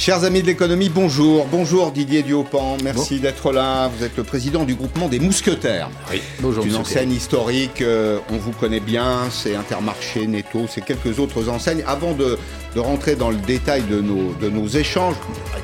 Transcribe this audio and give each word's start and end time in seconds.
Chers 0.00 0.24
amis 0.24 0.40
de 0.40 0.46
l'économie, 0.46 0.88
bonjour. 0.88 1.44
Bonjour 1.52 1.92
Didier 1.92 2.22
Diopan, 2.22 2.78
merci 2.82 3.20
d'être 3.20 3.52
là. 3.52 3.88
Vous 3.88 4.02
êtes 4.02 4.16
le 4.16 4.24
président 4.24 4.64
du 4.64 4.74
groupement 4.74 5.08
des 5.08 5.20
Mousquetaires. 5.20 5.90
Oui, 6.10 6.22
bonjour. 6.40 6.64
Une 6.64 6.76
enseigne 6.76 7.12
historique, 7.12 7.82
euh, 7.82 8.18
on 8.30 8.38
vous 8.38 8.52
connaît 8.52 8.80
bien, 8.80 9.28
c'est 9.30 9.54
Intermarché, 9.54 10.26
Netto, 10.26 10.64
c'est 10.70 10.82
quelques 10.82 11.18
autres 11.18 11.50
enseignes. 11.50 11.84
Avant 11.86 12.14
de, 12.14 12.38
rentrer 12.76 13.14
dans 13.14 13.28
le 13.28 13.36
détail 13.36 13.82
de 13.82 14.00
nos, 14.00 14.32
de 14.40 14.48
nos 14.48 14.68
échanges, 14.68 15.16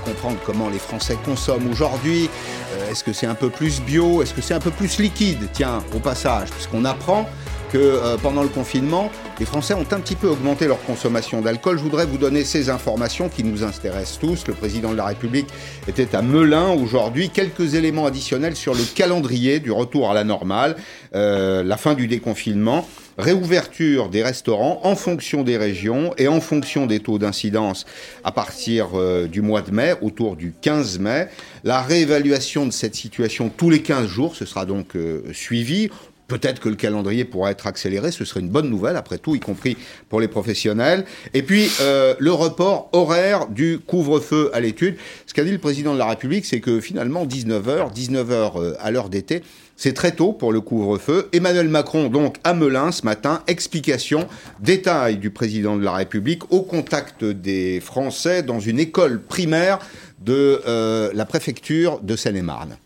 comprendre 0.04 0.36
comment 0.44 0.68
les 0.68 0.78
Français 0.78 1.16
consomment 1.24 1.70
aujourd'hui. 1.70 2.28
Euh, 2.74 2.90
est-ce 2.90 3.04
que 3.04 3.14
c'est 3.14 3.26
un 3.26 3.34
peu 3.34 3.48
plus 3.48 3.80
bio? 3.80 4.22
Est-ce 4.22 4.34
que 4.34 4.42
c'est 4.42 4.52
un 4.52 4.60
peu 4.60 4.70
plus 4.70 4.98
liquide? 4.98 5.48
Tiens, 5.54 5.82
au 5.94 5.98
passage, 5.98 6.50
puisqu'on 6.50 6.84
apprend 6.84 7.26
que 7.70 7.78
euh, 7.78 8.16
pendant 8.16 8.42
le 8.42 8.48
confinement, 8.48 9.10
les 9.38 9.46
Français 9.46 9.74
ont 9.74 9.86
un 9.90 10.00
petit 10.00 10.14
peu 10.14 10.28
augmenté 10.28 10.66
leur 10.66 10.82
consommation 10.84 11.40
d'alcool. 11.40 11.78
Je 11.78 11.82
voudrais 11.82 12.06
vous 12.06 12.18
donner 12.18 12.44
ces 12.44 12.70
informations 12.70 13.28
qui 13.28 13.44
nous 13.44 13.62
intéressent 13.62 14.18
tous. 14.18 14.46
Le 14.46 14.54
président 14.54 14.92
de 14.92 14.96
la 14.96 15.06
République 15.06 15.48
était 15.88 16.14
à 16.14 16.22
Melun 16.22 16.70
aujourd'hui. 16.70 17.30
Quelques 17.30 17.74
éléments 17.74 18.06
additionnels 18.06 18.56
sur 18.56 18.74
le 18.74 18.82
calendrier 18.94 19.60
du 19.60 19.72
retour 19.72 20.10
à 20.10 20.14
la 20.14 20.24
normale, 20.24 20.76
euh, 21.14 21.62
la 21.62 21.76
fin 21.76 21.94
du 21.94 22.06
déconfinement 22.06 22.86
réouverture 23.18 24.10
des 24.10 24.22
restaurants 24.22 24.80
en 24.84 24.94
fonction 24.94 25.42
des 25.42 25.56
régions 25.56 26.12
et 26.18 26.28
en 26.28 26.42
fonction 26.42 26.84
des 26.84 27.00
taux 27.00 27.18
d'incidence 27.18 27.86
à 28.24 28.30
partir 28.30 28.88
euh, 28.92 29.26
du 29.26 29.40
mois 29.40 29.62
de 29.62 29.70
mai, 29.70 29.94
autour 30.02 30.36
du 30.36 30.52
15 30.60 30.98
mai. 30.98 31.28
La 31.64 31.80
réévaluation 31.80 32.66
de 32.66 32.72
cette 32.72 32.94
situation 32.94 33.48
tous 33.48 33.70
les 33.70 33.80
15 33.80 34.06
jours, 34.06 34.36
ce 34.36 34.44
sera 34.44 34.66
donc 34.66 34.92
suivi. 35.32 35.90
Peut-être 36.28 36.60
que 36.60 36.68
le 36.68 36.74
calendrier 36.74 37.24
pourra 37.24 37.52
être 37.52 37.68
accéléré, 37.68 38.10
ce 38.10 38.24
serait 38.24 38.40
une 38.40 38.48
bonne 38.48 38.68
nouvelle, 38.68 38.96
après 38.96 39.18
tout, 39.18 39.36
y 39.36 39.40
compris 39.40 39.76
pour 40.08 40.20
les 40.20 40.26
professionnels. 40.26 41.04
Et 41.34 41.42
puis, 41.42 41.70
euh, 41.80 42.14
le 42.18 42.32
report 42.32 42.88
horaire 42.92 43.46
du 43.48 43.78
couvre-feu 43.78 44.50
à 44.52 44.60
l'étude. 44.60 44.96
Ce 45.26 45.34
qu'a 45.34 45.44
dit 45.44 45.52
le 45.52 45.58
président 45.58 45.94
de 45.94 45.98
la 45.98 46.06
République, 46.06 46.44
c'est 46.44 46.60
que 46.60 46.80
finalement, 46.80 47.26
19h, 47.26 47.94
19h 47.94 48.60
euh, 48.60 48.74
à 48.80 48.90
l'heure 48.90 49.08
d'été, 49.08 49.42
c'est 49.76 49.92
très 49.92 50.12
tôt 50.12 50.32
pour 50.32 50.52
le 50.52 50.60
couvre-feu. 50.60 51.28
Emmanuel 51.32 51.68
Macron, 51.68 52.08
donc, 52.08 52.38
à 52.42 52.54
Melun 52.54 52.90
ce 52.90 53.04
matin, 53.04 53.42
explication, 53.46 54.26
détail 54.58 55.18
du 55.18 55.30
président 55.30 55.76
de 55.76 55.84
la 55.84 55.92
République 55.92 56.50
au 56.50 56.62
contact 56.62 57.24
des 57.24 57.80
Français 57.80 58.42
dans 58.42 58.58
une 58.58 58.80
école 58.80 59.22
primaire 59.22 59.78
de 60.20 60.62
euh, 60.66 61.10
la 61.14 61.26
préfecture 61.26 62.00
de 62.00 62.16
Seine-et-Marne. 62.16 62.78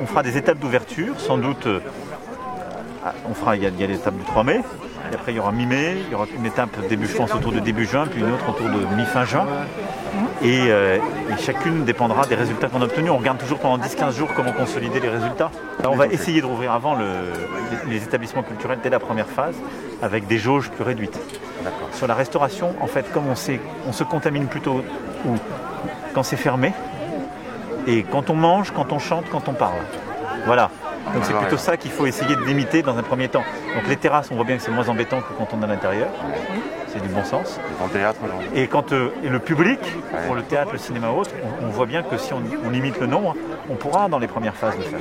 On 0.00 0.06
fera 0.06 0.22
des 0.22 0.36
étapes 0.36 0.60
d'ouverture, 0.60 1.18
sans 1.18 1.38
doute. 1.38 1.66
Euh, 1.66 1.80
on 3.28 3.34
fera, 3.34 3.56
il 3.56 3.64
y, 3.64 3.66
a, 3.66 3.86
l'étape 3.86 4.16
du 4.16 4.22
3 4.22 4.44
mai, 4.44 4.60
et 5.10 5.14
après 5.14 5.32
il 5.32 5.36
y 5.36 5.38
aura 5.40 5.50
mi-mai, 5.50 5.96
il 6.06 6.12
y 6.12 6.14
aura 6.14 6.26
une 6.36 6.46
étape 6.46 6.70
début, 6.88 7.08
je 7.08 7.16
pense, 7.16 7.34
autour 7.34 7.50
de 7.50 7.58
début 7.58 7.84
juin, 7.84 8.06
puis 8.06 8.20
une 8.20 8.32
autre 8.32 8.48
autour 8.48 8.68
de 8.68 8.84
mi-fin 8.96 9.24
juin. 9.24 9.44
Euh, 10.44 10.98
et, 11.30 11.42
chacune 11.42 11.84
dépendra 11.84 12.26
des 12.26 12.36
résultats 12.36 12.68
qu'on 12.68 12.80
a 12.80 12.84
obtenus. 12.84 13.10
On 13.10 13.16
regarde 13.16 13.38
toujours 13.38 13.58
pendant 13.58 13.84
10-15 13.84 14.16
jours 14.16 14.28
comment 14.36 14.52
consolider 14.52 15.00
les 15.00 15.08
résultats. 15.08 15.50
on 15.84 15.96
va 15.96 16.06
essayer 16.06 16.40
de 16.40 16.46
rouvrir 16.46 16.70
avant 16.70 16.96
les, 17.88 18.04
établissements 18.04 18.44
culturels 18.44 18.78
dès 18.84 18.90
la 18.90 19.00
première 19.00 19.28
phase, 19.28 19.56
avec 20.00 20.28
des 20.28 20.38
jauges 20.38 20.70
plus 20.70 20.84
réduites. 20.84 21.18
Sur 21.92 22.06
la 22.06 22.14
restauration, 22.14 22.74
en 22.80 22.86
fait, 22.86 23.10
comme 23.12 23.26
on, 23.28 23.34
sait, 23.34 23.60
on 23.88 23.92
se 23.92 24.04
contamine 24.04 24.46
plutôt 24.46 24.84
quand 26.14 26.22
c'est 26.22 26.36
fermé, 26.36 26.72
et 27.86 28.02
quand 28.02 28.30
on 28.30 28.34
mange, 28.34 28.72
quand 28.72 28.92
on 28.92 28.98
chante, 28.98 29.24
quand 29.30 29.48
on 29.48 29.52
parle. 29.52 29.80
Voilà. 30.46 30.70
Donc 31.14 31.24
c'est 31.24 31.34
plutôt 31.34 31.56
ça 31.56 31.76
qu'il 31.76 31.90
faut 31.90 32.06
essayer 32.06 32.36
de 32.36 32.44
limiter 32.44 32.82
dans 32.82 32.96
un 32.96 33.02
premier 33.02 33.28
temps. 33.28 33.44
Donc 33.74 33.88
les 33.88 33.96
terrasses, 33.96 34.30
on 34.30 34.36
voit 34.36 34.44
bien 34.44 34.56
que 34.56 34.62
c'est 34.62 34.70
moins 34.70 34.88
embêtant 34.88 35.20
que 35.20 35.32
quand 35.36 35.48
on 35.52 35.60
est 35.60 35.64
à 35.64 35.68
l'intérieur. 35.68 36.08
C'est 36.88 37.02
du 37.02 37.08
bon 37.08 37.24
sens. 37.24 37.58
théâtre, 37.88 38.20
et 38.54 38.66
quand 38.66 38.92
euh, 38.92 39.10
le 39.24 39.38
public, 39.38 39.78
pour 40.26 40.34
le 40.34 40.42
théâtre, 40.42 40.72
le 40.72 40.78
cinéma 40.78 41.10
ou 41.10 41.20
autre, 41.20 41.30
on, 41.62 41.68
voit 41.68 41.86
bien 41.86 42.02
que 42.02 42.18
si 42.18 42.34
on, 42.34 42.42
on 42.66 42.68
limite 42.68 43.00
le 43.00 43.06
nombre, 43.06 43.34
on 43.70 43.76
pourra 43.76 44.08
dans 44.08 44.18
les 44.18 44.26
premières 44.26 44.54
phases 44.54 44.76
le 44.76 44.84
faire. 44.84 45.00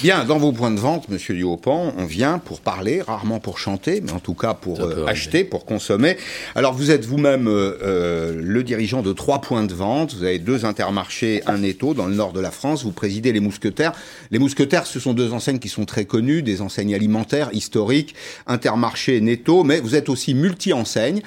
Bien, 0.00 0.24
dans 0.24 0.38
vos 0.38 0.52
points 0.52 0.70
de 0.70 0.78
vente, 0.78 1.08
Monsieur 1.08 1.34
Diopan, 1.34 1.92
on 1.98 2.04
vient 2.04 2.38
pour 2.38 2.60
parler, 2.60 3.02
rarement 3.02 3.40
pour 3.40 3.58
chanter, 3.58 4.00
mais 4.00 4.12
en 4.12 4.20
tout 4.20 4.34
cas 4.34 4.54
pour 4.54 4.80
euh, 4.80 5.04
acheter, 5.06 5.42
pour 5.42 5.64
consommer. 5.64 6.16
Alors 6.54 6.72
vous 6.72 6.92
êtes 6.92 7.04
vous-même 7.04 7.48
euh, 7.48 7.76
euh, 7.82 8.40
le 8.40 8.62
dirigeant 8.62 9.02
de 9.02 9.12
trois 9.12 9.40
points 9.40 9.64
de 9.64 9.74
vente. 9.74 10.14
Vous 10.14 10.22
avez 10.22 10.38
deux 10.38 10.64
intermarchés, 10.64 11.42
un 11.46 11.58
Netto 11.58 11.94
dans 11.94 12.06
le 12.06 12.14
nord 12.14 12.32
de 12.32 12.38
la 12.38 12.52
France. 12.52 12.84
Vous 12.84 12.92
présidez 12.92 13.32
les 13.32 13.40
Mousquetaires. 13.40 13.90
Les 14.30 14.38
Mousquetaires, 14.38 14.86
ce 14.86 15.00
sont 15.00 15.14
deux 15.14 15.32
enseignes 15.32 15.58
qui 15.58 15.68
sont 15.68 15.84
très 15.84 16.04
connues, 16.04 16.42
des 16.42 16.62
enseignes 16.62 16.94
alimentaires 16.94 17.48
historiques, 17.52 18.14
Intermarché, 18.46 19.20
Netto, 19.20 19.64
mais 19.64 19.80
vous 19.80 19.96
êtes 19.96 20.08
aussi 20.08 20.32
multi-enseigne, 20.32 21.22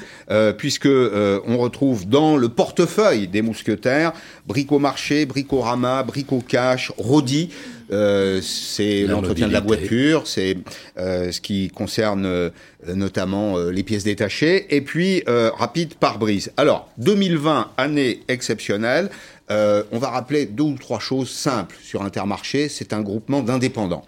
puisque 0.58 0.88
on 0.88 1.58
retrouve 1.58 2.08
dans 2.08 2.38
le 2.38 2.48
portefeuille 2.48 3.28
des 3.28 3.42
Mousquetaires 3.42 4.14
Bricomarché, 4.48 5.26
Bricorama, 5.26 6.04
Bricocash, 6.04 6.94
Rodi. 6.98 7.50
Euh, 7.92 8.40
c'est 8.42 9.04
l'entretien 9.04 9.48
de 9.48 9.54
la 9.54 9.60
voiture, 9.60 10.26
c'est 10.26 10.58
euh, 10.98 11.32
ce 11.32 11.42
qui 11.42 11.70
concerne 11.70 12.26
euh, 12.26 12.50
notamment 12.88 13.58
les 13.58 13.84
pièces 13.84 14.04
détachées, 14.04 14.76
et 14.76 14.82
puis 14.82 15.24
rapide 15.28 15.96
pare-brise. 15.96 16.52
Alors, 16.58 16.90
2020, 16.98 17.72
année 17.78 18.22
exceptionnelle, 18.28 19.10
on 19.50 20.00
va 20.00 20.10
rappeler 20.10 20.46
deux 20.46 20.64
ou 20.64 20.78
trois 20.80 21.00
choses 21.00 21.30
simples 21.30 21.76
sur 21.84 22.04
Intermarché. 22.04 22.70
C'est 22.70 22.94
un 22.94 23.02
groupement 23.02 23.42
d'indépendants. 23.42 24.06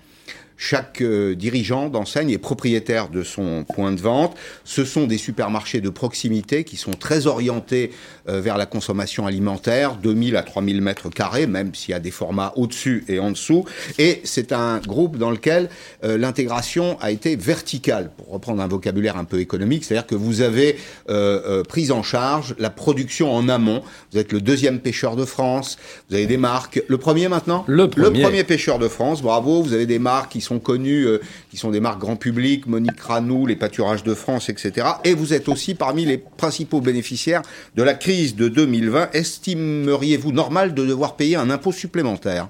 Chaque 0.66 1.01
euh, 1.01 1.35
dirigeant 1.35 1.90
d'enseigne 1.90 2.29
est 2.29 2.38
propriétaire 2.38 3.09
de 3.09 3.22
son 3.22 3.66
point 3.66 3.91
de 3.91 4.00
vente. 4.00 4.34
Ce 4.63 4.85
sont 4.85 5.07
des 5.07 5.18
supermarchés 5.18 5.81
de 5.81 5.90
proximité 5.90 6.63
qui 6.63 6.78
sont 6.78 6.94
très 6.94 7.28
orientés 7.28 7.91
euh, 8.29 8.40
vers 8.40 8.57
la 8.57 8.66
consommation 8.66 9.28
alimentaire, 9.28 9.97
2000 9.97 10.38
à 10.38 10.41
3000 10.41 10.81
mètres 10.81 11.09
carrés, 11.09 11.47
même 11.47 11.75
s'il 11.75 11.91
y 11.91 11.94
a 11.94 12.00
des 12.00 12.12
formats 12.12 12.53
au-dessus 12.56 13.03
et 13.09 13.19
en 13.19 13.31
dessous. 13.31 13.66
Et 14.00 14.22
c'est 14.24 14.53
un 14.53 14.79
groupe 14.79 15.18
dans 15.18 15.31
lequel 15.31 15.68
euh, 16.06 16.18
l'intégration 16.18 16.97
a 17.01 17.12
été 17.12 17.35
verticale, 17.35 18.12
pour 18.16 18.30
reprendre 18.30 18.62
un 18.62 18.68
vocabulaire 18.68 19.18
un 19.18 19.25
peu 19.25 19.41
économique, 19.41 19.84
c'est-à-dire 19.84 20.07
que 20.07 20.16
vous 20.16 20.40
avez 20.40 20.78
pris 21.68 21.91
en 21.91 22.03
charge 22.03 22.56
la 22.57 22.69
production 22.69 23.35
en 23.35 23.50
amont. 23.50 23.84
Vous 24.12 24.18
êtes 24.18 24.31
le 24.31 24.40
deuxième 24.40 24.80
pêcheur 24.80 25.18
de 25.18 25.25
France, 25.25 25.78
vous 26.09 26.16
avez 26.16 26.25
des 26.25 26.38
marques. 26.38 26.81
Le 26.88 26.97
premier 26.97 27.28
maintenant? 27.28 27.66
Le 27.68 27.90
premier. 27.90 28.19
Le 28.19 28.24
premier 28.24 28.44
pêcheur 28.45 28.80
de 28.80 28.88
France, 28.88 29.22
bravo. 29.22 29.62
Vous 29.62 29.74
avez 29.74 29.85
des 29.85 30.00
marques 30.00 30.31
qui 30.31 30.41
sont 30.41 30.53
connus, 30.59 31.06
euh, 31.06 31.19
qui 31.50 31.58
sont 31.58 31.72
des 31.72 31.80
marques 31.80 32.00
grand 32.00 32.16
public, 32.16 32.68
Monique 32.68 33.00
Ranou, 33.00 33.46
les 33.46 33.56
pâturages 33.56 34.03
de 34.03 34.14
France, 34.14 34.50
etc. 34.50 34.88
Et 35.03 35.14
vous 35.14 35.34
êtes 35.34 35.50
aussi 35.50 35.75
parmi 35.75 36.06
les 36.06 36.18
principaux 36.18 36.81
bénéficiaires 36.81 37.41
de 37.75 37.84
la 37.84 37.94
crise 37.94 38.36
de 38.36 38.47
2020. 38.47 39.09
Estimeriez-vous 39.13 40.31
normal 40.31 40.74
de 40.74 40.86
devoir 40.86 41.16
payer 41.16 41.36
un 41.36 41.50
impôt 41.50 41.72
supplémentaire? 41.72 42.47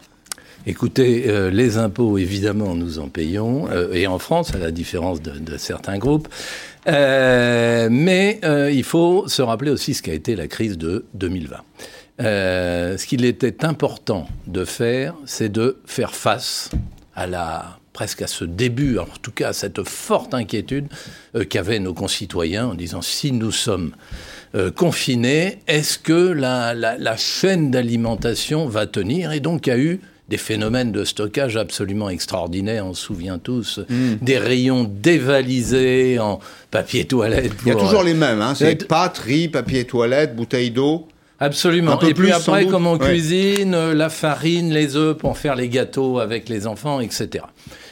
Écoutez, 0.66 1.26
euh, 1.28 1.50
les 1.50 1.78
impôts, 1.78 2.18
évidemment, 2.18 2.74
nous 2.74 3.00
en 3.00 3.10
payons, 3.10 3.70
euh, 3.70 3.92
et 3.92 4.08
en 4.08 4.18
France, 4.18 4.56
à 4.56 4.58
la 4.58 4.72
différence 4.72 5.22
de, 5.22 5.58
certains 5.58 5.98
groupes. 5.98 6.30
mais 6.88 8.40
il 8.72 8.84
faut 8.84 9.28
se 9.28 9.42
rappeler 9.42 9.72
aussi 9.72 9.94
ce 9.94 10.02
qu'a 10.02 10.14
été 10.14 10.36
la 10.36 10.48
crise 10.48 10.78
de 10.78 11.06
2020. 11.16 11.58
ce 12.20 13.06
qu'il 13.06 13.26
était 13.26 13.66
important 13.66 14.28
de 14.48 14.64
faire, 14.64 15.16
c'est 15.26 15.50
de 15.50 15.78
faire 15.86 16.16
face 16.16 16.70
à 17.16 17.28
la 17.28 17.80
presque 17.94 18.24
à 18.24 18.28
ce 18.28 18.44
début, 18.44 18.98
en 18.98 19.08
tout 19.22 19.32
cas 19.32 19.50
à 19.50 19.54
cette 19.54 19.88
forte 19.88 20.34
inquiétude 20.34 20.88
euh, 21.36 21.46
qu'avaient 21.46 21.80
nos 21.80 21.94
concitoyens 21.94 22.68
en 22.68 22.74
disant 22.74 23.02
si 23.02 23.32
nous 23.32 23.52
sommes 23.52 23.92
euh, 24.56 24.72
confinés, 24.72 25.60
est-ce 25.68 26.00
que 26.00 26.32
la, 26.32 27.18
chaîne 27.18 27.72
d'alimentation 27.72 28.68
va 28.68 28.88
tenir? 28.88 29.32
Et 29.32 29.40
donc 29.40 29.68
il 29.68 29.70
y 29.70 29.74
a 29.74 29.78
eu 29.78 30.02
des 30.30 30.38
phénomènes 30.38 30.92
de 30.92 31.04
stockage 31.04 31.58
absolument 31.58 32.10
extraordinaires, 32.10 32.86
on 32.88 32.94
se 32.94 33.06
souvient 33.06 33.38
tous, 33.38 33.80
mm. 33.90 34.16
des 34.22 34.38
rayons 34.38 34.84
dévalisés 34.84 36.18
en 36.18 36.40
papier 36.72 37.06
toilette. 37.06 37.52
il 37.66 37.70
y 37.70 37.72
a 37.72 37.76
toujours 37.76 38.04
les 38.04 38.14
mêmes, 38.14 38.42
hein, 38.42 38.56
c'est 38.56 38.88
pâtes, 38.88 39.20
riz, 39.20 39.50
papier 39.50 39.86
toilette, 39.86 40.36
bouteille 40.36 40.72
d'eau. 40.72 41.08
Absolument. 41.40 42.00
Et 42.00 42.14
puis 42.14 42.32
après, 42.32 42.68
comme 42.68 42.88
on 42.88 42.98
cuisine, 42.98 43.74
euh, 43.74 43.94
la 43.94 44.10
farine, 44.10 44.72
les 44.72 44.96
œufs 44.96 45.18
pour 45.18 45.38
faire 45.38 45.56
les 45.56 45.68
gâteaux 45.68 46.20
avec 46.20 46.48
les 46.48 46.68
enfants, 46.68 47.02
etc. 47.02 47.44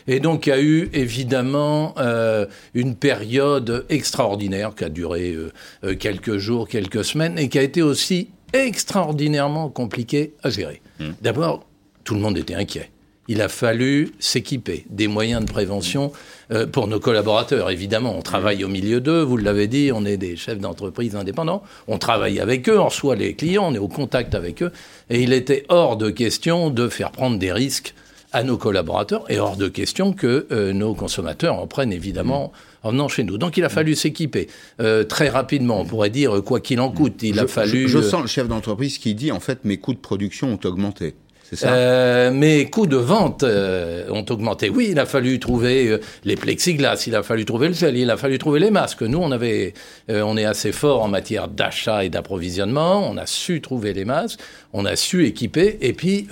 Et 0.08 0.20
donc, 0.20 0.48
il 0.48 0.50
y 0.50 0.54
a 0.54 0.62
eu 0.62 0.90
évidemment 0.94 1.96
euh, 1.98 2.46
une 2.74 2.96
période 2.96 3.86
extraordinaire 3.90 4.74
qui 4.76 4.84
a 4.84 4.90
duré 4.90 5.36
euh, 5.84 5.96
quelques 5.96 6.38
jours, 6.38 6.68
quelques 6.68 7.04
semaines, 7.04 7.38
et 7.38 7.50
qui 7.50 7.60
a 7.60 7.64
été 7.64 7.82
aussi 7.82 8.30
extraordinairement 8.54 9.70
compliquée 9.70 10.34
à 10.44 10.50
gérer. 10.50 10.82
Mmh. 11.00 11.10
D'abord, 11.22 11.66
tout 12.04 12.16
le 12.16 12.20
monde 12.20 12.38
était 12.38 12.56
inquiet 12.56 12.90
il 13.32 13.42
a 13.42 13.48
fallu 13.48 14.12
s'équiper 14.20 14.86
des 14.90 15.08
moyens 15.08 15.46
de 15.46 15.50
prévention 15.50 16.12
euh, 16.52 16.68
pour 16.68 16.88
nos 16.88 17.00
collaborateurs. 17.00 17.70
Évidemment, 17.70 18.14
on 18.18 18.22
travaille 18.22 18.66
au 18.66 18.68
milieu 18.68 19.00
d'eux, 19.00 19.22
vous 19.22 19.38
l'avez 19.38 19.68
dit, 19.68 19.92
on 19.94 20.04
est 20.06 20.18
des 20.18 20.36
chefs 20.36 20.60
d'entreprise 20.60 21.16
indépendants, 21.16 21.64
on 21.88 21.98
travaille 21.98 22.42
avec 22.42 22.68
eux, 22.68 22.78
on 22.78 22.86
reçoit 22.86 23.16
les 23.16 23.36
clients, 23.36 23.70
on 23.72 23.74
est 23.74 23.80
au 23.80 23.88
contact 23.88 24.36
avec 24.36 24.62
eux, 24.62 24.74
et 25.10 25.22
il 25.22 25.32
était 25.32 25.66
hors 25.70 25.96
de 25.96 26.10
question 26.10 26.70
de 26.70 26.90
faire 26.90 27.12
prendre 27.12 27.38
des 27.38 27.54
risques 27.54 27.94
à 28.34 28.44
nos 28.44 28.58
collaborateurs 28.58 29.24
et 29.30 29.40
hors 29.40 29.58
de 29.58 29.68
question 29.68 30.14
que 30.14 30.48
euh, 30.52 30.74
nos 30.74 30.94
consommateurs 30.94 31.56
en 31.56 31.68
prennent 31.68 31.94
évidemment 31.94 32.52
en 32.84 32.92
venant 32.92 33.08
chez 33.08 33.24
nous. 33.24 33.38
Donc 33.38 33.58
il 33.58 33.64
a 33.64 33.70
fallu 33.70 33.96
s'équiper 33.96 34.48
euh, 34.80 35.04
très 35.04 35.30
rapidement. 35.30 35.82
On 35.82 35.86
pourrait 35.86 36.10
dire 36.10 36.42
quoi 36.44 36.60
qu'il 36.60 36.80
en 36.80 36.90
coûte. 36.90 37.22
Il 37.24 37.40
a 37.40 37.48
fallu. 37.48 37.88
Je, 37.88 38.00
sens 38.02 38.22
le 38.22 38.28
chef 38.28 38.48
d'entreprise 38.48 38.98
qui 38.98 39.16
dit 39.16 39.32
en 39.32 39.40
fait 39.40 39.66
mes 39.66 39.78
coûts 39.78 39.94
de 39.94 40.00
production 40.00 40.54
ont 40.54 40.68
augmenté. 40.68 41.16
Euh, 41.64 42.32
mes 42.32 42.70
coûts 42.70 42.88
de 42.88 42.96
vente 42.96 43.44
euh, 43.44 44.08
ont 44.10 44.26
augmenté. 44.30 44.70
Oui, 44.70 44.90
il 44.92 45.00
a 45.00 45.06
fallu 45.06 45.40
trouver 45.40 45.90
euh, 45.90 46.00
les 46.24 46.36
plexiglas, 46.36 47.04
il 47.08 47.16
a 47.16 47.24
fallu 47.24 47.46
trouver 47.46 47.68
le 47.68 47.74
gel, 47.74 47.98
il 47.98 48.10
a 48.10 48.18
fallu 48.18 48.38
trouver 48.38 48.60
les 48.60 48.72
masques. 48.72 49.02
Nous, 49.02 49.18
on 49.18 49.32
avait, 49.32 49.74
on 50.10 50.38
est 50.38 50.46
assez 50.46 50.72
fort 50.72 51.04
en 51.04 51.08
matière 51.08 51.48
d'achat 51.48 52.06
et 52.06 52.10
d'approvisionnement. 52.10 53.10
On 53.10 53.18
a 53.18 53.26
su 53.26 53.62
trouver 53.62 53.94
les 53.94 54.06
masques, 54.06 54.40
on 54.74 54.86
a 54.86 54.96
su 54.96 55.26
équiper, 55.26 55.78
et 55.82 55.94
puis 55.94 56.28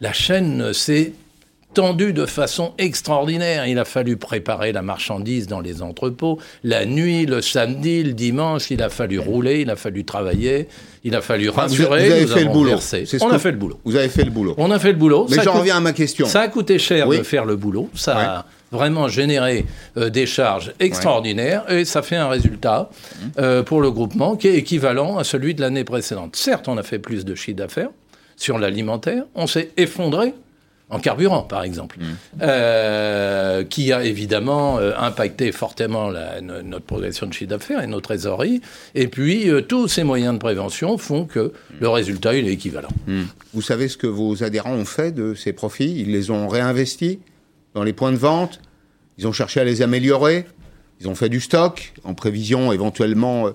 la 0.00 0.12
chaîne 0.12 0.72
s'est 0.72 1.12
tendu 1.74 2.12
de 2.12 2.24
façon 2.24 2.72
extraordinaire. 2.78 3.66
Il 3.66 3.78
a 3.78 3.84
fallu 3.84 4.16
préparer 4.16 4.72
la 4.72 4.82
marchandise 4.82 5.46
dans 5.46 5.60
les 5.60 5.82
entrepôts. 5.82 6.38
La 6.62 6.86
nuit, 6.86 7.26
le 7.26 7.42
samedi, 7.42 8.02
le 8.02 8.12
dimanche, 8.12 8.70
il 8.70 8.82
a 8.82 8.88
fallu 8.88 9.18
rouler, 9.18 9.60
il 9.60 9.70
a 9.70 9.76
fallu 9.76 10.04
travailler, 10.04 10.68
il 11.02 11.14
a 11.14 11.20
fallu 11.20 11.50
rassurer. 11.50 12.06
Vous 12.06 12.12
avez 12.12 12.26
fait 12.26 12.44
le 12.44 12.50
boulot. 12.50 12.78
On 13.20 13.30
a 13.30 13.38
fait 13.38 13.50
le 13.50 13.58
boulot. 13.58 13.80
Vous 13.84 13.96
avez 13.96 14.08
fait 14.08 14.24
le 14.24 14.30
boulot. 14.30 14.54
On 14.56 14.70
a 14.70 14.78
fait 14.78 14.92
le 14.92 14.98
boulot. 14.98 15.26
Mais 15.28 15.42
j'en 15.42 15.54
reviens 15.54 15.76
à 15.76 15.80
ma 15.80 15.92
question. 15.92 16.26
Ça 16.26 16.40
a 16.40 16.48
coûté 16.48 16.78
cher 16.78 17.08
de 17.08 17.22
faire 17.22 17.44
le 17.44 17.56
boulot. 17.56 17.90
Ça 17.94 18.18
a 18.18 18.46
vraiment 18.70 19.08
généré 19.08 19.64
euh, 19.96 20.10
des 20.10 20.26
charges 20.26 20.72
extraordinaires 20.80 21.64
et 21.70 21.84
ça 21.84 22.02
fait 22.02 22.16
un 22.16 22.28
résultat 22.28 22.90
mmh. 22.90 23.26
euh, 23.38 23.62
pour 23.62 23.80
le 23.80 23.92
groupement 23.92 24.34
qui 24.34 24.48
est 24.48 24.56
équivalent 24.56 25.16
à 25.16 25.22
celui 25.22 25.54
de 25.54 25.60
l'année 25.60 25.84
précédente. 25.84 26.34
Certes, 26.34 26.66
on 26.66 26.76
a 26.76 26.82
fait 26.82 26.98
plus 26.98 27.24
de 27.24 27.36
chiffre 27.36 27.58
d'affaires 27.58 27.90
sur 28.36 28.58
l'alimentaire. 28.58 29.24
On 29.36 29.46
s'est 29.46 29.70
effondré 29.76 30.34
en 30.94 31.00
carburant, 31.00 31.42
par 31.42 31.64
exemple, 31.64 31.98
mmh. 31.98 32.04
euh, 32.42 33.64
qui 33.64 33.92
a 33.92 34.04
évidemment 34.04 34.78
euh, 34.78 34.92
impacté 34.96 35.50
fortement 35.50 36.12
notre 36.40 36.86
progression 36.86 37.26
de 37.26 37.32
chiffre 37.32 37.50
d'affaires 37.50 37.82
et 37.82 37.88
nos 37.88 38.00
trésoreries. 38.00 38.60
Et 38.94 39.08
puis, 39.08 39.50
euh, 39.50 39.60
tous 39.60 39.88
ces 39.88 40.04
moyens 40.04 40.34
de 40.34 40.38
prévention 40.38 40.96
font 40.96 41.24
que 41.24 41.52
le 41.80 41.88
résultat, 41.88 42.36
il 42.36 42.46
est 42.46 42.52
équivalent. 42.52 42.90
Mmh. 43.08 43.22
Vous 43.54 43.62
savez 43.62 43.88
ce 43.88 43.96
que 43.96 44.06
vos 44.06 44.44
adhérents 44.44 44.74
ont 44.74 44.84
fait 44.84 45.10
de 45.12 45.34
ces 45.34 45.52
profits? 45.52 46.00
Ils 46.00 46.12
les 46.12 46.30
ont 46.30 46.46
réinvestis 46.46 47.18
dans 47.74 47.82
les 47.82 47.92
points 47.92 48.12
de 48.12 48.16
vente? 48.16 48.60
Ils 49.18 49.26
ont 49.26 49.32
cherché 49.32 49.60
à 49.60 49.64
les 49.64 49.82
améliorer? 49.82 50.46
Ils 51.00 51.08
ont 51.08 51.14
fait 51.14 51.28
du 51.28 51.40
stock 51.40 51.92
en 52.04 52.14
prévision 52.14 52.72
éventuellement 52.72 53.48
euh, 53.48 53.50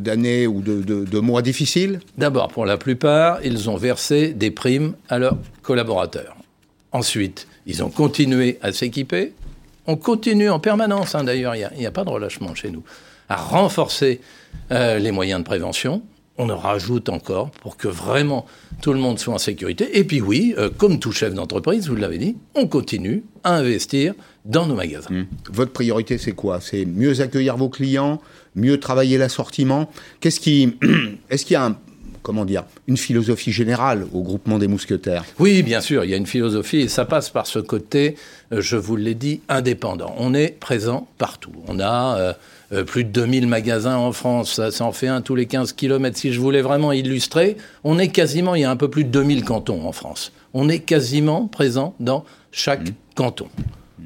d'années 0.00 0.46
ou 0.46 0.60
de, 0.60 1.18
mois 1.20 1.42
difficiles 1.42 2.00
D'abord, 2.18 2.48
pour 2.48 2.66
la 2.66 2.76
plupart, 2.76 3.38
ils 3.44 3.70
ont 3.70 3.76
versé 3.76 4.32
des 4.32 4.50
primes 4.50 4.94
à 5.08 5.18
leurs 5.18 5.36
collaborateurs. 5.62 6.36
Ensuite, 6.92 7.46
ils 7.66 7.82
ont 7.82 7.90
continué 7.90 8.58
à 8.62 8.72
s'équiper. 8.72 9.32
On 9.86 9.96
continue 9.96 10.50
en 10.50 10.60
permanence, 10.60 11.14
hein, 11.14 11.24
d'ailleurs, 11.24 11.54
il 11.56 11.68
n'y 11.78 11.86
a, 11.86 11.90
pas 11.90 12.04
de 12.04 12.10
relâchement 12.10 12.54
chez 12.54 12.70
nous, 12.70 12.82
à 13.28 13.36
renforcer 13.36 14.20
euh, 14.70 14.98
les 14.98 15.10
moyens 15.10 15.40
de 15.40 15.44
prévention. 15.44 16.02
On 16.36 16.50
en 16.50 16.56
rajoute 16.56 17.08
encore 17.08 17.50
pour 17.50 17.76
que 17.76 17.86
vraiment 17.86 18.44
tout 18.82 18.92
le 18.92 18.98
monde 18.98 19.18
soit 19.18 19.34
en 19.34 19.38
sécurité. 19.38 19.98
Et 19.98 20.04
puis 20.04 20.20
oui, 20.20 20.54
euh, 20.58 20.68
comme 20.68 20.98
tout 20.98 21.12
chef 21.12 21.32
d'entreprise, 21.32 21.88
vous 21.88 21.94
l'avez 21.94 22.18
dit, 22.18 22.36
on 22.54 22.66
continue 22.66 23.22
à 23.44 23.54
investir 23.54 24.14
dans 24.44 24.66
nos 24.66 24.74
magasins. 24.74 25.10
Mmh. 25.10 25.26
Votre 25.52 25.72
priorité, 25.72 26.18
c'est 26.18 26.32
quoi? 26.32 26.60
C'est 26.60 26.84
mieux 26.84 27.20
accueillir 27.20 27.56
vos 27.56 27.68
clients, 27.68 28.20
mieux 28.56 28.80
travailler 28.80 29.16
l'assortiment? 29.16 29.88
Qu'est-ce 30.20 30.40
qui, 30.40 30.76
est-ce 31.30 31.44
qu'il 31.44 31.54
y 31.54 31.56
a 31.56 31.76
comment 32.24 32.46
dire, 32.46 32.64
une 32.88 32.96
philosophie 32.96 33.52
générale 33.52 34.06
au 34.12 34.22
groupement 34.22 34.58
des 34.58 34.66
mousquetaires? 34.66 35.24
Oui, 35.38 35.62
bien 35.62 35.80
sûr, 35.80 36.04
il 36.04 36.10
y 36.10 36.14
a 36.14 36.16
une 36.16 36.26
philosophie 36.26 36.78
et 36.78 36.88
ça 36.88 37.04
passe 37.04 37.28
par 37.30 37.46
ce 37.46 37.58
côté, 37.60 38.16
euh, 38.50 38.60
je 38.60 38.76
vous 38.76 38.96
l'ai 38.96 39.14
dit, 39.14 39.42
indépendant. 39.48 40.14
On 40.18 40.34
est 40.34 40.58
présent 40.58 41.06
partout. 41.18 41.52
On 41.68 41.78
a 41.78 42.18
euh, 42.18 42.32
euh, 42.72 42.84
plus 42.84 43.04
de 43.04 43.10
2000 43.10 43.46
magasins 43.46 43.96
en 43.96 44.12
France, 44.12 44.60
ça, 44.70 44.84
en 44.84 44.92
fait 44.92 45.08
un 45.08 45.20
tous 45.20 45.34
les 45.34 45.46
15 45.46 45.72
kilomètres. 45.72 46.18
Si 46.18 46.32
je 46.32 46.40
voulais 46.40 46.62
vraiment 46.62 46.92
illustrer, 46.92 47.56
on 47.84 47.98
est 47.98 48.08
quasiment, 48.08 48.54
il 48.54 48.62
y 48.62 48.64
a 48.64 48.70
un 48.70 48.76
peu 48.76 48.88
plus 48.88 49.04
de 49.04 49.10
2000 49.10 49.44
cantons 49.44 49.86
en 49.86 49.92
France. 49.92 50.32
On 50.54 50.68
est 50.68 50.80
quasiment 50.80 51.46
présent 51.46 51.94
dans 52.00 52.24
chaque 52.52 52.88
mmh. 52.88 52.94
canton. 53.14 53.48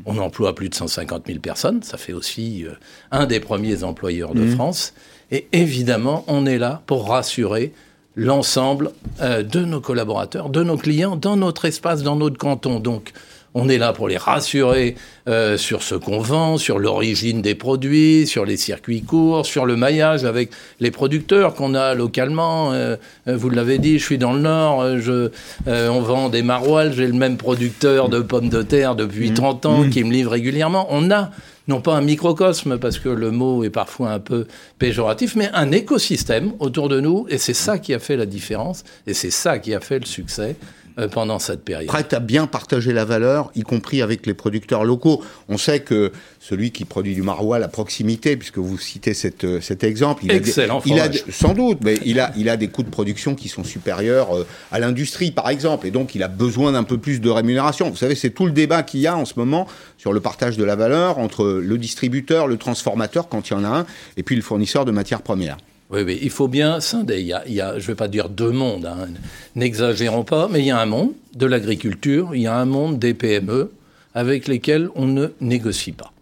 On 0.06 0.18
emploie 0.18 0.54
plus 0.54 0.68
de 0.68 0.74
150 0.74 1.26
000 1.26 1.38
personnes, 1.40 1.82
ça 1.82 1.98
fait 1.98 2.12
aussi 2.12 2.64
euh, 2.64 2.72
un 3.10 3.26
des 3.26 3.40
premiers 3.40 3.84
employeurs 3.84 4.34
de 4.34 4.42
mmh. 4.42 4.54
France. 4.54 4.94
Et 5.30 5.48
évidemment, 5.52 6.24
on 6.26 6.46
est 6.46 6.58
là 6.58 6.82
pour 6.86 7.08
rassurer 7.08 7.72
l'ensemble 8.18 8.90
euh, 9.20 9.42
de 9.42 9.60
nos 9.64 9.80
collaborateurs, 9.80 10.50
de 10.50 10.62
nos 10.62 10.76
clients, 10.76 11.16
dans 11.16 11.36
notre 11.36 11.64
espace, 11.66 12.02
dans 12.02 12.16
notre 12.16 12.36
canton. 12.36 12.80
Donc, 12.80 13.12
on 13.54 13.68
est 13.68 13.78
là 13.78 13.92
pour 13.92 14.08
les 14.08 14.16
rassurer 14.16 14.94
euh, 15.28 15.56
sur 15.56 15.82
ce 15.82 15.94
qu'on 15.94 16.20
vend, 16.20 16.58
sur 16.58 16.78
l'origine 16.78 17.42
des 17.42 17.54
produits, 17.54 18.26
sur 18.26 18.44
les 18.44 18.56
circuits 18.56 19.02
courts, 19.02 19.46
sur 19.46 19.66
le 19.66 19.76
maillage 19.76 20.24
avec 20.24 20.50
les 20.80 20.90
producteurs 20.90 21.54
qu'on 21.54 21.74
a 21.74 21.94
localement. 21.94 22.72
Euh, 22.72 22.96
euh, 23.26 23.36
vous 23.36 23.50
l'avez 23.50 23.78
dit, 23.78 23.98
je 23.98 24.04
suis 24.04 24.18
dans 24.18 24.32
le 24.32 24.40
Nord, 24.40 24.84
on 25.66 26.00
vend 26.00 26.28
des 26.28 26.42
maroilles, 26.42 26.92
j'ai 26.94 27.06
le 27.06 27.12
même 27.12 27.36
producteur 27.36 28.08
de 28.08 28.20
pommes 28.20 28.48
de 28.48 28.62
terre 28.62 28.94
depuis 28.94 29.32
30 29.32 29.64
mmh. 29.64 29.68
ans 29.68 29.84
mmh. 29.84 29.90
qui 29.90 30.04
me 30.04 30.12
livre 30.12 30.32
régulièrement. 30.32 30.86
On 30.90 31.10
a 31.10 31.30
non 31.68 31.82
pas 31.82 31.94
un 31.94 32.00
microcosme, 32.00 32.78
parce 32.78 32.98
que 32.98 33.10
le 33.10 33.30
mot 33.30 33.62
est 33.62 33.70
parfois 33.70 34.10
un 34.10 34.20
peu 34.20 34.46
péjoratif, 34.78 35.36
mais 35.36 35.50
un 35.52 35.70
écosystème 35.70 36.52
autour 36.60 36.88
de 36.88 36.98
nous, 36.98 37.26
et 37.28 37.36
c'est 37.36 37.54
ça 37.54 37.78
qui 37.78 37.92
a 37.92 37.98
fait 37.98 38.16
la 38.16 38.24
différence, 38.24 38.84
et 39.06 39.12
c'est 39.12 39.30
ça 39.30 39.58
qui 39.58 39.74
a 39.74 39.80
fait 39.80 39.98
le 39.98 40.06
succès 40.06 40.56
pendant 41.06 41.38
cette 41.38 41.62
période. 41.62 41.86
Prête 41.86 42.12
à 42.12 42.20
bien 42.20 42.46
partager 42.46 42.92
la 42.92 43.04
valeur, 43.04 43.50
y 43.54 43.62
compris 43.62 44.02
avec 44.02 44.26
les 44.26 44.34
producteurs 44.34 44.84
locaux. 44.84 45.22
On 45.48 45.56
sait 45.56 45.80
que 45.80 46.10
celui 46.40 46.72
qui 46.72 46.84
produit 46.84 47.14
du 47.14 47.22
maroilles 47.22 47.62
à 47.62 47.68
proximité, 47.68 48.36
puisque 48.36 48.58
vous 48.58 48.78
citez 48.78 49.14
cette, 49.14 49.44
euh, 49.44 49.60
cet 49.60 49.84
exemple, 49.84 50.24
il 50.24 50.32
Excellent 50.32 50.80
a, 50.80 50.82
il 50.86 50.98
a 51.00 51.08
sans 51.30 51.54
doute, 51.54 51.78
mais 51.82 51.98
il 52.04 52.18
a, 52.18 52.32
il 52.36 52.48
a 52.48 52.56
des 52.56 52.68
coûts 52.68 52.82
de 52.82 52.90
production 52.90 53.34
qui 53.34 53.48
sont 53.48 53.64
supérieurs 53.64 54.36
euh, 54.36 54.46
à 54.72 54.78
l'industrie, 54.78 55.30
par 55.30 55.48
exemple, 55.50 55.86
et 55.86 55.90
donc 55.90 56.14
il 56.14 56.22
a 56.22 56.28
besoin 56.28 56.72
d'un 56.72 56.84
peu 56.84 56.98
plus 56.98 57.20
de 57.20 57.30
rémunération. 57.30 57.90
Vous 57.90 57.96
savez, 57.96 58.14
c'est 58.14 58.30
tout 58.30 58.46
le 58.46 58.52
débat 58.52 58.82
qu'il 58.82 59.00
y 59.00 59.06
a 59.06 59.16
en 59.16 59.24
ce 59.24 59.34
moment 59.36 59.66
sur 59.98 60.12
le 60.12 60.20
partage 60.20 60.56
de 60.56 60.64
la 60.64 60.76
valeur 60.76 61.18
entre 61.18 61.44
le 61.44 61.78
distributeur, 61.78 62.46
le 62.46 62.56
transformateur, 62.56 63.28
quand 63.28 63.50
il 63.50 63.52
y 63.52 63.56
en 63.56 63.64
a 63.64 63.68
un, 63.68 63.86
et 64.16 64.22
puis 64.22 64.36
le 64.36 64.42
fournisseur 64.42 64.84
de 64.84 64.90
matières 64.90 65.22
premières. 65.22 65.58
Oui, 65.90 66.02
oui, 66.04 66.18
il 66.20 66.30
faut 66.30 66.48
bien 66.48 66.80
scinder. 66.80 67.20
Il 67.20 67.26
y 67.26 67.32
a, 67.32 67.42
il 67.46 67.54
y 67.54 67.60
a 67.60 67.78
je 67.78 67.84
ne 67.84 67.86
vais 67.88 67.94
pas 67.94 68.08
dire 68.08 68.28
deux 68.28 68.50
mondes, 68.50 68.86
hein. 68.86 69.08
n'exagérons 69.56 70.24
pas, 70.24 70.48
mais 70.48 70.60
il 70.60 70.66
y 70.66 70.70
a 70.70 70.78
un 70.78 70.86
monde 70.86 71.12
de 71.34 71.46
l'agriculture, 71.46 72.34
il 72.34 72.42
y 72.42 72.46
a 72.46 72.56
un 72.56 72.66
monde 72.66 72.98
des 72.98 73.14
PME 73.14 73.70
avec 74.14 74.48
lesquels 74.48 74.90
on 74.94 75.06
ne 75.06 75.28
négocie 75.40 75.92
pas. 75.92 76.12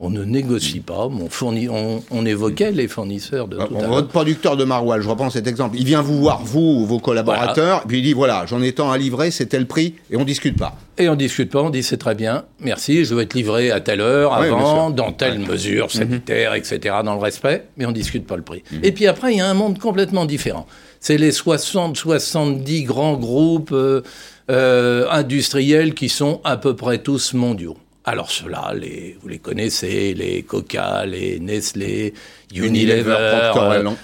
On 0.00 0.10
ne 0.10 0.24
négocie 0.24 0.80
pas. 0.80 1.06
On, 1.06 2.02
on, 2.10 2.26
évoquait 2.26 2.72
les 2.72 2.88
fournisseurs 2.88 3.46
de 3.46 3.56
tout 3.56 3.74
Votre 3.74 4.08
producteur 4.08 4.56
de 4.56 4.64
maroilles, 4.64 5.00
je 5.00 5.08
reprends 5.08 5.30
cet 5.30 5.46
exemple, 5.46 5.76
il 5.78 5.84
vient 5.84 6.02
vous 6.02 6.18
voir, 6.18 6.42
vous, 6.42 6.84
vos 6.84 6.98
collaborateurs, 6.98 7.84
puis 7.86 7.98
il 7.98 8.02
dit 8.02 8.12
voilà, 8.12 8.44
j'en 8.46 8.60
ai 8.60 8.72
tant 8.72 8.90
à 8.90 8.98
livrer, 8.98 9.30
c'est 9.30 9.46
tel 9.46 9.66
prix, 9.66 9.94
et 10.10 10.16
on 10.16 10.24
discute 10.24 10.58
pas. 10.58 10.76
Et 10.98 11.08
on 11.08 11.14
discute 11.14 11.50
pas, 11.50 11.62
on 11.62 11.70
dit 11.70 11.84
c'est 11.84 11.96
très 11.96 12.16
bien, 12.16 12.44
merci, 12.58 13.04
je 13.04 13.14
veux 13.14 13.22
être 13.22 13.34
livré 13.34 13.70
à 13.70 13.80
telle 13.80 14.00
heure, 14.00 14.34
avant, 14.34 14.90
dans 14.90 15.12
telle 15.12 15.38
mesure 15.38 15.84
mhm. 15.84 15.90
sanitaire, 15.90 16.54
etc., 16.54 16.96
dans 17.04 17.14
le 17.14 17.20
respect, 17.20 17.64
mais 17.76 17.86
on 17.86 17.92
discute 17.92 18.26
pas 18.26 18.36
le 18.36 18.42
prix. 18.42 18.64
Mhm. 18.72 18.80
Et 18.82 18.92
puis 18.92 19.06
après, 19.06 19.32
il 19.32 19.38
y 19.38 19.40
a 19.40 19.48
un 19.48 19.54
monde 19.54 19.78
complètement 19.78 20.24
différent. 20.24 20.66
C'est 20.98 21.18
les 21.18 21.32
60, 21.32 21.96
70 21.96 22.82
grands 22.82 23.14
groupes 23.16 23.72
euh, 23.72 24.02
euh, 24.50 25.06
industriels 25.10 25.94
qui 25.94 26.08
sont 26.08 26.40
à 26.44 26.56
peu 26.56 26.74
près 26.74 26.98
tous 26.98 27.32
mondiaux. 27.34 27.76
Alors 28.06 28.30
ceux-là, 28.30 28.72
les, 28.74 29.16
vous 29.22 29.28
les 29.28 29.38
connaissez, 29.38 30.12
les 30.12 30.42
Coca, 30.42 31.06
les 31.06 31.40
Nestlé, 31.40 32.12
Unilever, 32.54 33.52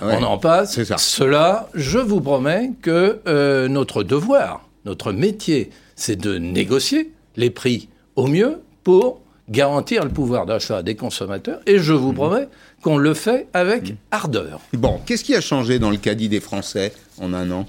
on 0.00 0.22
en 0.22 0.38
passe. 0.38 0.82
Ceux-là, 0.96 1.68
je 1.74 1.98
vous 1.98 2.22
promets 2.22 2.72
que 2.80 3.20
euh, 3.26 3.68
notre 3.68 4.02
devoir, 4.02 4.66
notre 4.86 5.12
métier, 5.12 5.70
c'est 5.96 6.16
de 6.16 6.38
négocier 6.38 7.10
les 7.36 7.50
prix 7.50 7.88
au 8.16 8.26
mieux 8.26 8.60
pour 8.84 9.20
garantir 9.50 10.04
le 10.04 10.10
pouvoir 10.10 10.46
d'achat 10.46 10.82
des 10.82 10.94
consommateurs. 10.94 11.60
Et 11.66 11.78
je 11.78 11.92
vous 11.92 12.10
mhm. 12.10 12.14
promets 12.14 12.48
qu'on 12.82 12.96
le 12.96 13.12
fait 13.12 13.48
avec 13.52 13.90
mhm. 13.90 13.96
ardeur. 14.10 14.60
Bon, 14.72 15.00
qu'est-ce 15.04 15.24
qui 15.24 15.34
a 15.34 15.42
changé 15.42 15.78
dans 15.78 15.90
le 15.90 15.98
caddie 15.98 16.30
des 16.30 16.40
Français 16.40 16.94
en 17.20 17.34
un 17.34 17.50
an? 17.50 17.66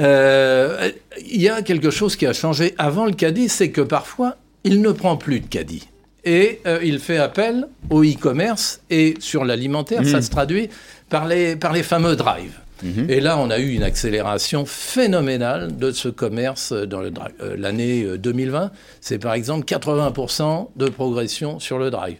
Euh, 0.00 0.90
il 1.26 1.42
y 1.42 1.50
a 1.50 1.60
quelque 1.60 1.90
chose 1.90 2.16
qui 2.16 2.26
a 2.26 2.32
changé 2.32 2.74
avant 2.78 3.04
le 3.04 3.12
caddie, 3.12 3.50
c'est 3.50 3.70
que 3.70 3.82
parfois 3.82 4.36
il 4.64 4.80
ne 4.80 4.92
prend 4.92 5.16
plus 5.16 5.40
de 5.40 5.46
caddie. 5.46 5.88
Et 6.24 6.60
euh, 6.66 6.80
il 6.82 6.98
fait 6.98 7.16
appel 7.16 7.66
au 7.88 8.04
e-commerce 8.04 8.80
et 8.90 9.14
sur 9.20 9.44
l'alimentaire, 9.44 10.04
ça 10.04 10.18
mmh. 10.18 10.22
se 10.22 10.30
traduit 10.30 10.68
par 11.08 11.26
les, 11.26 11.56
par 11.56 11.72
les 11.72 11.82
fameux 11.82 12.14
drives. 12.14 12.58
Mmh. 12.82 13.10
Et 13.10 13.20
là, 13.20 13.38
on 13.38 13.50
a 13.50 13.58
eu 13.58 13.70
une 13.70 13.82
accélération 13.82 14.64
phénoménale 14.66 15.76
de 15.76 15.90
ce 15.90 16.08
commerce 16.08 16.72
dans 16.72 17.00
le 17.00 17.10
drive. 17.10 17.34
Euh, 17.40 17.56
l'année 17.58 18.18
2020, 18.18 18.62
euh, 18.62 18.68
c'est 19.00 19.18
par 19.18 19.34
exemple 19.34 19.64
80% 19.64 20.68
de 20.76 20.88
progression 20.88 21.58
sur 21.58 21.78
le 21.78 21.90
drive. 21.90 22.18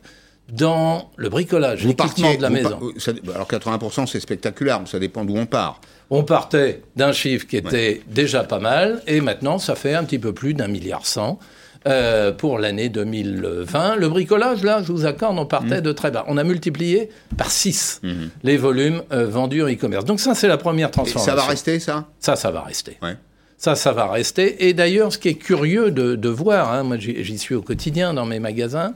Dans 0.50 1.10
le 1.16 1.28
bricolage, 1.28 1.84
l'équipement 1.84 2.34
de 2.34 2.42
la 2.42 2.50
maison. 2.50 2.80
alors 3.32 3.48
80%, 3.48 4.06
c'est 4.06 4.18
spectaculaire, 4.18 4.80
mais 4.80 4.86
ça 4.86 4.98
dépend 4.98 5.24
d'où 5.24 5.36
on 5.36 5.46
part. 5.46 5.80
On 6.08 6.24
partait 6.24 6.82
d'un 6.96 7.12
chiffre 7.12 7.46
qui 7.46 7.56
était 7.56 8.02
déjà 8.08 8.42
pas 8.42 8.58
mal, 8.58 9.00
et 9.06 9.20
maintenant, 9.20 9.58
ça 9.58 9.76
fait 9.76 9.94
un 9.94 10.02
petit 10.02 10.18
peu 10.18 10.32
plus 10.32 10.54
d'un 10.54 10.66
milliard 10.66 11.06
cent. 11.06 11.38
Euh, 11.86 12.32
pour 12.32 12.58
l'année 12.58 12.88
2020. 12.88 13.96
Le 13.96 14.08
bricolage, 14.08 14.62
là, 14.62 14.82
je 14.82 14.92
vous 14.92 15.06
accorde, 15.06 15.38
on 15.38 15.46
partait 15.46 15.80
mmh. 15.80 15.84
de 15.84 15.92
très 15.92 16.10
bas. 16.10 16.24
On 16.28 16.36
a 16.36 16.44
multiplié 16.44 17.08
par 17.38 17.50
6 17.50 18.00
mmh. 18.02 18.08
les 18.42 18.56
volumes 18.56 19.02
euh, 19.12 19.26
vendus 19.26 19.62
en 19.62 19.68
e-commerce. 19.68 20.04
Donc 20.04 20.20
ça, 20.20 20.34
c'est 20.34 20.48
la 20.48 20.58
première 20.58 20.90
transformation. 20.90 21.32
Et 21.32 21.36
ça 21.36 21.42
va 21.42 21.48
rester, 21.48 21.80
ça? 21.80 22.06
Ça, 22.18 22.36
ça 22.36 22.50
va 22.50 22.62
rester. 22.62 22.98
Ça, 23.56 23.74
ça 23.74 23.92
va 23.92 24.06
rester. 24.06 24.68
Et 24.68 24.74
d'ailleurs, 24.74 25.12
ce 25.12 25.18
qui 25.18 25.28
est 25.28 25.34
curieux 25.34 25.90
de, 25.90 26.28
voir, 26.28 26.72
hein, 26.72 26.82
moi 26.82 26.96
j'y 26.98 27.38
suis 27.38 27.54
au 27.54 27.62
quotidien 27.62 28.14
dans 28.14 28.26
mes 28.26 28.40
magasins, 28.40 28.94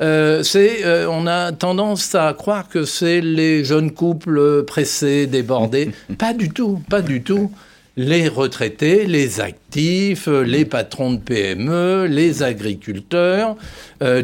euh, 0.00 0.42
c'est, 0.42 0.84
euh, 0.84 1.06
on 1.08 1.26
a 1.26 1.52
tendance 1.52 2.14
à 2.14 2.32
croire 2.34 2.68
que 2.68 2.84
c'est 2.84 3.20
les 3.20 3.64
jeunes 3.64 3.92
couples 3.92 4.64
pressés, 4.64 5.26
débordés. 5.26 5.92
pas 6.18 6.32
du 6.32 6.50
tout, 6.50 6.82
pas 6.90 7.02
du 7.02 7.22
tout. 7.22 7.52
Les 7.96 8.28
retraités, 8.28 9.06
les 9.06 9.40
actifs, 9.40 10.26
les 10.26 10.64
patrons 10.64 11.12
de 11.12 11.18
PME, 11.18 12.06
les 12.06 12.42
agriculteurs, 12.42 13.56
euh, 14.02 14.22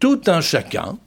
tout 0.00 0.20
un 0.26 0.40
chacun 0.40 0.98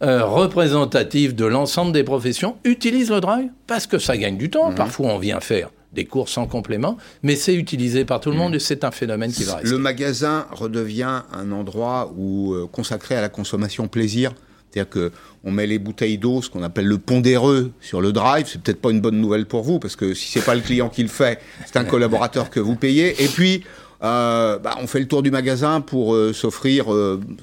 représentatif 0.00 1.34
de 1.34 1.44
l'ensemble 1.44 1.90
des 1.90 2.04
professions 2.04 2.56
utilise 2.62 3.10
le 3.10 3.20
drive 3.20 3.50
parce 3.66 3.88
que 3.88 3.98
ça 3.98 4.16
gagne 4.16 4.36
du 4.36 4.48
temps. 4.48 4.70
Mmh. 4.70 4.76
Parfois, 4.76 5.08
on 5.08 5.18
vient 5.18 5.40
faire 5.40 5.70
des 5.92 6.04
courses 6.04 6.36
en 6.38 6.46
complément, 6.46 6.96
mais 7.22 7.36
c'est 7.36 7.54
utilisé 7.54 8.04
par 8.04 8.20
tout 8.20 8.30
le 8.30 8.36
monde 8.36 8.54
et 8.54 8.58
c'est 8.58 8.84
un 8.84 8.90
phénomène 8.90 9.32
qui 9.32 9.44
va 9.44 9.56
rester. 9.56 9.70
Le 9.70 9.78
magasin 9.78 10.46
redevient 10.50 11.22
un 11.32 11.52
endroit 11.52 12.12
où, 12.16 12.52
euh, 12.52 12.66
consacré 12.70 13.16
à 13.16 13.20
la 13.20 13.28
consommation 13.28 13.88
plaisir. 13.88 14.32
C'est-à-dire 14.78 15.10
qu'on 15.42 15.50
met 15.50 15.66
les 15.66 15.78
bouteilles 15.78 16.18
d'eau, 16.18 16.42
ce 16.42 16.50
qu'on 16.50 16.62
appelle 16.62 16.86
le 16.86 16.98
pondéreux, 16.98 17.72
sur 17.80 18.00
le 18.00 18.12
drive. 18.12 18.46
C'est 18.48 18.60
peut-être 18.60 18.80
pas 18.80 18.90
une 18.90 19.00
bonne 19.00 19.20
nouvelle 19.20 19.46
pour 19.46 19.62
vous, 19.62 19.78
parce 19.78 19.96
que 19.96 20.14
si 20.14 20.30
c'est 20.30 20.44
pas 20.44 20.54
le 20.54 20.60
client 20.60 20.88
qui 20.88 21.02
le 21.02 21.08
fait, 21.08 21.40
c'est 21.66 21.76
un 21.76 21.84
collaborateur 21.84 22.50
que 22.50 22.60
vous 22.60 22.76
payez. 22.76 23.22
Et 23.22 23.28
puis, 23.28 23.64
euh, 24.02 24.58
bah, 24.58 24.76
on 24.80 24.86
fait 24.86 25.00
le 25.00 25.08
tour 25.08 25.22
du 25.22 25.30
magasin 25.30 25.80
pour 25.80 26.14
euh, 26.14 26.32
s'offrir 26.32 26.86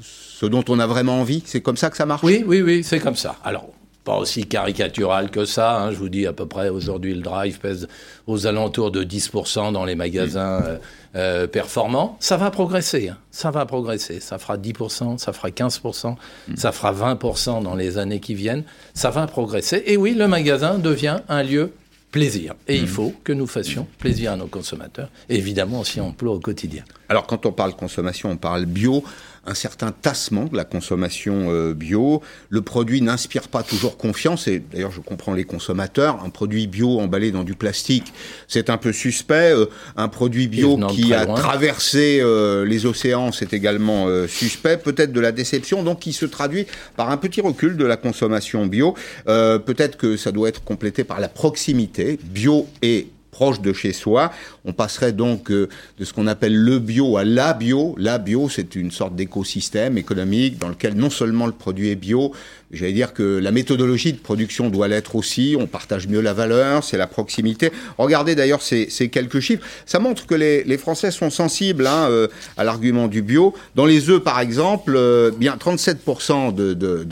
ce 0.02 0.46
dont 0.46 0.64
on 0.70 0.80
a 0.80 0.88
vraiment 0.88 1.20
envie. 1.20 1.44
C'est 1.46 1.62
comme 1.62 1.78
ça 1.78 1.90
que 1.90 1.98
ça 1.98 2.06
marche? 2.06 2.24
Oui, 2.24 2.44
oui, 2.46 2.62
oui, 2.62 2.84
c'est 2.84 3.00
comme 3.00 3.16
ça. 3.16 3.36
Alors, 3.44 3.70
pas 4.06 4.18
aussi 4.18 4.46
caricatural 4.46 5.32
que 5.32 5.44
ça. 5.44 5.78
Hein. 5.78 5.92
Je 5.92 5.98
vous 5.98 6.10
dis 6.10 6.26
à 6.26 6.32
peu 6.32 6.46
près 6.46 6.70
aujourd'hui 6.70 7.14
le 7.14 7.22
drive 7.22 7.60
pèse 7.60 7.88
aux 8.28 8.48
alentours 8.48 8.92
de 8.92 9.04
10% 9.04 9.74
dans 9.74 9.84
les 9.84 9.96
magasins 9.96 10.62
euh, 10.64 10.78
euh, 11.16 11.48
performants. 11.48 12.16
Ça 12.22 12.38
va 12.38 12.52
progresser, 12.52 13.10
hein. 13.10 13.18
ça 13.32 13.52
va 13.52 13.66
progresser. 13.66 14.20
Ça 14.20 14.38
fera 14.38 14.58
10%, 14.58 15.18
ça 15.18 15.34
fera 15.34 15.50
15%, 15.50 16.16
mm. 16.48 16.56
ça 16.56 16.72
fera 16.72 16.94
20% 16.94 17.64
dans 17.64 17.76
les 17.76 17.98
années 17.98 18.20
qui 18.20 18.36
viennent. 18.36 18.64
Ça 18.94 19.10
va 19.10 19.26
progresser. 19.28 19.84
Et 19.88 19.98
oui, 19.98 20.14
le 20.14 20.28
magasin 20.28 20.78
devient 20.78 21.18
un 21.28 21.44
lieu 21.44 21.74
plaisir. 22.12 22.54
Et 22.68 22.78
il 22.78 22.84
mm. 22.84 22.88
faut 22.88 23.14
que 23.24 23.34
nous 23.34 23.48
fassions 23.48 23.88
plaisir 24.00 24.32
à 24.32 24.38
nos 24.38 24.48
consommateurs. 24.48 25.10
Évidemment, 25.28 25.80
on 25.80 25.84
s'y 25.84 26.00
emploie 26.00 26.34
au 26.34 26.40
quotidien. 26.40 26.84
Alors, 27.10 27.28
quand 27.28 27.46
on 27.46 27.52
parle 27.52 27.76
consommation, 27.76 28.30
on 28.30 28.38
parle 28.38 28.66
bio 28.66 29.04
un 29.46 29.54
certain 29.54 29.92
tassement 29.92 30.46
de 30.46 30.56
la 30.56 30.66
consommation 30.66 31.48
euh, 31.50 31.74
bio. 31.74 32.22
Le 32.50 32.62
produit 32.62 33.02
n'inspire 33.02 33.48
pas 33.48 33.64
toujours 33.64 33.98
confiance, 33.98 34.48
et 34.48 34.60
d'ailleurs 34.60 34.92
je 34.92 35.02
comprends 35.02 35.34
les 35.34 35.44
consommateurs. 35.44 36.24
Un 36.24 36.30
produit 36.30 36.68
bio 36.68 37.00
emballé 37.00 37.32
dans 37.32 37.44
du 37.44 37.56
plastique, 37.56 38.14
c'est 38.48 38.70
un 38.70 38.78
peu 38.78 38.92
suspect. 38.92 39.54
Euh, 39.54 39.66
un 39.96 40.08
produit 40.08 40.48
bio 40.48 40.78
qui 40.88 41.14
a 41.14 41.26
traversé 41.26 42.20
euh, 42.22 42.66
les 42.66 42.86
océans, 42.86 43.32
c'est 43.32 43.54
également 43.54 44.08
suspect. 44.28 44.78
Peut-être 44.78 45.12
de 45.12 45.20
la 45.20 45.32
déception, 45.32 45.84
donc 45.84 46.00
qui 46.00 46.14
se 46.14 46.26
traduit 46.26 46.66
par 46.96 47.10
un 47.10 47.18
petit 47.18 47.42
recul 47.42 47.78
de 47.78 47.86
la 47.86 47.98
consommation 47.98 48.66
bio. 48.66 48.96
Peut-être 49.26 49.98
que 49.98 50.18
ça 50.18 50.32
doit 50.32 50.50
être 50.50 50.64
complété 50.64 51.04
par 51.04 51.20
la 51.20 51.28
proximité 51.28 52.20
bio 52.24 52.68
et 52.82 53.08
proche 53.36 53.60
de 53.60 53.74
chez 53.74 53.92
soi. 53.92 54.32
On 54.64 54.72
passerait 54.72 55.12
donc 55.12 55.52
euh, 55.52 55.68
de 56.00 56.06
ce 56.06 56.14
qu'on 56.14 56.26
appelle 56.26 56.56
le 56.56 56.80
bio 56.80 57.18
à 57.18 57.26
la 57.26 57.52
bio. 57.54 57.94
La 57.98 58.18
bio, 58.18 58.48
c'est 58.48 58.76
une 58.76 58.92
sorte 58.92 59.14
d'écosystème 59.14 59.98
économique 59.98 60.58
dans 60.58 60.70
lequel 60.70 60.94
non 60.96 61.10
seulement 61.10 61.46
le 61.46 61.52
produit 61.52 61.90
est 61.90 61.98
bio, 61.98 62.32
J'allais 62.76 62.92
dire 62.92 63.14
que 63.14 63.24
la 63.24 63.52
méthodologie 63.52 64.14
de 64.14 64.18
production 64.18 64.70
doit 64.70 64.88
l'être 64.88 65.16
aussi. 65.16 65.56
On 65.58 65.66
partage 65.66 66.08
mieux 66.08 66.20
la 66.20 66.34
valeur, 66.34 66.84
c'est 66.84 66.98
la 66.98 67.08
proximité. 67.08 67.72
Regardez 67.98 68.36
d'ailleurs 68.36 68.62
ces, 68.62 68.88
quelques 69.10 69.40
chiffres. 69.40 69.66
Ça 69.86 70.00
montre 70.00 70.28
que 70.28 70.36
les, 70.36 70.78
Français 70.78 71.10
sont 71.10 71.30
sensibles 71.30 71.88
hein, 71.88 72.10
euh, 72.10 72.28
à 72.58 72.66
l'argument 72.66 73.08
du 73.08 73.22
bio. 73.22 73.54
Dans 73.76 73.86
les 73.86 74.10
œufs, 74.10 74.22
par 74.22 74.42
exemple, 74.42 74.94
euh, 74.96 75.32
bien 75.32 75.56
37% 75.56 76.54
de, 76.54 77.08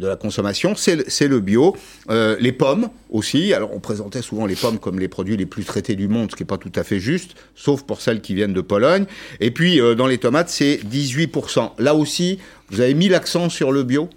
la 0.00 0.16
consommation, 0.16 0.74
c'est 0.74 1.28
le 1.28 1.40
bio. 1.40 1.76
Euh, 2.10 2.36
les 2.40 2.52
pommes 2.52 2.88
aussi. 3.10 3.54
Alors 3.54 3.70
on 3.72 3.80
présentait 3.80 4.20
souvent 4.20 4.46
les 4.46 4.56
pommes 4.56 4.78
comme 4.78 4.98
les 4.98 5.08
produits 5.08 5.36
les 5.36 5.46
plus 5.46 5.64
traités 5.64 5.94
du 5.94 6.08
monde, 6.08 6.30
ce 6.32 6.36
qui 6.36 6.42
n'est 6.42 6.48
pas 6.48 6.58
tout 6.58 6.72
à 6.74 6.82
fait 6.82 6.98
juste, 6.98 7.34
sauf 7.54 7.82
pour 7.84 8.00
celles 8.00 8.20
qui 8.20 8.34
viennent 8.34 8.52
de 8.52 8.60
Pologne. 8.60 9.06
Et 9.40 9.52
puis 9.52 9.80
dans 9.96 10.08
les 10.08 10.18
tomates, 10.18 10.48
c'est 10.48 10.80
18%. 10.84 11.70
Là 11.78 11.94
aussi, 11.94 12.40
vous 12.70 12.80
avez 12.80 12.94
mis 12.94 13.08
l'accent 13.08 13.48
sur 13.48 13.70
le 13.70 13.84
bio? 13.84 14.08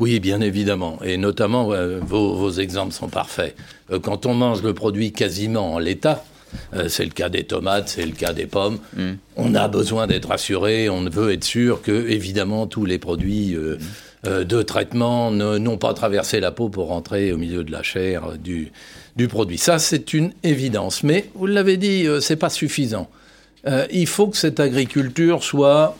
Oui, 0.00 0.18
bien 0.18 0.40
évidemment. 0.40 0.98
Et 1.04 1.18
notamment, 1.18 1.70
vos, 2.00 2.50
exemples 2.50 2.94
sont 2.94 3.08
parfaits. 3.08 3.54
Euh, 3.92 4.00
quand 4.00 4.24
on 4.24 4.32
mange 4.32 4.62
le 4.62 4.72
produit 4.72 5.12
quasiment 5.12 5.74
en 5.74 5.78
l'état, 5.78 6.24
euh, 6.74 6.88
c'est 6.88 7.04
le 7.04 7.10
cas 7.10 7.28
des 7.28 7.44
tomates, 7.44 7.90
c'est 7.90 8.06
le 8.06 8.12
cas 8.12 8.32
des 8.32 8.46
pommes. 8.46 8.78
Mm. 8.96 9.12
On 9.36 9.54
a 9.54 9.68
besoin 9.68 10.06
d'être 10.06 10.32
assuré, 10.32 10.88
on 10.88 11.04
veut 11.04 11.32
être 11.32 11.44
sûr 11.44 11.82
que, 11.82 12.08
évidemment, 12.08 12.66
tous 12.66 12.86
les 12.86 12.98
produits 12.98 13.54
euh, 13.54 13.76
de 14.24 14.62
traitement 14.62 15.30
n'ont 15.30 15.78
pas 15.78 15.92
traversé 15.92 16.40
la 16.40 16.50
peau 16.50 16.70
pour 16.70 16.88
rentrer 16.88 17.32
au 17.32 17.36
milieu 17.36 17.62
de 17.62 17.70
la 17.70 17.82
chair 17.82 18.38
du, 18.38 18.72
du 19.16 19.28
produit. 19.28 19.58
Ça, 19.58 19.78
c'est 19.78 20.14
une 20.14 20.32
évidence. 20.42 21.02
Mais 21.02 21.28
vous 21.34 21.46
l'avez 21.46 21.76
dit, 21.76 22.06
c'est 22.20 22.36
pas 22.36 22.50
suffisant. 22.50 23.08
il 23.90 24.06
faut 24.06 24.28
que 24.28 24.36
cette 24.36 24.60
agriculture 24.60 25.42
soit 25.42 25.96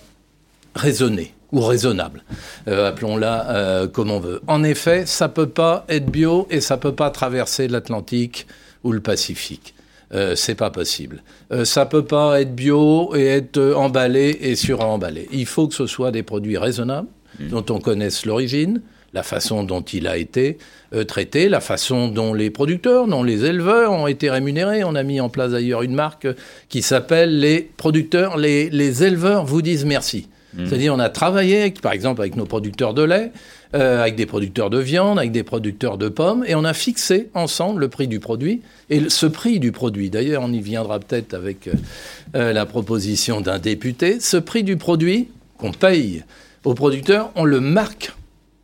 raisonnée 0.74 1.32
ou 1.52 1.60
raisonnable, 1.60 2.22
euh, 2.68 2.88
appelons-la 2.88 3.50
euh, 3.50 3.88
comme 3.88 4.10
on 4.10 4.20
veut. 4.20 4.40
En 4.46 4.62
effet, 4.62 5.04
ça 5.06 5.28
peut 5.28 5.48
pas 5.48 5.84
être 5.88 6.10
bio 6.10 6.46
et 6.50 6.60
ça 6.60 6.76
peut 6.76 6.94
pas 6.94 7.10
traverser 7.10 7.68
l'Atlantique 7.68 8.46
ou 8.84 8.92
le 8.92 9.00
Pacifique. 9.00 9.74
Euh, 10.12 10.34
c'est 10.34 10.56
pas 10.56 10.70
possible. 10.70 11.22
Euh, 11.52 11.64
ça 11.64 11.86
peut 11.86 12.04
pas 12.04 12.40
être 12.40 12.54
bio 12.54 13.14
et 13.14 13.26
être 13.26 13.74
emballé 13.76 14.38
et 14.40 14.56
suremballé. 14.56 15.28
Il 15.32 15.46
faut 15.46 15.68
que 15.68 15.74
ce 15.74 15.86
soit 15.86 16.10
des 16.10 16.24
produits 16.24 16.58
raisonnables, 16.58 17.08
mmh. 17.38 17.48
dont 17.48 17.64
on 17.70 17.78
connaisse 17.78 18.26
l'origine, 18.26 18.82
la 19.12 19.22
façon 19.22 19.64
dont 19.64 19.82
il 19.82 20.06
a 20.06 20.16
été 20.16 20.58
traité, 21.08 21.48
la 21.48 21.60
façon 21.60 22.08
dont 22.08 22.32
les 22.32 22.50
producteurs, 22.50 23.08
dont 23.08 23.24
les 23.24 23.44
éleveurs 23.44 23.92
ont 23.92 24.06
été 24.06 24.30
rémunérés. 24.30 24.84
On 24.84 24.94
a 24.94 25.02
mis 25.02 25.20
en 25.20 25.28
place 25.28 25.50
d'ailleurs 25.50 25.82
une 25.82 25.94
marque 25.94 26.28
qui 26.68 26.80
s'appelle 26.80 27.40
les 27.40 27.70
producteurs, 27.76 28.36
les, 28.36 28.70
les 28.70 29.02
éleveurs 29.02 29.44
vous 29.44 29.62
disent 29.62 29.84
merci. 29.84 30.28
Mm. 30.54 30.66
C'est-à-dire, 30.66 30.94
on 30.94 30.98
a 30.98 31.08
travaillé, 31.08 31.70
par 31.70 31.92
exemple, 31.92 32.20
avec 32.20 32.36
nos 32.36 32.46
producteurs 32.46 32.94
de 32.94 33.02
lait, 33.02 33.32
euh, 33.74 34.00
avec 34.00 34.16
des 34.16 34.26
producteurs 34.26 34.70
de 34.70 34.78
viande, 34.78 35.18
avec 35.18 35.32
des 35.32 35.42
producteurs 35.42 35.98
de 35.98 36.08
pommes, 36.08 36.44
et 36.46 36.54
on 36.54 36.64
a 36.64 36.74
fixé 36.74 37.30
ensemble 37.34 37.80
le 37.80 37.88
prix 37.88 38.08
du 38.08 38.20
produit. 38.20 38.62
Et 38.88 39.08
ce 39.08 39.26
prix 39.26 39.60
du 39.60 39.72
produit, 39.72 40.10
d'ailleurs, 40.10 40.42
on 40.42 40.52
y 40.52 40.60
viendra 40.60 40.98
peut-être 40.98 41.34
avec 41.34 41.68
euh, 41.68 41.74
euh, 42.34 42.52
la 42.52 42.66
proposition 42.66 43.40
d'un 43.40 43.58
député, 43.58 44.18
ce 44.20 44.36
prix 44.36 44.64
du 44.64 44.76
produit 44.76 45.28
qu'on 45.58 45.72
paye 45.72 46.24
aux 46.64 46.74
producteurs, 46.74 47.30
on 47.36 47.44
le 47.44 47.60
marque 47.60 48.12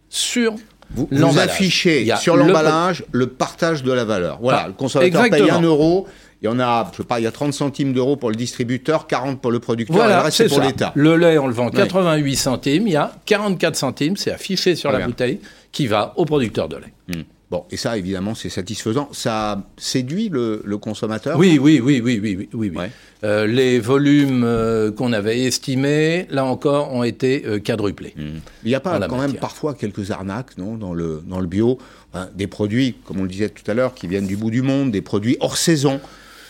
sur 0.09 0.55
vous, 0.90 1.09
vous 1.11 1.38
affichez 1.38 2.12
sur 2.16 2.37
l'emballage 2.37 3.05
le, 3.11 3.26
partage 3.26 3.83
de 3.83 3.93
la 3.93 4.05
valeur. 4.05 4.38
Voilà, 4.40 4.62
ah, 4.64 4.66
le 4.69 4.73
consommateur 4.73 5.28
paye 5.28 5.50
1 5.50 5.61
euro, 5.62 6.07
il 6.43 6.47
y 6.47 6.49
en 6.49 6.61
a, 6.61 6.88
je 6.93 6.99
sais 6.99 7.05
pas, 7.05 7.19
il 7.19 7.25
y 7.25 7.26
a 7.26 7.33
30 7.33 7.52
centimes 7.52 7.93
d'euros 7.93 8.16
pour 8.16 8.31
le 8.31 8.37
distributeur, 8.37 9.07
40 9.07 9.40
pour 9.40 9.50
le 9.50 9.59
producteur, 9.59 9.97
voilà, 9.97 10.14
et 10.14 10.16
le 10.19 10.23
reste 10.25 10.37
c'est 10.37 10.49
pour 10.49 10.61
l'État. 10.61 10.93
Le 10.95 11.16
lait, 11.16 11.38
on 11.38 11.47
le 11.47 11.55
vend 11.55 11.71
88 11.71 12.37
centimes, 12.37 12.87
il 12.87 12.93
y 12.93 12.97
a 12.97 13.12
44 13.25 13.76
centimes, 13.76 14.16
c'est 14.16 14.33
affiché 14.33 14.75
sur 14.75 14.93
la 14.93 15.07
bouteille, 15.07 15.40
qui 15.73 15.87
va 15.87 16.12
au 16.16 16.25
producteur 16.25 16.69
de 16.69 16.76
lait. 16.76 16.93
Hmm. 17.09 17.23
Bon, 17.49 17.64
et 17.71 17.76
ça, 17.76 17.97
évidemment, 17.97 18.35
c'est 18.35 18.49
satisfaisant. 18.49 19.09
Ça 19.12 19.62
séduit 19.76 20.28
le, 20.31 20.61
consommateur? 20.78 21.38
Oui, 21.38 21.61
oui, 21.61 21.81
oui, 21.81 22.00
oui, 22.02 22.19
oui, 22.21 22.49
oui. 22.52 22.73
oui, 22.75 22.87
euh, 23.23 23.47
les 23.47 23.78
volumes 23.78 24.43
euh, 24.45 24.90
qu'on 24.90 25.12
avait 25.12 25.43
estimés, 25.43 26.26
là 26.31 26.45
encore, 26.45 26.93
ont 26.93 27.05
été 27.05 27.45
euh, 27.47 27.61
quadruplés. 27.61 28.14
Hmm. 28.16 28.40
Il 28.64 28.69
n'y 28.69 28.75
a 28.75 28.81
pas 28.81 28.99
quand 29.07 29.19
même 29.19 29.35
parfois 29.35 29.75
quelques 29.75 30.11
arnaques, 30.11 30.59
non, 30.59 30.76
dans 30.76 30.93
le, 30.93 31.23
dans 31.25 31.38
le 31.38 31.47
bio? 31.47 31.78
Hein, 32.14 32.28
Des 32.35 32.49
produits, 32.49 32.97
comme 33.05 33.21
on 33.21 33.23
le 33.23 33.28
disait 33.28 33.49
tout 33.49 33.69
à 33.71 33.75
l'heure, 33.75 33.95
qui 33.95 34.09
viennent 34.09 34.26
du 34.26 34.37
bout 34.37 34.50
du 34.50 34.62
monde, 34.62 34.90
des 34.90 35.02
produits 35.02 35.37
hors 35.38 35.57
saison. 35.57 36.00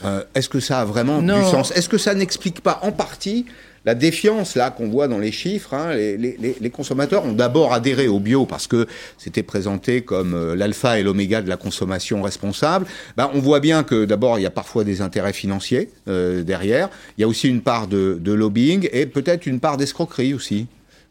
Euh, 0.05 0.23
est-ce 0.35 0.49
que 0.49 0.61
ça 0.61 0.81
a 0.81 0.85
vraiment 0.85 1.23
du 1.23 1.31
sens? 1.51 1.73
Est-ce 1.73 1.89
que 1.89 1.99
ça 1.99 2.15
n'explique 2.15 2.61
pas 2.61 2.81
en 2.83 2.93
partie 2.93 3.47
la 3.87 3.95
défiance 3.95 4.57
là 4.57 4.71
qu'on 4.71 4.89
voit 4.89 5.07
dans 5.07 5.21
les 5.21 5.31
chiffres, 5.31 5.73
hein, 5.73 5.95
les, 5.95 6.71
consommateurs 6.71 7.25
ont 7.25 7.33
d'abord 7.33 7.73
adhéré 7.73 8.09
au 8.09 8.19
bio 8.19 8.45
parce 8.45 8.67
que 8.67 8.89
c'était 9.17 9.45
présenté 9.45 10.01
comme 10.01 10.35
euh, 10.35 10.57
l'alpha 10.57 10.99
et 10.99 11.05
l'oméga 11.05 11.41
de 11.41 11.49
la 11.49 11.57
consommation 11.57 12.21
responsable. 12.21 12.87
Ben, 13.17 13.31
on 13.33 13.39
voit 13.39 13.61
bien 13.61 13.85
que 13.85 14.05
d'abord 14.05 14.41
il 14.41 14.43
y 14.43 14.47
a 14.47 14.51
parfois 14.51 14.83
des 14.83 15.03
intérêts 15.03 15.33
financiers 15.33 15.89
euh, 16.09 16.43
derrière. 16.43 16.91
Il 17.17 17.21
y 17.21 17.25
a 17.25 17.29
aussi 17.29 17.49
une 17.49 17.61
part 17.61 17.87
de, 17.87 18.21
lobbying 18.25 18.89
et 18.93 19.07
peut-être 19.07 19.47
une 19.47 19.61
part 19.61 19.77
d'escroquerie 19.77 20.35
aussi. 20.35 20.67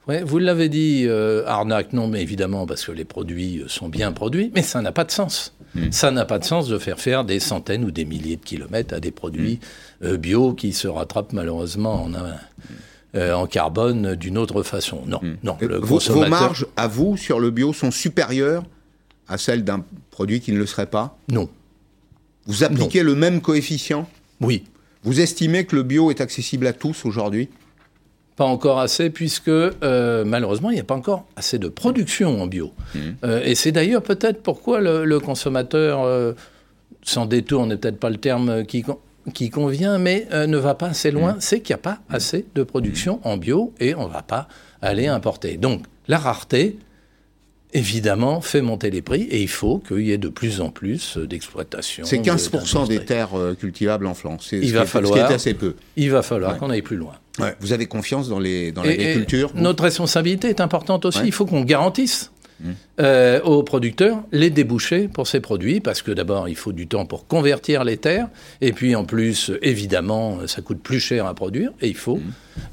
Ouais, 0.10 0.22
vous 0.22 0.38
l'avez 0.38 0.68
dit, 0.68 1.08
arnaque, 1.48 1.94
non, 1.94 2.08
mais 2.08 2.22
évidemment, 2.22 2.68
parce 2.68 2.86
que 2.86 2.92
les 2.92 3.06
produits 3.06 3.64
sont 3.68 3.90
bien 3.90 4.12
produits, 4.12 4.52
mais 4.54 4.62
ça 4.62 4.82
n'a 4.82 4.92
pas 4.92 5.06
de 5.06 5.12
sens. 5.12 5.55
Hmm. 5.76 5.92
Ça 5.92 6.10
n'a 6.12 6.26
pas 6.26 6.40
de 6.40 6.46
sens 6.46 6.68
de 6.68 6.78
faire 6.80 7.00
faire 7.00 7.26
des 7.26 7.40
centaines 7.40 7.84
ou 7.84 7.92
des 7.92 8.06
milliers 8.06 8.38
de 8.38 8.44
kilomètres 8.44 8.96
à 8.96 9.00
des 9.00 9.12
produits 9.12 9.60
hmm. 10.02 10.06
euh, 10.06 10.18
bio 10.18 10.54
qui 10.54 10.74
se 10.74 10.88
rattrapent 10.88 11.34
malheureusement 11.34 12.04
en 12.04 12.14
un, 12.16 13.34
en 13.34 13.46
carbone 13.48 14.16
d'une 14.16 14.38
autre 14.38 14.64
façon. 14.64 15.04
Non, 15.06 15.22
non. 15.44 15.58
Le 15.62 15.78
vos, 15.78 16.00
vos 16.00 16.26
marges 16.28 16.66
à 16.76 16.88
vous 16.88 17.18
sur 17.18 17.40
le 17.40 17.52
bio 17.52 17.74
sont 17.74 17.92
supérieures 17.92 18.64
à 19.28 19.38
celles 19.38 19.64
d'un 19.64 19.84
produit 20.12 20.40
qui 20.40 20.52
ne 20.52 20.58
le 20.58 20.66
serait 20.66 20.86
pas? 20.86 21.18
Non. 21.30 21.50
Vous 22.46 22.64
appliquez 22.64 23.04
le 23.04 23.16
même 23.16 23.42
coefficient? 23.42 24.08
Oui. 24.42 24.64
Vous 25.04 25.20
estimez 25.20 25.66
que 25.66 25.76
le 25.76 25.84
bio 25.84 26.10
est 26.12 26.22
accessible 26.22 26.68
à 26.68 26.74
tous 26.74 27.06
aujourd'hui? 27.06 27.50
Pas 28.36 28.46
encore 28.46 28.80
assez, 28.80 29.10
puisque 29.10 29.48
euh, 29.48 30.26
malheureusement, 30.26 30.70
il 30.70 30.76
n'y 30.76 30.82
a 30.82 30.86
pas 30.86 30.96
encore 30.96 31.26
assez 31.36 31.58
de 31.58 31.70
production 31.70 32.42
en 32.42 32.48
bio. 32.48 32.74
Mmh. 32.94 33.00
Euh, 33.24 33.42
et 33.44 33.56
c'est 33.56 33.72
d'ailleurs 33.72 34.04
peut-être 34.04 34.44
pourquoi 34.44 34.82
le, 34.82 35.20
consommateur, 35.20 36.04
euh, 36.04 36.34
sans 37.02 37.26
détour 37.26 37.66
n'est 37.66 37.78
peut-être 37.78 38.00
pas 38.00 38.10
le 38.10 38.18
terme 38.18 38.66
qui, 38.66 38.84
qui 39.34 39.50
convient, 39.50 39.98
mais 39.98 40.28
ne 40.32 40.58
va 40.58 40.76
pas 40.76 40.88
assez 40.88 41.12
loin. 41.12 41.34
Mmh. 41.34 41.42
C'est 41.42 41.60
qu'il 41.62 41.74
n'y 41.74 41.80
a 41.80 41.84
pas 41.84 42.00
assez 42.10 42.46
de 42.56 42.64
production 42.64 43.20
en 43.24 43.38
bio 43.38 43.74
et 43.80 43.96
on 43.96 44.08
ne 44.08 44.14
va 44.14 44.22
pas 44.22 44.48
aller 44.82 45.08
importer. 45.08 45.58
Donc, 45.58 45.84
la 46.08 46.18
rareté, 46.18 46.78
évidemment, 47.76 48.42
fait 48.42 48.62
monter 48.62 48.90
les 48.90 49.02
prix 49.02 49.24
et 49.24 49.42
il 49.42 49.50
faut 49.50 49.80
qu'il 49.80 50.02
y 50.02 50.12
ait 50.12 50.18
de 50.18 50.30
plus 50.30 50.62
en 50.62 50.70
plus 50.70 51.18
d'exploitation. 51.18 52.06
C'est 52.06 52.18
15% 52.18 52.88
des 52.88 53.04
terres 53.04 53.38
euh, 53.38 53.54
cultivables 53.54 54.08
en 54.08 54.14
France. 54.14 54.50
Il 54.54 54.74
va 54.74 54.86
falloir, 54.86 55.14
ce 55.14 55.20
qui 55.20 55.32
est 55.32 55.36
assez 55.36 55.54
peu. 55.54 55.76
Il 55.98 56.10
va 56.10 56.22
falloir 56.22 56.58
qu'on 56.58 56.70
aille 56.70 56.82
plus 56.82 56.98
loin. 56.98 57.14
Vous 57.60 57.74
avez 57.74 57.86
confiance 57.86 58.30
dans 58.30 58.40
l'agriculture 58.40 59.52
dans 59.54 59.62
Notre 59.62 59.84
responsabilité 59.84 60.48
est 60.50 60.62
importante 60.62 61.06
aussi. 61.06 61.20
Il 61.26 61.34
faut 61.34 61.46
qu'on 61.46 61.64
garantisse 61.64 62.32
mmh. 62.62 62.70
euh, 63.02 63.42
aux 63.42 63.62
producteurs 63.62 64.24
les 64.32 64.50
débouchés 64.50 65.10
pour 65.10 65.28
ces 65.28 65.42
produits, 65.42 65.82
parce 65.82 66.02
que 66.02 66.12
d'abord, 66.12 66.48
il 66.48 66.56
faut 66.56 66.72
du 66.72 66.88
temps 66.88 67.06
pour 67.06 67.28
convertir 67.28 67.84
les 67.84 67.98
terres, 67.98 68.30
et 68.62 68.72
puis 68.72 68.96
en 68.96 69.04
plus, 69.04 69.52
évidemment, 69.62 70.48
ça 70.48 70.62
coûte 70.62 70.82
plus 70.82 71.02
cher 71.02 71.26
à 71.26 71.34
produire, 71.34 71.72
et 71.82 71.90
il 71.90 71.98
faut 71.98 72.18
mmh. 72.18 72.22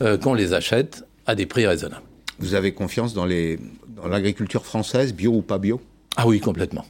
euh, 0.02 0.16
qu'on 0.16 0.34
les 0.34 0.52
achète 0.52 1.04
à 1.26 1.34
des 1.34 1.46
prix 1.46 1.66
raisonnables. 1.66 2.04
Vous 2.38 2.54
avez 2.54 2.72
confiance 2.72 3.14
dans 3.14 3.24
les 3.24 3.58
l'agriculture 4.08 4.64
française, 4.64 5.14
bio 5.14 5.32
ou 5.32 5.42
pas 5.42 5.58
bio 5.58 5.80
Ah 6.16 6.26
oui, 6.26 6.40
complètement. 6.40 6.84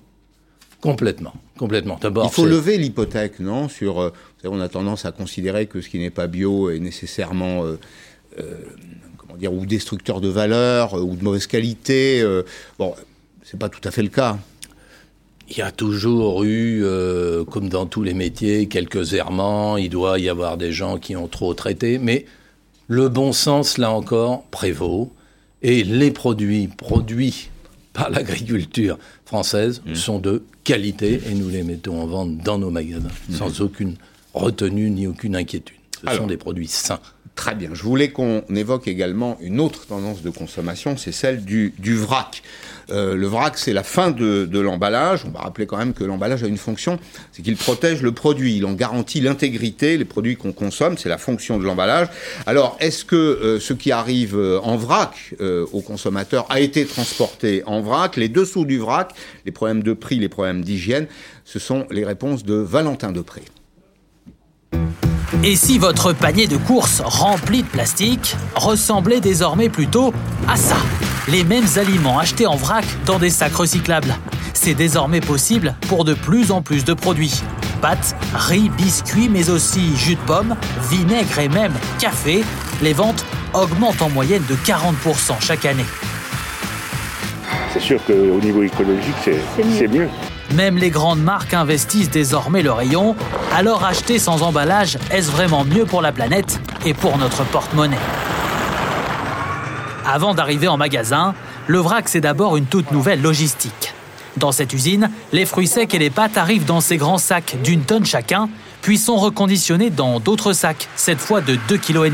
Complètement, 0.83 1.33
complètement. 1.57 1.97
D'abord, 2.03 2.25
il 2.25 2.35
faut 2.35 2.45
lever 2.45 2.77
l'hypothèque, 2.77 3.39
non 3.39 3.69
Sur, 3.69 4.01
euh, 4.01 4.13
on 4.45 4.61
a 4.61 4.69
tendance 4.69 5.05
à 5.05 5.13
considérer 5.13 5.67
que 5.67 5.81
ce 5.81 5.89
qui 5.89 6.01
n'est 6.01 6.11
pas 6.11 6.27
bio 6.27 6.71
est 6.71 6.81
nécessairement, 6.81 7.65
euh, 7.65 7.79
euh, 8.41 8.57
comment 9.17 9.37
dire, 9.37 9.53
ou 9.53 9.65
destructeur 9.65 10.21
de 10.21 10.27
valeur 10.27 10.95
ou 10.95 11.15
de 11.15 11.23
mauvaise 11.23 11.47
qualité. 11.47 12.25
bon, 12.81 12.97
c'est 13.45 13.61
pas 13.61 13.69
tout 13.69 13.81
à 13.85 13.93
fait 13.93 14.03
le 14.03 14.09
cas. 14.09 14.39
Il 15.49 15.57
y 15.57 15.63
a 15.63 15.71
toujours 15.71 16.43
eu, 16.43 16.85
comme 17.49 17.69
dans 17.69 17.87
tous 17.87 18.03
les 18.03 18.15
métiers, 18.15 18.67
quelques 18.67 19.13
errements. 19.13 19.77
Il 19.77 19.91
doit 19.91 20.19
y 20.19 20.29
avoir 20.29 20.57
des 20.57 20.73
gens 20.73 20.99
qui 20.99 21.15
ont 21.15 21.29
trop 21.29 21.55
traité, 21.55 21.99
mais 21.99 22.27
le 22.89 23.09
bon 23.09 23.33
sens, 23.33 23.79
là 23.79 23.93
encore, 23.93 24.43
prévaut. 24.51 25.13
Et 25.63 25.85
les 25.85 26.11
produits 26.11 26.69
produits 26.69 27.51
par 27.93 28.11
l'agriculture 28.11 28.99
française 29.25 29.83
mmh. 29.87 29.95
sont 29.95 30.19
de 30.19 30.43
qualité 30.65 31.21
et 31.31 31.35
nous 31.35 31.49
les 31.49 31.63
mettons 31.63 32.01
en 32.01 32.07
vente 32.07 32.39
dans 32.39 32.59
nos 32.59 32.71
magasins 32.71 33.09
mmh. 33.29 33.35
sans 33.35 33.61
aucune 33.61 33.95
retenue 34.35 34.91
ni 34.91 35.07
aucune 35.07 35.37
inquiétude. 35.37 35.77
Ce 36.09 36.17
sont 36.17 36.27
des 36.27 36.37
produits 36.37 36.69
sains. 36.69 37.01
Très 37.35 37.55
bien. 37.55 37.71
Je 37.73 37.83
voulais 37.83 38.11
qu'on 38.11 38.43
évoque 38.55 38.87
également 38.87 39.39
une 39.41 39.59
autre 39.59 39.87
tendance 39.87 40.21
de 40.21 40.29
consommation, 40.29 40.99
c'est 40.99 41.13
celle 41.13 41.45
du, 41.45 41.73
vrac. 41.97 42.43
Euh, 42.91 43.17
le 43.17 43.27
vrac, 43.27 43.57
c'est 43.57 43.73
la 43.73 43.83
fin 43.83 44.11
de, 44.11 44.45
de 44.45 44.61
l'emballage. 44.61 45.25
On 45.25 45.31
va 45.31 45.41
rappeler 45.41 45.67
quand 45.67 45.79
même 45.79 45.95
que 45.95 46.05
l'emballage 46.05 46.45
a 46.45 46.47
une 46.47 46.59
fonction, 46.59 46.99
c'est 47.33 47.41
qu'il 47.41 47.57
protège 47.57 48.03
le 48.03 48.13
produit, 48.13 48.59
il 48.59 48.67
en 48.67 48.75
garantit 48.75 49.21
l'intégrité, 49.21 49.97
les 49.97 50.05
produits 50.05 50.37
qu'on 50.37 50.53
consomme, 50.53 50.99
c'est 50.99 51.09
la 51.09 51.17
fonction 51.17 51.59
de 51.59 51.65
l'emballage. 51.65 52.09
Alors, 52.45 52.77
est-ce 52.81 53.05
que 53.05 53.17
euh, 53.17 53.59
ce 53.59 53.73
qui 53.73 53.93
arrive 53.93 54.37
euh, 54.37 54.61
en 54.61 54.77
vrac 54.77 55.35
aux 55.41 55.81
consommateurs 55.81 56.47
a 56.51 56.61
été 56.61 56.85
transporté 56.85 57.63
en 57.65 57.81
vrac? 57.81 58.17
Les 58.17 58.29
dessous 58.29 58.67
du 58.67 58.79
vrac, 58.79 59.13
les 59.47 59.53
problèmes 59.53 59.83
de 59.83 59.95
prix, 59.95 60.19
les 60.19 60.29
problèmes 60.29 60.63
d'hygiène, 60.63 61.07
ce 61.45 61.59
sont 61.59 61.87
les 61.91 62.05
réponses 62.05 62.45
de 62.45 62.55
Valentin 62.55 63.11
Depré. 63.11 63.43
Et 65.43 65.57
si 65.57 65.79
votre 65.79 66.13
panier 66.13 66.47
de 66.47 66.57
courses 66.57 67.01
rempli 67.05 67.63
de 67.63 67.69
plastique 67.69 68.37
ressemblait 68.55 69.21
désormais 69.21 69.71
plutôt 69.71 70.13
à 70.47 70.57
ça? 70.57 70.77
Les 71.27 71.43
mêmes 71.43 71.67
aliments 71.77 72.19
achetés 72.19 72.47
en 72.47 72.55
vrac 72.55 72.85
dans 73.07 73.19
des 73.19 73.31
sacs 73.31 73.55
recyclables. 73.55 74.15
C'est 74.53 74.75
désormais 74.75 75.21
possible 75.21 75.75
pour 75.89 76.05
de 76.05 76.15
plus 76.15 76.53
en 76.53 76.61
plus 76.61 76.85
de 76.85 76.93
produits. 76.93 77.43
Pâtes, 77.81 78.15
riz, 78.35 78.69
biscuits, 78.69 79.29
mais 79.29 79.51
aussi 79.51 79.97
jus 79.97 80.15
de 80.17 80.21
pomme, 80.21 80.55
vinaigre 80.91 81.39
et 81.39 81.49
même 81.49 81.73
café. 81.99 82.45
Les 82.83 82.93
ventes 82.93 83.25
augmentent 83.55 84.03
en 84.03 84.11
moyenne 84.11 84.45
de 84.49 84.55
40% 84.55 85.41
chaque 85.41 85.65
année. 85.65 85.87
C'est 87.73 87.81
sûr 87.81 88.05
qu'au 88.05 88.39
niveau 88.41 88.63
écologique, 88.63 89.15
c'est 89.25 89.89
mieux. 89.89 90.09
Même 90.55 90.77
les 90.77 90.91
grandes 90.91 91.23
marques 91.23 91.55
investissent 91.55 92.11
désormais 92.11 92.63
le 92.63 92.73
rayon, 92.73 93.17
alors 93.55 93.85
acheter 93.85 94.19
sans 94.19 94.43
emballage, 94.43 94.99
est-ce 95.11 95.31
vraiment 95.31 95.65
mieux 95.65 95.87
pour 95.87 96.03
la 96.03 96.13
planète 96.13 96.61
et 96.85 96.93
pour 96.93 97.17
notre 97.17 97.43
porte-monnaie? 97.45 97.97
Avant 100.05 100.35
d'arriver 100.35 100.69
en 100.69 100.77
magasin, 100.77 101.35
le 101.69 101.79
vrac 101.79 102.07
c'est 102.07 102.21
d'abord 102.21 102.59
une 102.59 102.67
toute 102.67 102.91
nouvelle 102.93 103.23
logistique. 103.23 103.95
Dans 104.37 104.53
cette 104.53 104.75
usine, 104.75 105.11
les 105.33 105.47
fruits 105.47 105.67
secs 105.67 105.95
et 105.95 105.99
les 105.99 106.11
pâtes 106.11 106.37
arrivent 106.37 106.67
dans 106.67 106.83
ces 106.83 106.99
grands 106.99 107.19
sacs 107.19 107.57
d'une 107.65 107.85
tonne 107.85 108.05
chacun, 108.05 108.51
puis 108.83 108.99
sont 108.99 109.17
reconditionnés 109.17 109.91
dans 109.91 110.21
d'autres 110.21 110.53
sacs, 110.53 110.89
cette 110.97 111.21
fois 111.21 111.41
de 111.41 111.55
2,5 111.55 111.79
kg. 111.79 112.13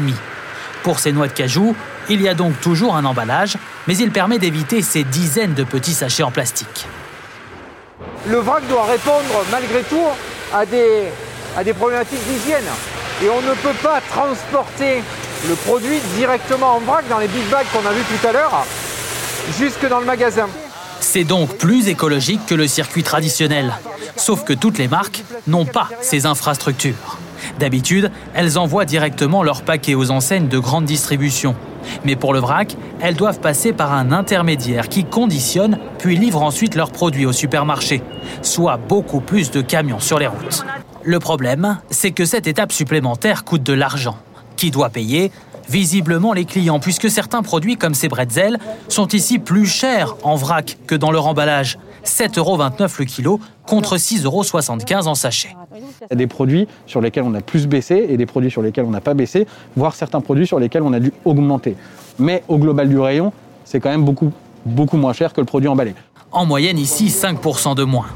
Pour 0.84 1.00
ces 1.00 1.10
noix 1.10 1.26
de 1.26 1.32
cajou, 1.32 1.74
il 2.08 2.22
y 2.22 2.28
a 2.28 2.34
donc 2.34 2.60
toujours 2.60 2.94
un 2.94 3.04
emballage, 3.04 3.56
mais 3.88 3.96
il 3.96 4.12
permet 4.12 4.38
d'éviter 4.38 4.80
ces 4.82 5.02
dizaines 5.02 5.54
de 5.54 5.64
petits 5.64 5.94
sachets 5.94 6.22
en 6.22 6.30
plastique 6.30 6.86
le 8.26 8.38
vrac 8.38 8.66
doit 8.68 8.84
répondre 8.84 9.44
malgré 9.50 9.82
tout 9.82 10.06
à 10.52 10.66
des, 10.66 11.72
problématiques 11.74 12.24
d'hygiène. 12.26 12.64
Et 13.22 13.28
on 13.28 13.40
ne 13.42 13.54
peut 13.54 13.76
pas 13.82 14.00
transporter 14.00 15.02
le 15.48 15.54
produit 15.54 15.98
directement 16.16 16.76
en 16.76 16.80
vrac 16.80 17.08
dans 17.08 17.18
les 17.18 17.28
big 17.28 17.48
bags 17.48 17.66
qu'on 17.72 17.86
a 17.86 17.92
vu 17.92 18.02
tout 18.02 18.26
à 18.26 18.32
l'heure 18.32 18.64
jusque 19.58 19.88
dans 19.88 20.00
le 20.00 20.06
magasin. 20.06 20.48
C'est 21.00 21.24
donc 21.24 21.56
plus 21.56 21.88
écologique 21.88 22.44
que 22.46 22.54
le 22.54 22.66
circuit 22.66 23.02
traditionnel. 23.02 23.72
Sauf 24.16 24.44
que 24.44 24.52
toutes 24.52 24.78
les 24.78 24.88
marques 24.88 25.22
n'ont 25.46 25.64
pas 25.64 25.88
ces 26.00 26.26
infrastructures. 26.26 27.18
D'habitude, 27.58 28.10
elles 28.34 28.58
envoient 28.58 28.84
directement 28.84 29.42
leurs 29.42 29.62
paquets 29.62 29.94
aux 29.94 30.10
enseignes 30.10 30.48
de 30.48 30.58
grande 30.58 30.84
distribution. 30.84 31.54
Mais 32.04 32.16
pour 32.16 32.32
le 32.32 32.40
vrac, 32.40 32.76
elles 33.00 33.16
doivent 33.16 33.40
passer 33.40 33.72
par 33.72 33.92
un 33.92 34.12
intermédiaire 34.12 34.88
qui 34.88 35.04
conditionne 35.04 35.78
puis 35.98 36.16
livre 36.16 36.42
ensuite 36.42 36.74
leurs 36.74 36.90
produits 36.90 37.26
au 37.26 37.32
supermarché, 37.32 38.02
soit 38.42 38.76
beaucoup 38.76 39.20
plus 39.20 39.50
de 39.50 39.60
camions 39.60 40.00
sur 40.00 40.18
les 40.18 40.26
routes. 40.26 40.64
Le 41.04 41.18
problème, 41.18 41.78
c'est 41.90 42.10
que 42.10 42.24
cette 42.24 42.46
étape 42.46 42.72
supplémentaire 42.72 43.44
coûte 43.44 43.62
de 43.62 43.72
l'argent. 43.72 44.16
Qui 44.56 44.70
doit 44.70 44.90
payer 44.90 45.30
Visiblement 45.68 46.32
les 46.32 46.46
clients, 46.46 46.80
puisque 46.80 47.10
certains 47.10 47.42
produits 47.42 47.76
comme 47.76 47.94
ces 47.94 48.08
bretzels 48.08 48.58
sont 48.88 49.08
ici 49.08 49.38
plus 49.38 49.66
chers 49.66 50.16
en 50.22 50.34
vrac 50.34 50.78
que 50.86 50.94
dans 50.94 51.10
leur 51.10 51.26
emballage. 51.26 51.78
7,29 52.04 52.38
euros 52.38 52.58
le 52.98 53.04
kilo 53.04 53.40
contre 53.66 53.96
6,75 53.96 54.24
euros 54.24 55.08
en 55.08 55.14
sachet. 55.14 55.54
Il 55.74 56.06
y 56.10 56.12
a 56.12 56.16
des 56.16 56.26
produits 56.26 56.66
sur 56.86 57.00
lesquels 57.00 57.24
on 57.24 57.34
a 57.34 57.40
plus 57.40 57.66
baissé 57.66 58.06
et 58.08 58.16
des 58.16 58.26
produits 58.26 58.50
sur 58.50 58.62
lesquels 58.62 58.84
on 58.84 58.90
n'a 58.90 59.00
pas 59.00 59.14
baissé, 59.14 59.46
voire 59.76 59.94
certains 59.94 60.20
produits 60.20 60.46
sur 60.46 60.58
lesquels 60.58 60.82
on 60.82 60.92
a 60.92 61.00
dû 61.00 61.12
augmenter. 61.24 61.76
Mais 62.18 62.42
au 62.48 62.58
global 62.58 62.88
du 62.88 62.98
rayon, 62.98 63.32
c'est 63.64 63.80
quand 63.80 63.90
même 63.90 64.04
beaucoup, 64.04 64.32
beaucoup 64.64 64.96
moins 64.96 65.12
cher 65.12 65.32
que 65.32 65.40
le 65.40 65.46
produit 65.46 65.68
emballé. 65.68 65.94
En 66.32 66.46
moyenne 66.46 66.78
ici, 66.78 67.06
5% 67.06 67.74
de 67.74 67.84
moins. 67.84 68.06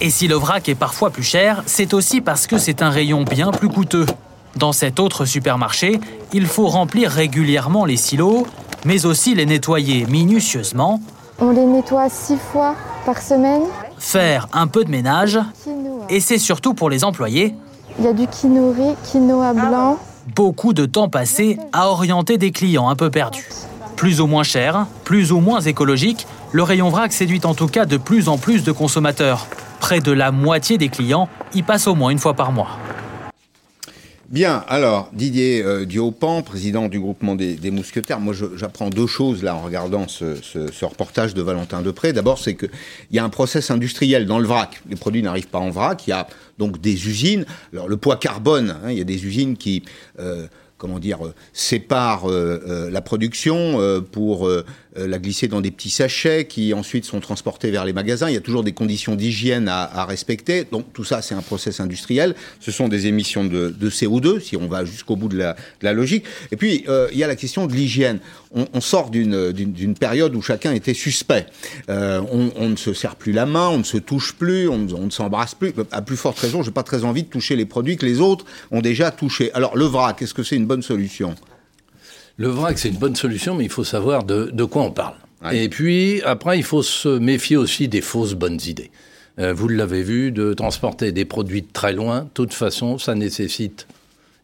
Et 0.00 0.10
si 0.10 0.26
le 0.26 0.34
vrac 0.34 0.68
est 0.68 0.74
parfois 0.74 1.10
plus 1.10 1.22
cher, 1.22 1.62
c'est 1.66 1.94
aussi 1.94 2.20
parce 2.20 2.46
que 2.46 2.58
c'est 2.58 2.82
un 2.82 2.90
rayon 2.90 3.22
bien 3.22 3.50
plus 3.50 3.68
coûteux. 3.68 4.06
Dans 4.56 4.72
cet 4.72 5.00
autre 5.00 5.24
supermarché, 5.24 6.00
il 6.32 6.46
faut 6.46 6.66
remplir 6.66 7.10
régulièrement 7.10 7.84
les 7.84 7.96
silos, 7.96 8.46
mais 8.84 9.06
aussi 9.06 9.34
les 9.34 9.46
nettoyer 9.46 10.06
minutieusement. 10.06 11.00
On 11.44 11.50
les 11.50 11.66
nettoie 11.66 12.08
six 12.08 12.36
fois 12.36 12.76
par 13.04 13.20
semaine. 13.20 13.62
Faire 13.98 14.46
un 14.52 14.68
peu 14.68 14.84
de 14.84 14.90
ménage. 14.90 15.40
Et 16.08 16.20
c'est 16.20 16.38
surtout 16.38 16.72
pour 16.72 16.88
les 16.88 17.02
employés. 17.02 17.56
Il 17.98 18.04
y 18.04 18.06
a 18.06 18.12
du 18.12 18.28
quinoa, 18.28 18.94
quinoa 19.10 19.52
blanc. 19.52 19.98
Beaucoup 20.36 20.72
de 20.72 20.86
temps 20.86 21.08
passé 21.08 21.58
à 21.72 21.88
orienter 21.88 22.38
des 22.38 22.52
clients 22.52 22.88
un 22.88 22.94
peu 22.94 23.10
perdus. 23.10 23.48
Plus 23.96 24.20
ou 24.20 24.28
moins 24.28 24.44
cher, 24.44 24.86
plus 25.02 25.32
ou 25.32 25.40
moins 25.40 25.60
écologique, 25.60 26.28
le 26.52 26.62
rayon 26.62 26.90
vrac 26.90 27.12
séduit 27.12 27.40
en 27.42 27.54
tout 27.54 27.66
cas 27.66 27.86
de 27.86 27.96
plus 27.96 28.28
en 28.28 28.38
plus 28.38 28.62
de 28.62 28.70
consommateurs. 28.70 29.48
Près 29.80 29.98
de 29.98 30.12
la 30.12 30.30
moitié 30.30 30.78
des 30.78 30.90
clients 30.90 31.28
y 31.54 31.64
passent 31.64 31.88
au 31.88 31.96
moins 31.96 32.10
une 32.10 32.20
fois 32.20 32.34
par 32.34 32.52
mois. 32.52 32.78
Bien, 34.32 34.64
alors 34.66 35.10
Didier 35.12 35.62
euh, 35.62 35.84
Diopan, 35.84 36.40
président 36.40 36.88
du 36.88 36.98
groupement 36.98 37.34
des, 37.34 37.70
mousquetaires, 37.70 38.18
moi 38.18 38.32
j'apprends 38.56 38.88
deux 38.88 39.06
choses 39.06 39.42
là 39.42 39.54
en 39.54 39.60
regardant 39.60 40.08
ce, 40.08 40.86
reportage 40.86 41.34
de 41.34 41.42
Valentin 41.42 41.82
Depré. 41.82 42.14
D'abord, 42.14 42.38
c'est 42.38 42.54
qu'il 42.54 42.70
y 43.10 43.18
a 43.18 43.24
un 43.24 43.28
process 43.28 43.70
industriel 43.70 44.24
dans 44.24 44.38
le 44.38 44.46
vrac. 44.46 44.80
Les 44.88 44.96
produits 44.96 45.22
n'arrivent 45.22 45.48
pas 45.48 45.58
en 45.58 45.68
vrac. 45.68 46.06
Il 46.06 46.10
y 46.10 46.14
a 46.14 46.26
donc 46.56 46.80
des 46.80 47.08
usines. 47.08 47.44
Alors 47.74 47.88
le 47.88 47.98
poids 47.98 48.16
carbone, 48.16 48.70
hein, 48.82 48.90
il 48.90 48.96
y 48.96 49.02
a 49.02 49.04
des 49.04 49.26
usines 49.26 49.58
qui 49.58 49.82
euh, 50.18 50.46
comment 50.78 50.98
dire, 50.98 51.18
sépare 51.52 52.26
la 52.26 53.00
production 53.02 54.02
pour 54.10 54.50
la 54.96 55.18
glisser 55.18 55.48
dans 55.48 55.60
des 55.60 55.70
petits 55.70 55.90
sachets 55.90 56.46
qui 56.46 56.74
ensuite 56.74 57.04
sont 57.04 57.20
transportés 57.20 57.70
vers 57.70 57.84
les 57.84 57.92
magasins. 57.92 58.28
Il 58.28 58.34
y 58.34 58.38
a 58.38 58.40
toujours 58.40 58.64
des 58.64 58.72
conditions 58.72 59.14
d'hygiène 59.14 59.68
à, 59.68 60.04
respecter. 60.04 60.66
Donc 60.70 60.92
tout 60.92 61.04
ça, 61.04 61.22
c'est 61.22 61.34
un 61.34 61.42
process 61.42 61.80
industriel. 61.80 62.34
Ce 62.60 62.70
sont 62.70 62.88
des 62.88 63.06
émissions 63.06 63.44
de, 63.44 63.90
CO2, 63.90 64.40
si 64.40 64.56
on 64.56 64.66
va 64.66 64.84
jusqu'au 64.84 65.16
bout 65.16 65.28
de 65.28 65.54
la, 65.82 65.92
logique. 65.92 66.24
Et 66.50 66.56
puis, 66.56 66.84
il 67.12 67.18
y 67.18 67.24
a 67.24 67.26
la 67.26 67.36
question 67.36 67.66
de 67.66 67.72
l'hygiène. 67.72 68.18
On, 68.54 68.80
sort 68.80 69.10
d'une 69.10 69.94
période 69.98 70.34
où 70.34 70.42
chacun 70.42 70.72
était 70.72 70.94
suspect. 70.94 71.46
On, 71.88 72.68
ne 72.68 72.76
se 72.76 72.92
serre 72.92 73.16
plus 73.16 73.32
la 73.32 73.46
main, 73.46 73.68
on 73.68 73.78
ne 73.78 73.84
se 73.84 73.98
touche 73.98 74.34
plus, 74.34 74.68
on, 74.68 74.86
on 74.94 75.06
ne 75.06 75.10
s'embrasse 75.10 75.54
plus. 75.54 75.72
À 75.90 76.02
plus 76.02 76.16
forte 76.16 76.38
raison, 76.38 76.62
je 76.62 76.68
n'ai 76.68 76.74
pas 76.74 76.82
très 76.82 77.04
envie 77.04 77.22
de 77.22 77.28
toucher 77.28 77.56
les 77.56 77.66
produits 77.66 77.96
que 77.96 78.06
les 78.06 78.20
autres 78.20 78.44
ont 78.70 78.80
déjà 78.80 79.10
touchés. 79.10 79.50
Alors 79.54 79.76
le 79.76 79.84
vrac, 79.84 80.20
est-ce 80.22 80.34
que 80.34 80.42
c'est 80.42 80.56
une 80.56 80.66
bonne 80.66 80.82
solution? 80.82 81.34
Le 82.36 82.48
vrac, 82.48 82.78
c'est 82.78 82.88
une 82.88 82.96
bonne 82.96 83.16
solution, 83.16 83.54
mais 83.54 83.64
il 83.64 83.70
faut 83.70 83.84
savoir 83.84 84.24
de, 84.24 84.64
quoi 84.64 84.82
on 84.82 84.90
parle. 84.90 85.14
Et 85.52 85.68
puis, 85.68 86.22
après, 86.22 86.58
il 86.58 86.62
faut 86.62 86.82
se 86.82 87.08
méfier 87.08 87.56
aussi 87.56 87.88
des 87.88 88.00
fausses 88.00 88.34
bonnes 88.34 88.60
idées. 88.66 88.90
Euh, 89.38 89.52
vous 89.52 89.66
l'avez 89.68 90.02
vu, 90.02 90.30
de 90.30 90.54
transporter 90.54 91.10
des 91.10 91.24
produits 91.24 91.62
de 91.62 91.72
très 91.72 91.92
loin, 91.92 92.20
de 92.22 92.28
toute 92.32 92.54
façon, 92.54 92.98
ça 92.98 93.14
nécessite 93.14 93.86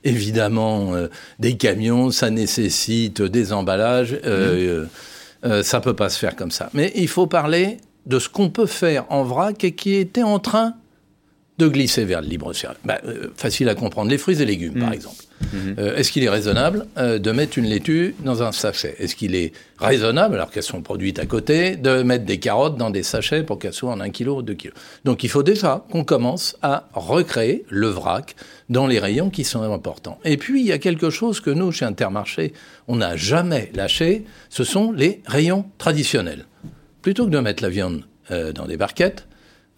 évidemment 0.03 0.95
euh, 0.95 1.09
des 1.39 1.57
camions, 1.57 2.11
ça 2.11 2.31
nécessite 2.31 3.23
des 3.23 3.53
emballages. 3.53 4.19
Euh, 4.25 4.87
mmh. 5.45 5.63
ça 5.63 5.81
peut 5.81 5.95
pas 5.95 6.09
se 6.09 6.19
faire 6.19 6.35
comme 6.35 6.51
ça. 6.51 6.71
Mais 6.73 6.91
il 6.97 7.09
faut 7.09 7.27
parler 7.27 7.77
de 8.07 8.19
ce 8.19 8.29
qu'on 8.29 8.51
peut 8.51 8.67
faire 8.67 9.05
en 9.11 9.23
vrac 9.23 9.63
et 9.63 9.73
qui 9.73 9.95
était 9.95 10.23
en 10.23 10.39
train 10.39 10.75
de 11.59 11.67
glisser 11.67 12.05
vers 12.05 12.23
le 12.23 12.29
libre 12.29 12.53
service. 12.53 12.79
Bah, 12.85 13.01
euh, 13.05 13.29
facile 13.37 13.69
à 13.69 13.75
comprendre. 13.75 14.11
Les 14.11 14.19
fruits 14.19 14.41
et 14.41 14.45
légumes, 14.45 14.79
par 14.79 14.91
mmh. 14.91 14.95
exemple. 14.95 15.25
Mmh. 15.41 15.57
Euh, 15.79 15.97
est-ce 15.97 16.13
qu'il 16.13 16.23
est 16.23 16.29
raisonnable 16.29 16.87
euh, 16.97 17.19
de 17.19 17.33
mettre 17.33 17.59
une 17.59 17.67
laitue 17.67 18.15
dans 18.25 18.45
un 18.45 18.53
sachet? 18.53 18.95
Est-ce 18.99 19.17
qu'il 19.17 19.35
est 19.35 19.53
raisonnable, 19.79 20.37
alors 20.37 20.51
qu'elles 20.51 20.63
sont 20.63 20.83
produites 20.83 21.19
à 21.19 21.27
côté, 21.27 21.77
de 21.77 22.03
mettre 22.03 22.25
des 22.25 22.39
carottes 22.39 22.77
dans 22.77 22.91
des 22.91 23.03
sachets 23.03 23.43
pour 23.43 23.59
qu'elles 23.59 23.73
soient 23.73 23.93
en 23.93 24.01
un 24.01 24.11
kilo 24.11 24.37
ou 24.37 24.43
deux 24.43 24.55
kilos? 24.55 24.77
Donc 25.05 25.25
il 25.25 25.31
faut 25.31 25.43
déjà 25.43 25.85
qu'on 25.91 26.05
commence 26.05 26.57
à 26.63 26.89
recréer 26.93 27.65
le 27.69 27.89
vrac 27.89 28.37
dans 28.69 28.87
les 28.87 29.01
rayons 29.01 29.31
qui 29.31 29.43
sont 29.43 29.63
importants. 29.63 30.21
Et 30.25 30.37
puis 30.37 30.61
il 30.61 30.67
y 30.67 30.73
a 30.73 30.79
quelque 30.79 31.11
chose 31.11 31.41
que 31.41 31.51
nous, 31.51 31.73
chez 31.73 31.85
Intermarché, 31.85 32.53
on 32.87 32.97
n'a 32.97 33.17
jamais 33.17 33.73
lâché, 33.75 34.25
ce 34.49 34.63
sont 34.63 34.93
les 34.93 35.23
rayons 35.27 35.65
traditionnels. 35.79 36.47
Plutôt 37.03 37.27
que 37.27 37.31
de 37.31 37.41
mettre 37.41 37.63
la 37.63 37.69
viande 37.69 38.03
dans 38.55 38.67
des 38.67 38.77
barquettes, 38.77 39.27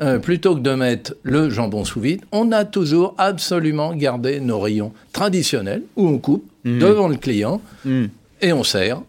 euh, 0.01 0.19
plutôt 0.19 0.55
que 0.55 0.61
de 0.61 0.75
mettre 0.75 1.15
le 1.23 1.51
jambon 1.51 1.85
sous 1.85 2.01
vide, 2.01 2.23
on 2.33 2.53
a 2.53 2.65
toujours 2.65 3.15
absolument 3.19 3.95
gardé 3.95 4.41
nos 4.41 4.61
rayons 4.61 4.93
traditionnels 5.13 5.83
où 5.97 6.09
on 6.09 6.19
coupe 6.19 6.45
mmh. 6.65 6.79
devant 6.79 7.09
le 7.09 7.17
client 7.17 7.61
mmh. 7.85 8.05
et 8.41 8.53
on 8.53 8.65
sert 8.65 9.03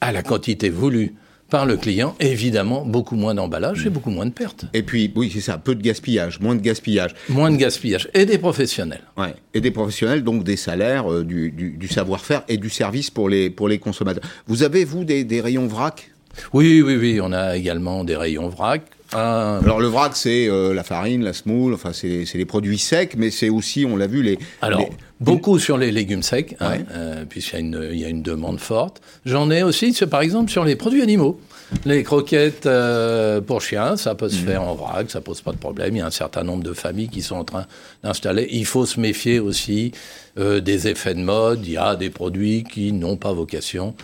à 0.00 0.12
la 0.12 0.22
quantité 0.22 0.70
voulue 0.70 1.14
par 1.50 1.64
le 1.64 1.76
client, 1.76 2.14
évidemment 2.18 2.84
beaucoup 2.84 3.14
moins 3.14 3.34
d'emballage 3.34 3.86
et 3.86 3.90
beaucoup 3.90 4.10
moins 4.10 4.26
de 4.26 4.30
pertes. 4.30 4.64
Et 4.74 4.82
puis, 4.82 5.12
oui, 5.14 5.30
c'est 5.32 5.40
ça, 5.40 5.58
peu 5.58 5.74
de 5.74 5.82
gaspillage, 5.82 6.40
moins 6.40 6.56
de 6.56 6.60
gaspillage. 6.60 7.14
Moins 7.28 7.50
de 7.50 7.56
gaspillage, 7.56 8.08
et 8.14 8.26
des 8.26 8.38
professionnels. 8.38 9.02
Ouais, 9.16 9.34
et 9.54 9.60
des 9.60 9.70
professionnels, 9.70 10.24
donc 10.24 10.42
des 10.42 10.56
salaires, 10.56 11.10
euh, 11.10 11.24
du, 11.24 11.88
savoir-faire 11.88 12.42
et 12.48 12.56
du 12.56 12.68
service 12.68 13.10
pour 13.10 13.28
les, 13.28 13.48
pour 13.48 13.68
les 13.68 13.78
consommateurs. 13.78 14.24
Vous 14.48 14.64
avez, 14.64 14.84
vous, 14.84 15.04
des, 15.04 15.22
des 15.22 15.40
rayons 15.40 15.68
vrac? 15.68 16.10
Oui, 16.52 16.82
oui, 16.82 16.96
oui, 16.96 17.20
on 17.22 17.32
a 17.32 17.56
également 17.56 18.02
des 18.02 18.16
rayons 18.16 18.48
vrac. 18.48 18.82
Ah. 19.18 19.60
Alors 19.64 19.80
le 19.80 19.86
vrac, 19.86 20.14
c'est 20.14 20.46
euh, 20.46 20.74
la 20.74 20.84
farine, 20.84 21.24
la 21.24 21.32
semoule, 21.32 21.72
enfin 21.72 21.92
c'est 21.94 22.26
les 22.34 22.44
produits 22.44 22.76
secs, 22.76 23.14
mais 23.16 23.30
c'est 23.30 23.48
aussi, 23.48 23.86
on 23.86 23.96
l'a 23.96 24.06
vu, 24.06 24.22
les... 24.22 24.38
Alors, 24.60 24.90
beaucoup 25.20 25.58
sur 25.58 25.78
les 25.78 25.90
légumes 25.90 26.22
secs, 26.22 26.54
hein, 26.60 26.80
euh, 26.92 27.24
puisqu'il 27.26 27.74
y, 27.94 28.04
a 28.04 28.08
une 28.08 28.20
demande 28.20 28.60
forte. 28.60 29.00
J'en 29.24 29.50
ai 29.50 29.62
aussi, 29.62 29.94
par 30.10 30.20
exemple, 30.20 30.50
sur 30.50 30.66
les 30.66 30.76
produits 30.76 31.00
animaux. 31.00 31.40
Les 31.86 32.02
croquettes 32.02 32.66
euh, 32.66 33.40
pour 33.40 33.62
chiens, 33.62 33.96
ça 33.96 34.14
peut 34.14 34.28
se 34.28 34.36
mhm. 34.36 34.46
faire 34.46 34.62
en 34.62 34.74
vrac, 34.74 35.10
ça 35.10 35.22
pose 35.22 35.40
pas 35.40 35.52
de 35.52 35.56
problème. 35.56 35.96
Il 35.96 36.00
y 36.00 36.02
a 36.02 36.06
un 36.06 36.10
certain 36.10 36.42
nombre 36.42 36.62
de 36.62 36.74
familles 36.74 37.08
qui 37.08 37.22
sont 37.22 37.36
en 37.36 37.44
train 37.44 37.64
d'installer. 38.04 38.46
Il 38.50 38.66
faut 38.66 38.84
se 38.84 39.00
méfier 39.00 39.40
aussi 39.40 39.92
des 40.36 40.88
effets 40.88 41.14
de 41.14 41.20
mode. 41.20 41.64
Il 41.64 41.72
y 41.72 41.76
a 41.78 41.96
des 41.96 42.10
produits 42.10 42.64
qui 42.64 42.92
n'ont 42.92 43.16
pas 43.16 43.32
vocation 43.32 43.94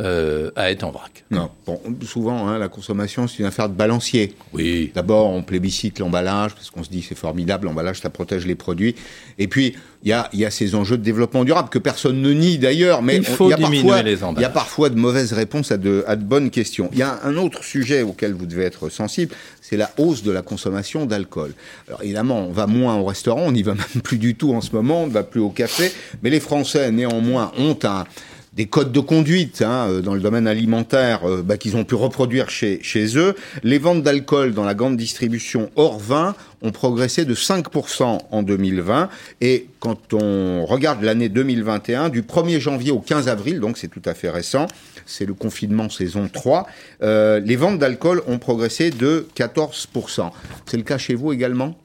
euh, 0.00 0.50
à 0.56 0.70
être 0.70 0.82
en 0.84 0.90
vrac. 0.90 1.24
Non. 1.30 1.50
Bon, 1.66 1.78
souvent, 2.06 2.48
hein, 2.48 2.58
la 2.58 2.68
consommation, 2.68 3.28
c'est 3.28 3.40
une 3.40 3.44
affaire 3.44 3.68
de 3.68 3.74
balancier. 3.74 4.34
Oui. 4.52 4.90
D'abord, 4.94 5.28
on 5.28 5.42
plébiscite 5.42 5.98
l'emballage, 5.98 6.54
parce 6.54 6.70
qu'on 6.70 6.82
se 6.82 6.88
dit 6.88 7.04
c'est 7.06 7.18
formidable, 7.18 7.66
l'emballage, 7.66 8.00
ça 8.00 8.08
protège 8.08 8.46
les 8.46 8.54
produits. 8.54 8.94
Et 9.38 9.46
puis, 9.46 9.74
il 10.02 10.08
y 10.08 10.12
a, 10.12 10.30
y 10.32 10.46
a, 10.46 10.50
ces 10.50 10.74
enjeux 10.74 10.96
de 10.96 11.02
développement 11.02 11.44
durable 11.44 11.68
que 11.68 11.78
personne 11.78 12.22
ne 12.22 12.32
nie 12.32 12.56
d'ailleurs, 12.56 13.02
mais 13.02 13.16
il 13.16 13.24
faut 13.24 13.50
y, 13.50 13.52
a 13.52 13.58
parfois, 13.58 14.02
les 14.02 14.18
il 14.36 14.40
y 14.40 14.44
a 14.44 14.48
parfois 14.48 14.88
de 14.88 14.98
mauvaises 14.98 15.34
réponses 15.34 15.70
à 15.72 15.76
de, 15.76 16.02
à 16.06 16.16
de 16.16 16.24
bonnes 16.24 16.48
questions. 16.48 16.88
Il 16.92 16.98
y 16.98 17.02
a 17.02 17.20
un 17.22 17.36
autre 17.36 17.62
sujet 17.62 18.00
auquel 18.00 18.32
vous 18.32 18.46
devez 18.46 18.64
être 18.64 18.88
sensible, 18.88 19.34
c'est 19.60 19.76
la 19.76 19.90
hausse 19.98 20.22
de 20.22 20.30
la 20.30 20.40
consommation 20.40 21.04
d'alcool. 21.04 21.52
Alors 21.88 22.02
évidemment, 22.02 22.46
on 22.46 22.52
va 22.52 22.66
moins 22.66 22.96
au 22.96 23.04
restaurant, 23.04 23.42
on 23.42 23.52
n'y 23.52 23.62
va 23.62 23.74
même 23.94 24.02
plus 24.02 24.16
du 24.16 24.34
tout 24.34 24.54
en 24.54 24.62
ce 24.62 24.72
moment, 24.72 25.02
on 25.02 25.06
ne 25.06 25.12
va 25.12 25.22
plus 25.22 25.40
au 25.40 25.50
café, 25.50 25.92
mais 26.22 26.30
les 26.30 26.40
Français 26.40 26.90
néanmoins 26.90 27.52
ont 27.58 27.78
un 27.84 28.04
des 28.52 28.66
codes 28.66 28.92
de 28.92 29.00
conduite 29.00 29.62
hein, 29.62 29.86
euh, 29.88 30.00
dans 30.00 30.14
le 30.14 30.20
domaine 30.20 30.46
alimentaire 30.46 31.24
euh, 31.24 31.42
bah, 31.42 31.56
qu'ils 31.56 31.76
ont 31.76 31.84
pu 31.84 31.94
reproduire 31.94 32.50
chez, 32.50 32.80
chez 32.82 33.16
eux. 33.16 33.34
Les 33.62 33.78
ventes 33.78 34.02
d'alcool 34.02 34.54
dans 34.54 34.64
la 34.64 34.74
grande 34.74 34.96
distribution 34.96 35.70
hors 35.76 35.98
vin 35.98 36.34
ont 36.62 36.72
progressé 36.72 37.24
de 37.24 37.34
5% 37.34 38.18
en 38.30 38.42
2020. 38.42 39.08
Et 39.40 39.66
quand 39.78 40.14
on 40.14 40.66
regarde 40.66 41.02
l'année 41.02 41.28
2021, 41.28 42.08
du 42.08 42.22
1er 42.22 42.58
janvier 42.60 42.90
au 42.90 42.98
15 42.98 43.28
avril, 43.28 43.60
donc 43.60 43.78
c'est 43.78 43.88
tout 43.88 44.02
à 44.04 44.14
fait 44.14 44.30
récent, 44.30 44.66
c'est 45.06 45.26
le 45.26 45.34
confinement 45.34 45.88
saison 45.88 46.28
3, 46.32 46.66
euh, 47.02 47.40
les 47.40 47.56
ventes 47.56 47.78
d'alcool 47.78 48.22
ont 48.26 48.38
progressé 48.38 48.90
de 48.90 49.26
14%. 49.36 50.30
C'est 50.66 50.76
le 50.76 50.82
cas 50.82 50.98
chez 50.98 51.14
vous 51.14 51.32
également? 51.32 51.76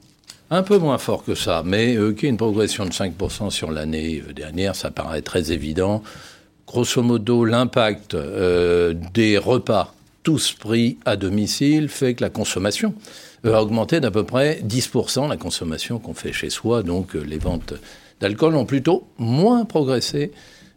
Un 0.48 0.62
peu 0.62 0.78
moins 0.78 0.98
fort 0.98 1.24
que 1.24 1.34
ça, 1.34 1.62
mais 1.64 1.96
euh, 1.96 2.12
qu'il 2.12 2.24
y 2.24 2.26
ait 2.26 2.30
une 2.30 2.36
progression 2.36 2.84
de 2.84 2.92
5% 2.92 3.50
sur 3.50 3.72
l'année 3.72 4.22
dernière, 4.34 4.76
ça 4.76 4.90
paraît 4.90 5.22
très 5.22 5.50
évident 5.50 6.02
grosso 6.66 7.02
modo, 7.02 7.44
l'impact 7.44 8.14
euh, 8.14 8.94
des 9.14 9.38
repas 9.38 9.94
tous 10.22 10.52
pris 10.52 10.98
à 11.04 11.16
domicile 11.16 11.88
fait 11.88 12.14
que 12.14 12.24
la 12.24 12.30
consommation 12.30 12.94
euh, 13.44 13.54
a 13.54 13.62
augmenté 13.62 14.00
d'à 14.00 14.10
peu 14.10 14.24
près 14.24 14.60
10%, 14.66 15.28
la 15.28 15.36
consommation 15.36 15.98
qu'on 15.98 16.14
fait 16.14 16.32
chez 16.32 16.50
soi. 16.50 16.82
Donc 16.82 17.14
euh, 17.14 17.20
les 17.20 17.38
ventes 17.38 17.74
d'alcool 18.20 18.56
ont 18.56 18.66
plutôt 18.66 19.06
moins 19.18 19.64
progressé 19.64 20.32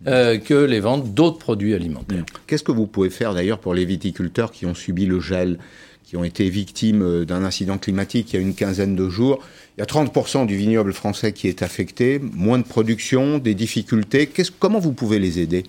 que 0.05 0.53
les 0.53 0.79
ventes 0.79 1.13
d'autres 1.13 1.39
produits 1.39 1.73
alimentaires. 1.73 2.23
Qu'est-ce 2.47 2.63
que 2.63 2.71
vous 2.71 2.87
pouvez 2.87 3.09
faire 3.09 3.33
d'ailleurs 3.33 3.59
pour 3.59 3.73
les 3.73 3.83
viticulteurs 3.83 4.49
qui 4.49 4.65
ont 4.65 4.73
subi 4.73 5.05
le 5.05 5.19
gel, 5.19 5.59
qui 6.05 6.15
ont 6.15 6.23
été 6.23 6.49
victimes 6.49 7.25
d'un 7.25 7.43
incident 7.43 7.77
climatique 7.77 8.31
il 8.31 8.37
y 8.37 8.39
a 8.39 8.41
une 8.41 8.55
quinzaine 8.55 8.95
de 8.95 9.09
jours? 9.09 9.39
Il 9.77 9.81
y 9.81 9.83
a 9.83 9.85
30% 9.85 10.45
du 10.45 10.55
vignoble 10.55 10.93
français 10.93 11.33
qui 11.33 11.49
est 11.49 11.63
affecté, 11.63 12.17
moins 12.17 12.59
de 12.59 12.63
production, 12.63 13.39
des 13.39 13.55
difficultés. 13.55 14.29
comment 14.57 14.79
vous 14.79 14.93
pouvez 14.93 15.19
les 15.19 15.39
aider? 15.39 15.65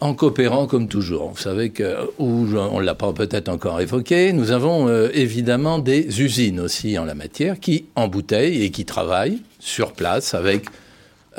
En 0.00 0.14
coopérant 0.14 0.66
comme 0.66 0.88
toujours. 0.88 1.30
Vous 1.30 1.40
savez 1.40 1.70
que, 1.70 2.10
ou 2.18 2.46
on 2.56 2.80
l'a 2.80 2.94
pas 2.94 3.12
peut-être 3.12 3.48
encore 3.48 3.80
évoqué, 3.80 4.32
nous 4.32 4.50
avons 4.50 4.88
euh, 4.88 5.08
évidemment 5.14 5.78
des 5.78 6.20
usines 6.20 6.60
aussi 6.60 6.98
en 6.98 7.04
la 7.04 7.14
matière 7.14 7.60
qui 7.60 7.86
embouteillent 7.94 8.62
et 8.62 8.70
qui 8.70 8.84
travaillent 8.84 9.42
sur 9.58 9.92
place 9.92 10.34
avec 10.34 10.66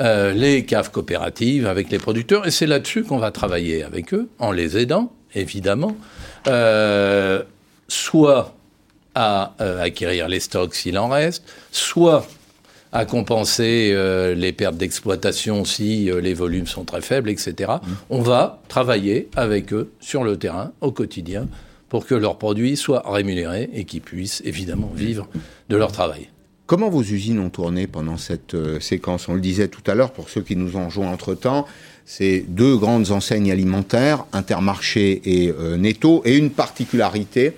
euh, 0.00 0.32
les 0.32 0.64
caves 0.64 0.90
coopératives, 0.90 1.66
avec 1.66 1.90
les 1.90 1.98
producteurs. 1.98 2.46
Et 2.46 2.50
c'est 2.50 2.66
là-dessus 2.66 3.04
qu'on 3.04 3.18
va 3.18 3.30
travailler 3.30 3.82
avec 3.82 4.14
eux, 4.14 4.28
en 4.38 4.52
les 4.52 4.76
aidant, 4.76 5.12
évidemment, 5.34 5.96
euh, 6.46 7.42
soit 7.88 8.54
à 9.14 9.54
acquérir 9.80 10.28
les 10.28 10.38
stocks 10.38 10.76
s'il 10.76 10.96
en 10.96 11.08
reste, 11.08 11.42
soit 11.72 12.24
à 12.92 13.04
compenser 13.04 13.90
euh, 13.92 14.34
les 14.34 14.52
pertes 14.52 14.76
d'exploitation 14.76 15.64
si 15.64 16.10
euh, 16.10 16.20
les 16.20 16.34
volumes 16.34 16.66
sont 16.66 16.84
très 16.84 17.02
faibles, 17.02 17.30
etc. 17.30 17.72
Mmh. 17.82 17.88
On 18.10 18.20
va 18.20 18.60
travailler 18.68 19.28
avec 19.36 19.72
eux 19.72 19.92
sur 20.00 20.24
le 20.24 20.36
terrain 20.36 20.72
au 20.80 20.90
quotidien 20.90 21.48
pour 21.88 22.06
que 22.06 22.14
leurs 22.14 22.38
produits 22.38 22.76
soient 22.76 23.02
rémunérés 23.06 23.70
et 23.72 23.84
qu'ils 23.84 24.00
puissent 24.00 24.42
évidemment 24.44 24.90
vivre 24.94 25.28
de 25.68 25.76
leur 25.76 25.92
travail. 25.92 26.28
Comment 26.66 26.90
vos 26.90 27.02
usines 27.02 27.38
ont 27.38 27.48
tourné 27.48 27.86
pendant 27.86 28.18
cette 28.18 28.54
euh, 28.54 28.78
séquence? 28.80 29.28
On 29.28 29.34
le 29.34 29.40
disait 29.40 29.68
tout 29.68 29.82
à 29.90 29.94
l'heure, 29.94 30.12
pour 30.12 30.28
ceux 30.28 30.42
qui 30.42 30.54
nous 30.54 30.76
ont 30.76 30.90
entre-temps, 31.08 31.66
c'est 32.04 32.44
deux 32.48 32.76
grandes 32.76 33.10
enseignes 33.10 33.50
alimentaires, 33.50 34.24
Intermarché 34.32 35.20
et 35.24 35.52
Netto, 35.76 36.22
et 36.24 36.38
une 36.38 36.48
particularité, 36.48 37.52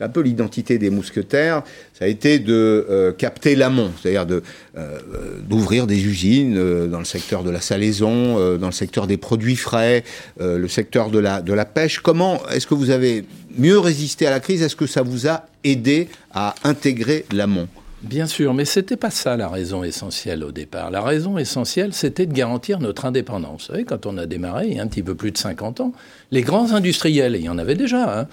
un 0.00 0.08
peu 0.08 0.20
l'identité 0.20 0.78
des 0.78 0.90
mousquetaires, 0.90 1.62
ça 1.98 2.04
a 2.04 2.08
été 2.08 2.38
de 2.38 2.86
euh, 2.88 3.12
capter 3.12 3.56
l'amont, 3.56 3.90
c'est-à-dire 4.00 4.26
de 4.26 4.42
euh, 4.76 4.98
d'ouvrir 5.42 5.86
des 5.86 6.04
usines 6.04 6.56
euh, 6.56 6.86
dans 6.86 6.98
le 6.98 7.04
secteur 7.04 7.42
de 7.42 7.50
la 7.50 7.60
salaison, 7.60 8.58
dans 8.58 8.66
le 8.66 8.72
secteur 8.72 9.06
des 9.06 9.16
produits 9.16 9.56
frais, 9.56 10.04
le 10.40 10.68
secteur 10.68 11.10
de 11.10 11.18
la 11.18 11.64
pêche. 11.64 12.00
Comment 12.00 12.40
est-ce 12.48 12.66
que 12.66 12.74
vous 12.74 12.90
avez 12.90 13.24
mieux 13.56 13.78
résisté 13.78 14.26
à 14.26 14.30
la 14.30 14.40
crise? 14.40 14.62
Est-ce 14.62 14.76
que 14.76 14.86
ça 14.86 15.02
vous 15.02 15.26
a 15.26 15.46
aidé 15.64 16.08
à 16.32 16.54
intégrer 16.64 17.24
l'amont? 17.32 17.68
Bien 18.02 18.28
sûr, 18.28 18.54
mais 18.54 18.64
c'était 18.64 18.96
pas 18.96 19.10
ça 19.10 19.36
la 19.36 19.48
raison 19.48 19.82
essentielle 19.82 20.44
au 20.44 20.52
départ. 20.52 20.92
La 20.92 21.02
raison 21.02 21.36
essentielle, 21.36 21.92
c'était 21.92 22.26
de 22.26 22.32
garantir 22.32 22.78
notre 22.78 23.06
indépendance. 23.06 23.62
Vous 23.62 23.72
savez, 23.72 23.84
quand 23.84 24.06
on 24.06 24.18
a 24.18 24.26
démarré, 24.26 24.68
il 24.68 24.76
y 24.76 24.78
a 24.78 24.84
un 24.84 24.86
petit 24.86 25.02
peu 25.02 25.16
plus 25.16 25.32
de 25.32 25.38
50 25.38 25.80
ans, 25.80 25.92
les 26.30 26.42
grands 26.42 26.72
industriels, 26.72 27.34
il 27.34 27.42
y 27.42 27.48
en 27.48 27.58
avait 27.58 27.74
déjà, 27.74 28.20
hein, 28.20 28.28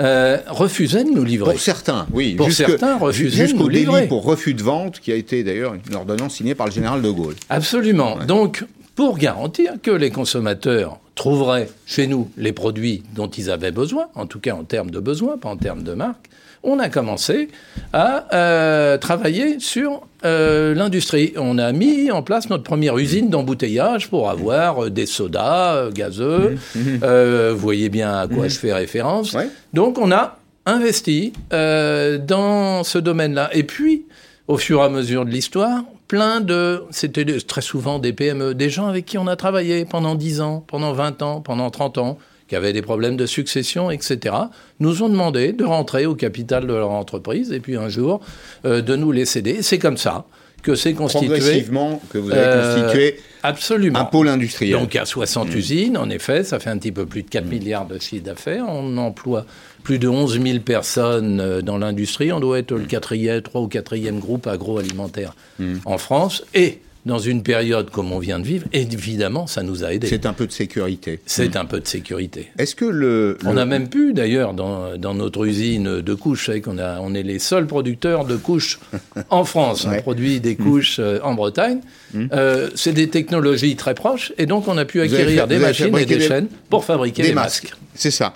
euh, 0.00 0.38
refusaient 0.48 1.04
de 1.04 1.10
nous 1.10 1.24
livrer. 1.24 1.52
Pour 1.52 1.60
certains, 1.60 2.06
oui. 2.12 2.34
Pour 2.34 2.52
certains, 2.52 2.96
refusaient 2.98 3.48
de 3.48 3.52
nous 3.54 3.68
livrer. 3.68 3.84
Jusqu'au 3.84 3.96
délit 3.96 4.08
pour 4.08 4.24
refus 4.24 4.54
de 4.54 4.62
vente, 4.62 5.00
qui 5.00 5.12
a 5.12 5.16
été 5.16 5.42
d'ailleurs 5.42 5.74
une 5.74 5.94
ordonnance 5.94 6.36
signée 6.36 6.54
par 6.54 6.66
le 6.66 6.72
général 6.72 7.02
de 7.02 7.10
Gaulle. 7.10 7.34
Absolument. 7.48 8.18
Donc, 8.26 8.64
pour 8.98 9.16
garantir 9.16 9.74
que 9.80 9.92
les 9.92 10.10
consommateurs 10.10 10.98
trouveraient 11.14 11.68
chez 11.86 12.08
nous 12.08 12.32
les 12.36 12.50
produits 12.50 13.04
dont 13.14 13.28
ils 13.28 13.48
avaient 13.48 13.70
besoin, 13.70 14.08
en 14.16 14.26
tout 14.26 14.40
cas 14.40 14.54
en 14.54 14.64
termes 14.64 14.90
de 14.90 14.98
besoins, 14.98 15.38
pas 15.38 15.50
en 15.50 15.56
termes 15.56 15.84
de 15.84 15.94
marque, 15.94 16.28
on 16.64 16.80
a 16.80 16.88
commencé 16.88 17.46
à 17.92 18.26
euh, 18.34 18.98
travailler 18.98 19.60
sur 19.60 20.02
euh, 20.24 20.74
l'industrie. 20.74 21.32
On 21.36 21.58
a 21.58 21.70
mis 21.70 22.10
en 22.10 22.24
place 22.24 22.50
notre 22.50 22.64
première 22.64 22.98
usine 22.98 23.30
d'embouteillage 23.30 24.10
pour 24.10 24.30
avoir 24.30 24.86
euh, 24.86 24.90
des 24.90 25.06
sodas 25.06 25.90
gazeux. 25.92 26.58
Mmh. 26.74 26.80
Mmh. 26.80 27.50
vous 27.50 27.58
voyez 27.58 27.90
bien 27.90 28.12
à 28.18 28.26
quoi 28.26 28.46
mmh. 28.46 28.50
je 28.50 28.58
fais 28.58 28.72
référence. 28.72 29.36
Donc 29.74 29.98
on 29.98 30.10
a 30.10 30.40
investi 30.66 31.34
dans 31.52 32.82
ce 32.82 32.98
domaine-là. 32.98 33.50
Et 33.52 33.62
puis, 33.62 34.06
au 34.48 34.56
fur 34.56 34.80
et 34.80 34.86
à 34.86 34.88
mesure 34.88 35.24
de 35.24 35.30
l'histoire, 35.30 35.84
plein 36.08 36.40
de... 36.40 36.82
C'était 36.90 37.24
très 37.40 37.60
souvent 37.60 37.98
des 37.98 38.12
PME, 38.12 38.54
des 38.54 38.70
gens 38.70 38.88
avec 38.88 39.04
qui 39.04 39.18
on 39.18 39.26
a 39.26 39.36
travaillé 39.36 39.84
pendant 39.84 40.14
10 40.14 40.40
ans, 40.40 40.64
pendant 40.66 40.92
20 40.92 41.22
ans, 41.22 41.40
pendant 41.40 41.70
30 41.70 41.98
ans 41.98 42.18
qui 42.48 42.56
avaient 42.56 42.72
des 42.72 42.82
problèmes 42.82 43.16
de 43.16 43.26
succession, 43.26 43.90
etc., 43.90 44.34
nous 44.80 45.02
ont 45.02 45.10
demandé 45.10 45.52
de 45.52 45.64
rentrer 45.64 46.06
au 46.06 46.14
capital 46.14 46.66
de 46.66 46.72
leur 46.72 46.90
entreprise 46.90 47.52
et 47.52 47.60
puis 47.60 47.76
un 47.76 47.90
jour 47.90 48.20
euh, 48.64 48.80
de 48.80 48.96
nous 48.96 49.12
les 49.12 49.26
céder. 49.26 49.60
C'est 49.62 49.78
comme 49.78 49.98
ça 49.98 50.24
que 50.68 50.74
c'est 50.74 50.92
constitué. 50.92 51.38
Progressivement, 51.38 52.00
que 52.10 52.18
vous 52.18 52.30
avez 52.30 52.40
euh, 52.40 52.82
constitué 52.82 53.20
absolument. 53.42 53.98
un 53.98 54.04
pôle 54.04 54.28
industriel. 54.28 54.78
Donc, 54.78 54.94
il 54.94 54.98
y 54.98 55.00
a 55.00 55.06
60 55.06 55.54
usines, 55.54 55.96
en 55.96 56.10
effet, 56.10 56.44
ça 56.44 56.58
fait 56.58 56.70
un 56.70 56.76
petit 56.76 56.92
peu 56.92 57.06
plus 57.06 57.22
de 57.22 57.30
4 57.30 57.44
mmh. 57.44 57.48
milliards 57.48 57.86
de 57.86 57.98
chiffre 57.98 58.24
d'affaires. 58.24 58.64
On 58.68 58.96
emploie 58.98 59.46
plus 59.82 59.98
de 59.98 60.08
11 60.08 60.42
000 60.42 60.58
personnes 60.60 61.40
euh, 61.40 61.62
dans 61.62 61.78
l'industrie. 61.78 62.32
On 62.32 62.40
doit 62.40 62.58
être 62.58 62.72
le 62.72 62.84
quatrième, 62.84 63.40
trois 63.40 63.62
ou 63.62 63.68
quatrième 63.68 64.18
groupe 64.18 64.46
agroalimentaire 64.46 65.34
mmh. 65.58 65.76
en 65.86 65.96
France. 65.96 66.44
Et 66.54 66.80
dans 67.08 67.18
une 67.18 67.42
période 67.42 67.90
comme 67.90 68.12
on 68.12 68.20
vient 68.20 68.38
de 68.38 68.44
vivre, 68.44 68.66
évidemment, 68.72 69.48
ça 69.48 69.62
nous 69.64 69.82
a 69.82 69.92
aidés. 69.92 70.06
C'est 70.06 70.26
un 70.26 70.32
peu 70.32 70.46
de 70.46 70.52
sécurité. 70.52 71.18
C'est 71.26 71.56
un 71.56 71.64
peu 71.64 71.80
de 71.80 71.88
sécurité. 71.88 72.48
Est-ce 72.58 72.76
que 72.76 72.84
le, 72.84 73.38
On 73.44 73.56
a 73.56 73.64
même 73.64 73.88
pu, 73.88 74.12
d'ailleurs, 74.12 74.54
dans, 74.54 74.96
dans, 74.96 75.14
notre 75.14 75.46
usine 75.46 76.00
de 76.00 76.14
couches, 76.14 76.50
a, 76.50 77.00
on 77.00 77.14
est 77.14 77.22
les 77.22 77.38
seuls 77.40 77.66
producteurs 77.66 78.24
de 78.24 78.36
couches 78.36 78.78
en 79.30 79.44
France. 79.44 79.86
On 79.90 80.00
produit 80.00 80.38
des 80.38 80.52
mm. 80.52 80.56
couches 80.56 80.98
euh, 81.00 81.18
en 81.24 81.34
Bretagne. 81.34 81.80
Mm. 82.12 82.26
Euh, 82.32 82.68
c'est 82.74 82.92
des 82.92 83.08
technologies 83.08 83.74
très 83.74 83.94
proches, 83.94 84.32
et 84.38 84.46
donc 84.46 84.68
on 84.68 84.76
a 84.76 84.84
pu 84.84 85.00
acquérir 85.00 85.48
des 85.48 85.58
machines 85.58 85.96
et 85.96 86.06
des 86.06 86.20
chaînes 86.20 86.48
pour 86.68 86.84
fabriquer 86.84 87.22
des, 87.22 87.32
masques. 87.32 87.74
C'est 87.94 88.10
ça. 88.10 88.34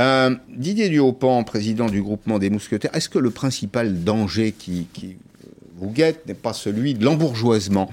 Euh, 0.00 0.34
Didier 0.48 0.88
Duhaupan, 0.88 1.44
président 1.44 1.86
du 1.86 2.02
groupement 2.02 2.38
des 2.38 2.50
mousquetaires, 2.50 2.90
est-ce 2.94 3.08
que 3.08 3.18
le 3.18 3.30
principal 3.30 4.02
danger 4.02 4.52
qui, 4.58 4.88
qui 4.94 5.16
n'est 6.26 6.34
pas 6.34 6.52
celui 6.52 6.94
de 6.94 7.04
l'embourgeoisement. 7.04 7.90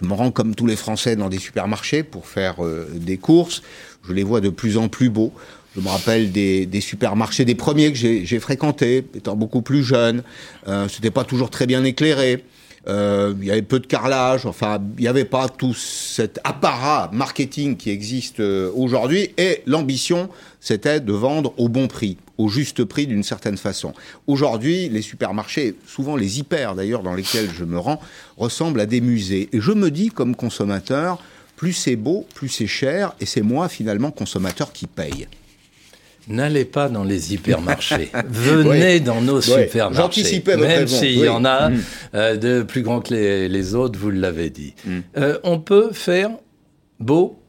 Je 0.00 0.06
me 0.06 0.14
rends 0.14 0.30
comme 0.30 0.54
tous 0.54 0.66
les 0.66 0.76
Français 0.76 1.16
dans 1.16 1.28
des 1.28 1.38
supermarchés 1.38 2.02
pour 2.02 2.26
faire 2.26 2.64
euh, 2.64 2.88
des 2.94 3.18
courses. 3.18 3.62
Je 4.08 4.12
les 4.12 4.24
vois 4.24 4.40
de 4.40 4.48
plus 4.48 4.76
en 4.76 4.88
plus 4.88 5.10
beaux. 5.10 5.32
Je 5.76 5.80
me 5.80 5.88
rappelle 5.88 6.32
des, 6.32 6.80
supermarchés, 6.80 7.44
des 7.44 7.54
premiers 7.54 7.92
que 7.92 7.98
j'ai 7.98 8.40
fréquentés, 8.40 9.04
étant 9.14 9.36
beaucoup 9.36 9.62
plus 9.62 9.82
jeune. 9.82 10.22
Euh, 10.68 10.86
C'était 10.88 11.10
pas 11.10 11.24
toujours 11.24 11.48
très 11.48 11.66
bien 11.66 11.82
éclairé. 11.84 12.44
Euh, 12.88 13.32
il 13.40 13.46
y 13.46 13.50
avait 13.50 13.62
peu 13.62 13.78
de 13.78 13.86
carrelage, 13.86 14.44
enfin, 14.44 14.80
il 14.98 15.02
n'y 15.02 15.08
avait 15.08 15.24
pas 15.24 15.48
tout 15.48 15.72
cet 15.72 16.40
apparat 16.42 17.10
marketing 17.12 17.76
qui 17.76 17.90
existe 17.90 18.40
euh, 18.40 18.72
aujourd'hui, 18.74 19.30
et 19.38 19.62
l'ambition, 19.66 20.28
c'était 20.62 21.00
de 21.00 21.12
vendre 21.12 21.52
au 21.58 21.68
bon 21.68 21.88
prix, 21.88 22.16
au 22.38 22.48
juste 22.48 22.84
prix 22.84 23.08
d'une 23.08 23.24
certaine 23.24 23.56
façon. 23.56 23.92
Aujourd'hui, 24.28 24.88
les 24.88 25.02
supermarchés, 25.02 25.74
souvent 25.88 26.14
les 26.14 26.38
hyper 26.38 26.76
d'ailleurs 26.76 27.02
dans 27.02 27.14
lesquels 27.14 27.50
je 27.52 27.64
me 27.64 27.80
rends, 27.80 28.00
ressemblent 28.36 28.80
à 28.80 28.86
des 28.86 29.00
musées. 29.00 29.48
Et 29.52 29.60
je 29.60 29.72
me 29.72 29.90
dis, 29.90 30.10
comme 30.10 30.36
consommateur, 30.36 31.20
plus 31.56 31.72
c'est 31.72 31.96
beau, 31.96 32.26
plus 32.34 32.48
c'est 32.48 32.68
cher, 32.68 33.12
et 33.18 33.26
c'est 33.26 33.42
moi 33.42 33.68
finalement 33.68 34.12
consommateur 34.12 34.72
qui 34.72 34.86
paye. 34.86 35.26
N'allez 36.28 36.64
pas 36.64 36.88
dans 36.88 37.02
les 37.02 37.34
hypermarchés. 37.34 38.10
Venez 38.28 39.00
dans 39.00 39.20
nos 39.20 39.40
supermarchés. 39.40 40.42
Même 40.56 40.86
s'il 40.86 41.18
y 41.18 41.28
en 41.28 41.44
a 41.44 41.70
mm. 41.70 41.80
euh, 42.14 42.36
de 42.36 42.62
plus 42.62 42.82
grands 42.82 43.00
que 43.00 43.12
les, 43.12 43.74
autres, 43.74 43.98
vous 43.98 44.10
l'avez 44.10 44.50
dit. 44.50 44.74
Mm. 44.84 44.98
Euh, 45.16 45.38
on 45.42 45.58
peut 45.58 45.90
faire 45.92 46.30
beau 47.00 47.42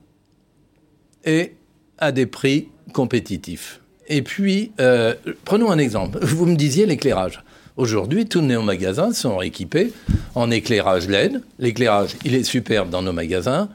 et 1.24 1.54
à 2.00 2.12
des 2.12 2.26
prix 2.26 2.70
compétitifs. 2.94 3.82
Et 4.08 4.22
puis, 4.22 4.72
euh, 4.80 5.16
prenons 5.46 5.72
un 5.72 5.78
exemple. 5.78 6.20
Vous 6.22 6.46
me 6.46 6.56
disiez 6.56 6.86
l'éclairage. 6.86 7.44
Aujourd'hui, 7.76 8.28
tous 8.28 8.42
nos 8.42 8.62
magasins 8.62 9.14
sont 9.14 9.42
équipés 9.42 9.92
en 10.36 10.52
éclairage 10.52 11.08
LED. 11.08 11.42
L'éclairage, 11.58 12.12
il 12.24 12.36
est 12.36 12.44
superbe 12.44 12.90
dans 12.90 13.02
nos 13.02 13.14
magasins. 13.14 13.70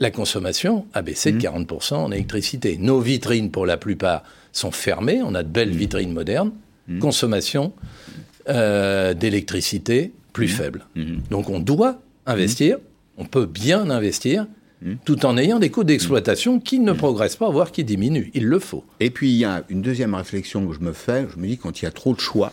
La 0.00 0.10
consommation 0.10 0.86
a 0.92 1.02
baissé 1.02 1.30
de 1.30 1.38
40% 1.38 1.94
mm. 1.94 1.96
en 1.96 2.10
électricité. 2.10 2.76
Nos 2.78 3.00
vitrines, 3.00 3.50
pour 3.50 3.64
la 3.64 3.76
plupart, 3.76 4.24
sont 4.52 4.70
fermées. 4.70 5.20
On 5.22 5.34
a 5.34 5.42
de 5.42 5.48
belles 5.48 5.70
mmh. 5.70 5.76
vitrines 5.76 6.12
modernes. 6.12 6.52
Mmh. 6.88 6.98
Consommation 6.98 7.72
euh, 8.48 9.14
d'électricité 9.14 10.12
plus 10.32 10.46
mmh. 10.46 10.56
faible. 10.56 10.86
Donc 11.30 11.48
on 11.50 11.60
doit 11.60 12.00
investir. 12.26 12.78
On 13.18 13.24
peut 13.24 13.46
bien 13.46 13.90
investir 13.90 14.46
tout 15.04 15.24
en 15.24 15.36
ayant 15.36 15.58
des 15.58 15.70
coûts 15.70 15.84
d'exploitation 15.84 16.60
qui 16.60 16.78
ne 16.78 16.92
progressent 16.92 17.36
pas, 17.36 17.48
voire 17.48 17.72
qui 17.72 17.84
diminuent. 17.84 18.30
Il 18.34 18.46
le 18.46 18.58
faut. 18.58 18.84
Et 19.00 19.10
puis 19.10 19.30
il 19.30 19.36
y 19.36 19.44
a 19.44 19.64
une 19.68 19.82
deuxième 19.82 20.14
réflexion 20.14 20.66
que 20.66 20.74
je 20.74 20.80
me 20.80 20.92
fais. 20.92 21.26
Je 21.32 21.40
me 21.40 21.46
dis 21.46 21.56
quand 21.56 21.80
il 21.80 21.84
y 21.84 21.88
a 21.88 21.90
trop 21.90 22.14
de 22.14 22.20
choix, 22.20 22.52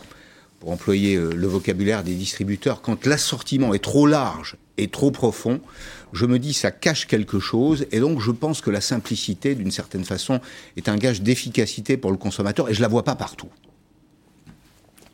pour 0.60 0.70
employer 0.70 1.16
euh, 1.16 1.32
le 1.34 1.46
vocabulaire 1.48 2.04
des 2.04 2.14
distributeurs, 2.14 2.82
quand 2.82 3.04
l'assortiment 3.04 3.74
est 3.74 3.82
trop 3.82 4.06
large 4.06 4.56
et 4.78 4.88
trop 4.88 5.10
profond, 5.10 5.60
je 6.12 6.24
me 6.24 6.38
dis 6.38 6.52
ça 6.52 6.70
cache 6.70 7.06
quelque 7.06 7.40
chose 7.40 7.86
et 7.90 8.00
donc 8.00 8.20
je 8.20 8.30
pense 8.30 8.60
que 8.60 8.70
la 8.70 8.80
simplicité 8.80 9.54
d'une 9.54 9.70
certaine 9.70 10.04
façon 10.04 10.40
est 10.76 10.88
un 10.88 10.96
gage 10.96 11.22
d'efficacité 11.22 11.96
pour 11.96 12.12
le 12.12 12.16
consommateur 12.16 12.70
et 12.70 12.74
je 12.74 12.80
la 12.80 12.88
vois 12.88 13.02
pas 13.02 13.16
partout. 13.16 13.48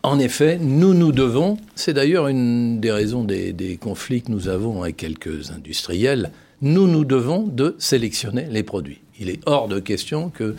En 0.03 0.19
effet, 0.19 0.59
nous 0.59 0.95
nous 0.95 1.13
devons, 1.13 1.57
c'est 1.75 1.93
d'ailleurs 1.93 2.29
une 2.29 2.79
des 2.81 2.93
raisons 2.93 3.25
des, 3.25 3.79
conflits 3.81 4.23
que 4.23 4.31
nous 4.31 4.49
avons 4.49 4.83
avec 4.83 4.97
quelques 4.97 5.51
industriels, 5.51 6.31
nous 6.63 6.87
nous 6.87 7.05
devons 7.05 7.43
de 7.43 7.77
sélectionner 7.79 8.47
les 8.51 8.63
produits. 8.63 9.01
Il 9.21 9.31
est 9.31 9.41
hors 9.47 9.69
de 9.69 9.81
question 9.81 10.31
que 10.31 10.55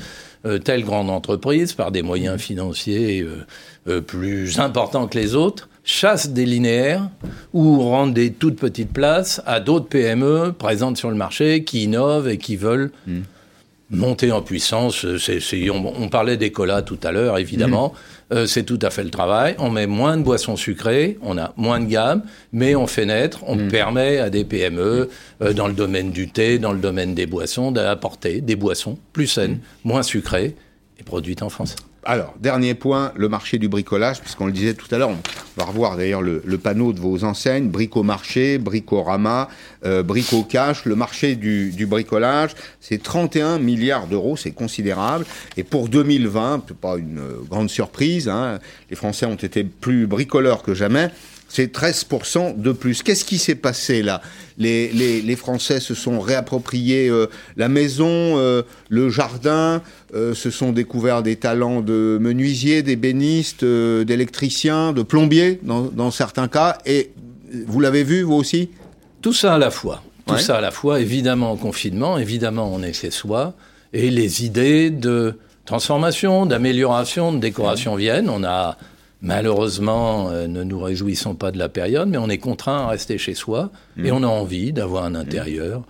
euh, 0.45 0.57
telle 0.57 0.83
grande 0.83 1.09
entreprise, 1.09 1.73
par 1.73 1.91
des 1.91 2.01
moyens 2.01 2.39
financiers 2.39 3.21
euh, 3.21 3.45
euh, 3.87 4.01
plus 4.01 4.59
importants 4.59 5.07
que 5.07 5.17
les 5.17 5.35
autres, 5.35 5.69
chasse 5.83 6.29
des 6.29 6.45
linéaires 6.45 7.09
ou 7.53 7.79
rend 7.81 8.07
des 8.07 8.31
toutes 8.31 8.57
petites 8.57 8.93
places 8.93 9.41
à 9.45 9.59
d'autres 9.59 9.87
PME 9.87 10.53
présentes 10.57 10.97
sur 10.97 11.09
le 11.09 11.15
marché 11.15 11.63
qui 11.63 11.83
innovent 11.83 12.29
et 12.29 12.37
qui 12.37 12.57
veulent 12.57 12.91
hmm. 13.07 13.21
monter 13.89 14.31
en 14.31 14.41
puissance. 14.41 15.05
on, 15.05 16.09
parlait 16.09 16.37
des 16.37 16.51
colas 16.51 16.83
tout 16.83 16.99
à 17.03 17.11
l'heure, 17.11 17.37
évidemment. 17.37 17.89
Hmm. 17.89 18.18
Euh, 18.31 18.45
c'est 18.45 18.63
tout 18.63 18.79
à 18.81 18.89
fait 18.89 19.03
le 19.03 19.09
travail. 19.09 19.55
On 19.57 19.71
met 19.71 19.87
moins 19.87 20.17
de 20.17 20.23
boissons 20.23 20.55
sucrées, 20.55 21.17
on 21.21 21.37
a 21.37 21.53
moins 21.57 21.79
de 21.79 21.85
gamme, 21.85 22.23
mais 22.53 22.75
on 22.75 22.85
fait 22.85 23.05
naître, 23.05 23.43
on 23.47 23.55
hmm. 23.55 23.69
permet 23.69 24.19
à 24.19 24.29
des 24.29 24.45
PME, 24.45 25.09
euh, 25.41 25.53
dans 25.53 25.67
le 25.67 25.73
domaine 25.73 26.11
du 26.11 26.29
thé, 26.29 26.59
dans 26.59 26.71
le 26.71 26.79
domaine 26.79 27.15
des 27.15 27.25
boissons, 27.25 27.71
d'apporter 27.71 28.41
des 28.41 28.55
boissons 28.55 28.97
plus 29.13 29.27
saines, 29.27 29.59
moins 29.83 30.03
sucrées 30.03 30.55
et 30.99 31.03
produites 31.03 31.41
en 31.41 31.49
France. 31.49 31.75
Alors, 32.05 32.33
dernier 32.39 32.75
point, 32.75 33.11
le 33.17 33.27
marché 33.27 33.57
du 33.57 33.67
bricolage, 33.67 34.21
puisqu'on 34.21 34.45
le 34.45 34.53
disait 34.53 34.73
tout 34.73 34.87
à 34.91 34.97
l'heure, 34.97 35.09
on 35.09 35.19
va 35.57 35.65
revoir 35.65 35.97
d'ailleurs 35.97 36.21
le, 36.21 36.41
panneau 36.57 36.93
de 36.93 36.99
vos 36.99 37.25
enseignes, 37.25 37.67
Bricomarché, 37.67 38.57
Bricorama, 38.57 39.49
euh, 39.85 40.01
Bricocash, 40.01 40.85
le 40.85 40.95
marché 40.95 41.35
du, 41.35 41.85
bricolage, 41.85 42.51
c'est 42.79 43.03
31 43.03 43.59
milliards 43.59 44.07
d'euros, 44.07 44.37
c'est 44.37 44.51
considérable. 44.51 45.25
Et 45.57 45.63
pour 45.63 45.89
2020, 45.89 46.73
pas 46.79 46.95
une 46.97 47.21
grande 47.49 47.69
surprise, 47.69 48.29
hein, 48.29 48.59
les 48.89 48.95
Français 48.95 49.25
ont 49.25 49.35
été 49.35 49.65
plus 49.65 50.07
bricoleurs 50.07 50.63
que 50.63 50.73
jamais, 50.73 51.11
c'est 51.49 51.75
13% 51.75 52.61
de 52.61 52.71
plus. 52.71 53.03
Qu'est-ce 53.03 53.25
qui 53.25 53.37
s'est 53.37 53.55
passé 53.55 54.01
là? 54.01 54.21
Les, 54.57 54.91
les, 54.91 55.35
Français 55.35 55.79
se 55.79 55.95
sont 55.95 56.19
réappropriés 56.19 57.07
euh, 57.07 57.27
la 57.55 57.69
maison, 57.69 58.07
euh, 58.09 58.61
le 58.89 59.09
jardin, 59.09 59.81
euh, 60.13 60.35
se 60.35 60.51
sont 60.51 60.73
découverts 60.73 61.23
des 61.23 61.37
talents 61.37 61.79
de 61.79 62.17
menuisiers, 62.19 62.83
d'ébénistes, 62.83 63.63
d'électriciens, 63.63 64.91
de 64.91 65.01
plombiers 65.01 65.59
dans, 65.63 65.83
dans, 65.83 66.11
certains 66.11 66.49
cas. 66.49 66.77
Et 66.85 67.11
vous 67.67 67.79
l'avez 67.79 68.03
vu, 68.03 68.21
vous 68.21 68.35
aussi? 68.35 68.69
Tout 69.21 69.33
ça 69.33 69.55
à 69.55 69.57
la 69.57 69.71
fois. 69.71 70.03
Tout 70.27 70.37
ça 70.37 70.57
à 70.57 70.61
la 70.61 70.71
fois, 70.71 70.99
évidemment 70.99 71.51
en 71.51 71.57
confinement, 71.57 72.19
évidemment 72.19 72.71
on 72.71 72.83
est 72.83 72.93
chez 72.93 73.09
soi, 73.09 73.55
et 73.93 74.11
les 74.11 74.45
idées 74.45 74.91
de 74.91 75.35
transformation, 75.65 76.45
d'amélioration, 76.45 77.33
de 77.33 77.39
décoration 77.39 77.95
viennent. 77.95 78.29
On 78.29 78.43
a 78.43 78.77
Malheureusement, 79.21 80.29
euh, 80.29 80.47
ne 80.47 80.63
nous 80.63 80.79
réjouissons 80.79 81.35
pas 81.35 81.51
de 81.51 81.57
la 81.57 81.67
période, 81.67 82.07
mais 82.07 82.17
on 82.17 82.29
est 82.29 82.37
contraint 82.37 82.85
à 82.85 82.87
rester 82.87 83.17
chez 83.17 83.33
soi 83.33 83.69
et 83.97 84.11
mmh. 84.11 84.15
on 84.15 84.23
a 84.23 84.27
envie 84.27 84.71
d'avoir 84.71 85.03
un 85.03 85.13
intérieur 85.13 85.83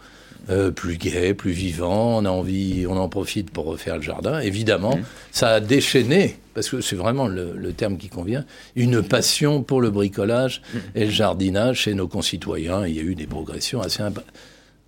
euh, 0.50 0.72
plus 0.72 0.98
gai, 0.98 1.36
plus 1.36 1.52
vivant. 1.52 2.18
On 2.18 2.26
a 2.26 2.30
envie, 2.32 2.88
on 2.90 2.98
en 2.98 3.08
profite 3.08 3.52
pour 3.52 3.66
refaire 3.66 3.98
le 3.98 4.02
jardin. 4.02 4.40
Évidemment, 4.40 4.96
mmh. 4.96 5.04
ça 5.32 5.50
a 5.50 5.60
déchaîné, 5.60 6.38
parce 6.56 6.70
que 6.70 6.82
c'est 6.82 6.96
vraiment 6.96 7.28
le, 7.28 7.72
terme 7.74 7.98
qui 7.98 8.10
convient, 8.10 8.46
une 8.76 9.04
passion 9.04 9.62
pour 9.62 9.80
le 9.80 9.92
bricolage 9.92 10.64
mmh. 10.74 10.78
et 10.96 11.06
le 11.06 11.12
jardinage 11.12 11.82
chez 11.82 11.94
nos 11.94 12.08
concitoyens. 12.08 12.88
Il 12.88 12.96
y 12.96 13.00
a 13.00 13.04
eu 13.04 13.14
des 13.14 13.28
progressions 13.28 13.80
assez 13.80 14.02
importantes. 14.02 14.34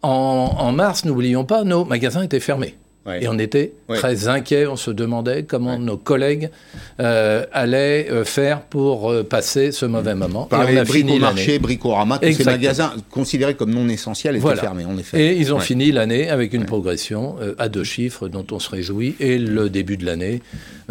en 0.02 0.72
mars, 0.72 1.06
n'oublions 1.06 1.46
pas, 1.46 1.64
nos 1.64 1.86
magasins 1.86 2.24
étaient 2.24 2.40
fermés. 2.40 2.76
Et 3.08 3.28
on 3.28 3.40
était 3.40 3.74
très 3.88 4.28
inquiets, 4.28 4.68
on 4.68 4.76
se 4.76 4.92
demandait 4.92 5.44
comment 5.44 5.80
nos 5.80 5.98
collègues 5.98 6.52
euh, 7.00 7.46
allaient 7.52 8.08
euh, 8.12 8.24
faire 8.24 8.62
pour 8.62 9.12
euh, 9.12 9.24
passer 9.24 9.72
ce 9.72 9.88
mauvais 9.88 10.14
moment. 10.14 10.46
Par 10.46 10.70
et 10.70 10.78
on 10.78 10.82
a 10.82 10.86
fini 10.86 11.20
marché, 11.20 11.58
Bricorama, 11.58 12.20
tous 12.20 12.32
ces 12.32 12.44
magasins 12.44 12.94
considérés 13.10 13.56
comme 13.56 13.74
non 13.74 13.90
essentiels 13.90 14.36
étaient 14.36 14.56
fermés, 14.56 14.86
en 14.86 14.98
effet. 15.00 15.20
Et 15.20 15.38
ils 15.38 15.52
ont 15.52 15.60
fini 15.60 15.92
l'année 15.92 16.30
avec 16.30 16.54
une 16.54 16.66
progression 16.66 17.38
à 17.58 17.70
deux 17.70 17.84
chiffres 17.84 18.28
dont 18.28 18.46
on 18.52 18.60
se 18.60 18.70
réjouit, 18.70 19.16
et 19.20 19.40
le 19.40 19.70
début 19.70 19.98
de 19.98 20.06
l'année 20.06 20.42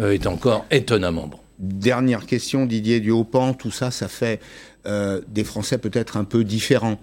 est 0.03 0.27
encore 0.27 0.65
étonnamment 0.69 1.27
bon. 1.27 1.37
Dernière 1.59 2.25
question, 2.25 2.65
Didier 2.65 2.99
Duhaupan, 2.99 3.53
tout 3.53 3.71
ça, 3.71 3.89
ça 3.89 4.09
fait 4.09 4.41
des 4.85 5.43
Français 5.45 5.77
peut-être 5.77 6.17
un 6.17 6.25
peu 6.25 6.43
différents. 6.43 6.99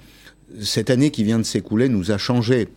Cette 0.61 0.91
année 0.91 1.11
qui 1.11 1.25
vient 1.25 1.39
de 1.39 1.45
s'écouler 1.45 1.89
nous 1.89 2.11
a 2.11 2.19
changé 2.19 2.69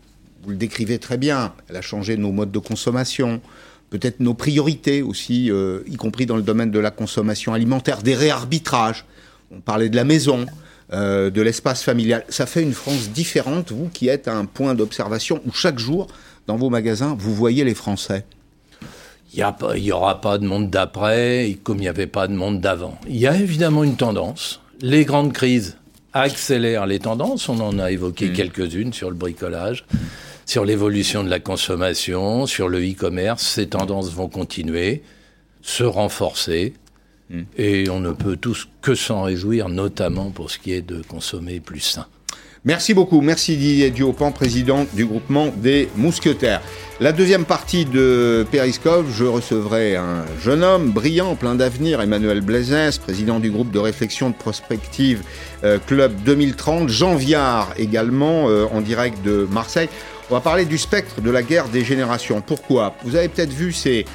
vous 0.43 0.51
le 0.51 0.55
décrivez 0.55 0.99
très 0.99 1.17
bien, 1.17 1.53
elle 1.69 1.75
a 1.75 1.81
changé 1.81 2.17
nos 2.17 2.31
modes 2.31 2.51
de 2.51 2.59
consommation, 2.59 3.41
peut-être 3.89 4.19
nos 4.19 4.33
priorités 4.33 5.01
aussi, 5.01 5.51
euh, 5.51 5.81
y 5.87 5.95
compris 5.95 6.25
dans 6.25 6.35
le 6.35 6.41
domaine 6.41 6.71
de 6.71 6.79
la 6.79 6.91
consommation 6.91 7.53
alimentaire, 7.53 8.01
des 8.01 8.15
réarbitrages. 8.15 9.05
On 9.51 9.59
parlait 9.59 9.89
de 9.89 9.95
la 9.95 10.03
maison, 10.03 10.45
euh, 10.93 11.29
de 11.29 11.41
l'espace 11.41 11.83
familial. 11.83 12.25
Ça 12.29 12.45
fait 12.45 12.63
une 12.63 12.73
France 12.73 13.09
différente, 13.09 13.71
vous 13.71 13.89
qui 13.93 14.07
êtes 14.07 14.27
à 14.27 14.35
un 14.35 14.45
point 14.45 14.75
d'observation 14.75 15.41
où 15.45 15.51
chaque 15.51 15.79
jour, 15.79 16.07
dans 16.47 16.57
vos 16.57 16.69
magasins, 16.69 17.15
vous 17.17 17.35
voyez 17.35 17.63
les 17.63 17.75
Français. 17.75 18.25
Il 19.33 19.45
n'y 19.77 19.91
aura 19.91 20.19
pas 20.19 20.37
de 20.37 20.45
monde 20.45 20.69
d'après, 20.69 21.57
comme 21.63 21.77
il 21.77 21.81
n'y 21.81 21.87
avait 21.87 22.07
pas 22.07 22.27
de 22.27 22.33
monde 22.33 22.59
d'avant. 22.59 22.99
Il 23.07 23.17
y 23.17 23.27
a 23.27 23.37
évidemment 23.37 23.83
une 23.83 23.95
tendance. 23.95 24.59
Les 24.81 25.05
grandes 25.05 25.31
crises 25.31 25.77
accélèrent 26.11 26.85
les 26.85 26.99
tendances. 26.99 27.47
On 27.47 27.59
en 27.61 27.79
a 27.79 27.91
évoqué 27.91 28.29
mmh. 28.29 28.33
quelques-unes 28.33 28.93
sur 28.93 29.09
le 29.09 29.15
bricolage 29.15 29.85
sur 30.45 30.65
l'évolution 30.65 31.23
de 31.23 31.29
la 31.29 31.39
consommation, 31.39 32.45
sur 32.45 32.69
le 32.69 32.79
e-commerce. 32.79 33.45
Ces 33.45 33.67
tendances 33.67 34.11
vont 34.11 34.29
continuer, 34.29 35.03
se 35.61 35.83
renforcer. 35.83 36.73
Hmm. 37.29 37.43
Et 37.57 37.89
on 37.89 37.99
ne 37.99 38.11
peut 38.11 38.35
tous 38.35 38.67
que 38.81 38.95
s'en 38.95 39.23
réjouir, 39.23 39.69
notamment 39.69 40.31
pour 40.31 40.51
ce 40.51 40.59
qui 40.59 40.73
est 40.73 40.81
de 40.81 41.01
consommer 41.01 41.59
plus 41.59 41.79
sain. 41.79 42.07
Merci 42.63 42.93
beaucoup. 42.93 43.21
Merci 43.21 43.57
Didier 43.57 43.89
Duopan, 43.89 44.31
président 44.31 44.85
du 44.93 45.07
groupement 45.07 45.47
des 45.47 45.89
mousquetaires. 45.95 46.61
La 46.99 47.11
deuxième 47.11 47.43
partie 47.43 47.85
de 47.85 48.45
Periscope, 48.51 49.07
je 49.11 49.25
recevrai 49.25 49.95
un 49.95 50.25
jeune 50.39 50.63
homme 50.63 50.91
brillant, 50.91 51.33
plein 51.33 51.55
d'avenir, 51.55 52.01
Emmanuel 52.01 52.41
Blaisès, 52.41 52.99
président 52.99 53.39
du 53.39 53.49
groupe 53.49 53.71
de 53.71 53.79
réflexion 53.79 54.29
de 54.29 54.35
prospective 54.35 55.23
euh, 55.63 55.79
Club 55.87 56.13
2030. 56.23 56.87
Jean 56.87 57.15
Viard 57.15 57.73
également, 57.77 58.47
euh, 58.47 58.67
en 58.71 58.81
direct 58.81 59.23
de 59.23 59.47
Marseille. 59.49 59.89
On 60.31 60.35
va 60.35 60.39
parler 60.39 60.63
du 60.63 60.77
spectre 60.77 61.19
de 61.19 61.29
la 61.29 61.43
guerre 61.43 61.67
des 61.67 61.83
générations. 61.83 62.39
Pourquoi? 62.39 62.95
Vous 63.03 63.17
avez 63.17 63.27
peut-être 63.27 63.51
vu 63.51 63.73
ces, 63.73 64.05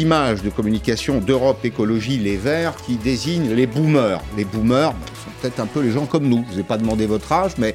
images 0.00 0.42
de 0.42 0.48
communication 0.48 1.18
d'Europe 1.18 1.62
Écologie 1.62 2.16
Les 2.16 2.38
Verts 2.38 2.74
qui 2.86 2.96
désignent 2.96 3.52
les 3.52 3.66
boomers. 3.66 4.22
Les 4.38 4.46
boomers 4.46 4.94
ben, 4.94 5.06
sont 5.22 5.30
peut-être 5.42 5.60
un 5.60 5.66
peu 5.66 5.82
les 5.82 5.90
gens 5.90 6.06
comme 6.06 6.26
nous. 6.26 6.42
Je 6.48 6.54
vous 6.54 6.60
ai 6.60 6.62
pas 6.62 6.78
demandé 6.78 7.04
votre 7.04 7.30
âge, 7.32 7.52
mais 7.58 7.74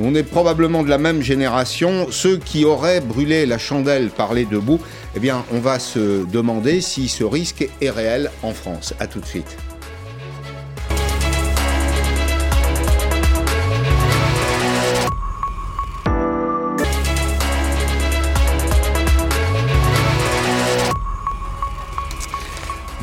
on 0.00 0.14
est 0.14 0.22
probablement 0.22 0.82
de 0.82 0.88
la 0.88 0.96
même 0.96 1.20
génération. 1.20 2.06
Ceux 2.10 2.38
qui 2.38 2.64
auraient 2.64 3.02
brûlé 3.02 3.44
la 3.44 3.58
chandelle 3.58 4.08
par 4.08 4.32
les 4.32 4.46
debout, 4.46 4.80
eh 5.14 5.20
bien, 5.20 5.44
on 5.52 5.58
va 5.58 5.78
se 5.78 6.24
demander 6.24 6.80
si 6.80 7.08
ce 7.08 7.24
risque 7.24 7.68
est 7.82 7.90
réel 7.90 8.30
en 8.42 8.54
France. 8.54 8.94
A 9.00 9.06
tout 9.06 9.20
de 9.20 9.26
suite. 9.26 9.54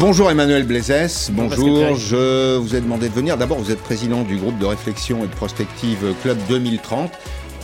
Bonjour 0.02 0.32
Emmanuel 0.32 0.64
Blaisès, 0.64 1.30
bonjour, 1.32 1.96
je 1.96 2.58
vous 2.58 2.76
ai 2.76 2.82
demandé 2.82 3.08
de 3.08 3.14
venir. 3.14 3.38
D'abord, 3.38 3.60
vous 3.60 3.72
êtes 3.72 3.84
président 3.84 4.24
du 4.24 4.36
groupe 4.38 4.58
de 4.58 4.66
réflexion 4.66 5.24
et 5.24 5.28
de 5.28 5.36
prospective 5.36 6.16
Club 6.24 6.40
2030. 6.50 7.12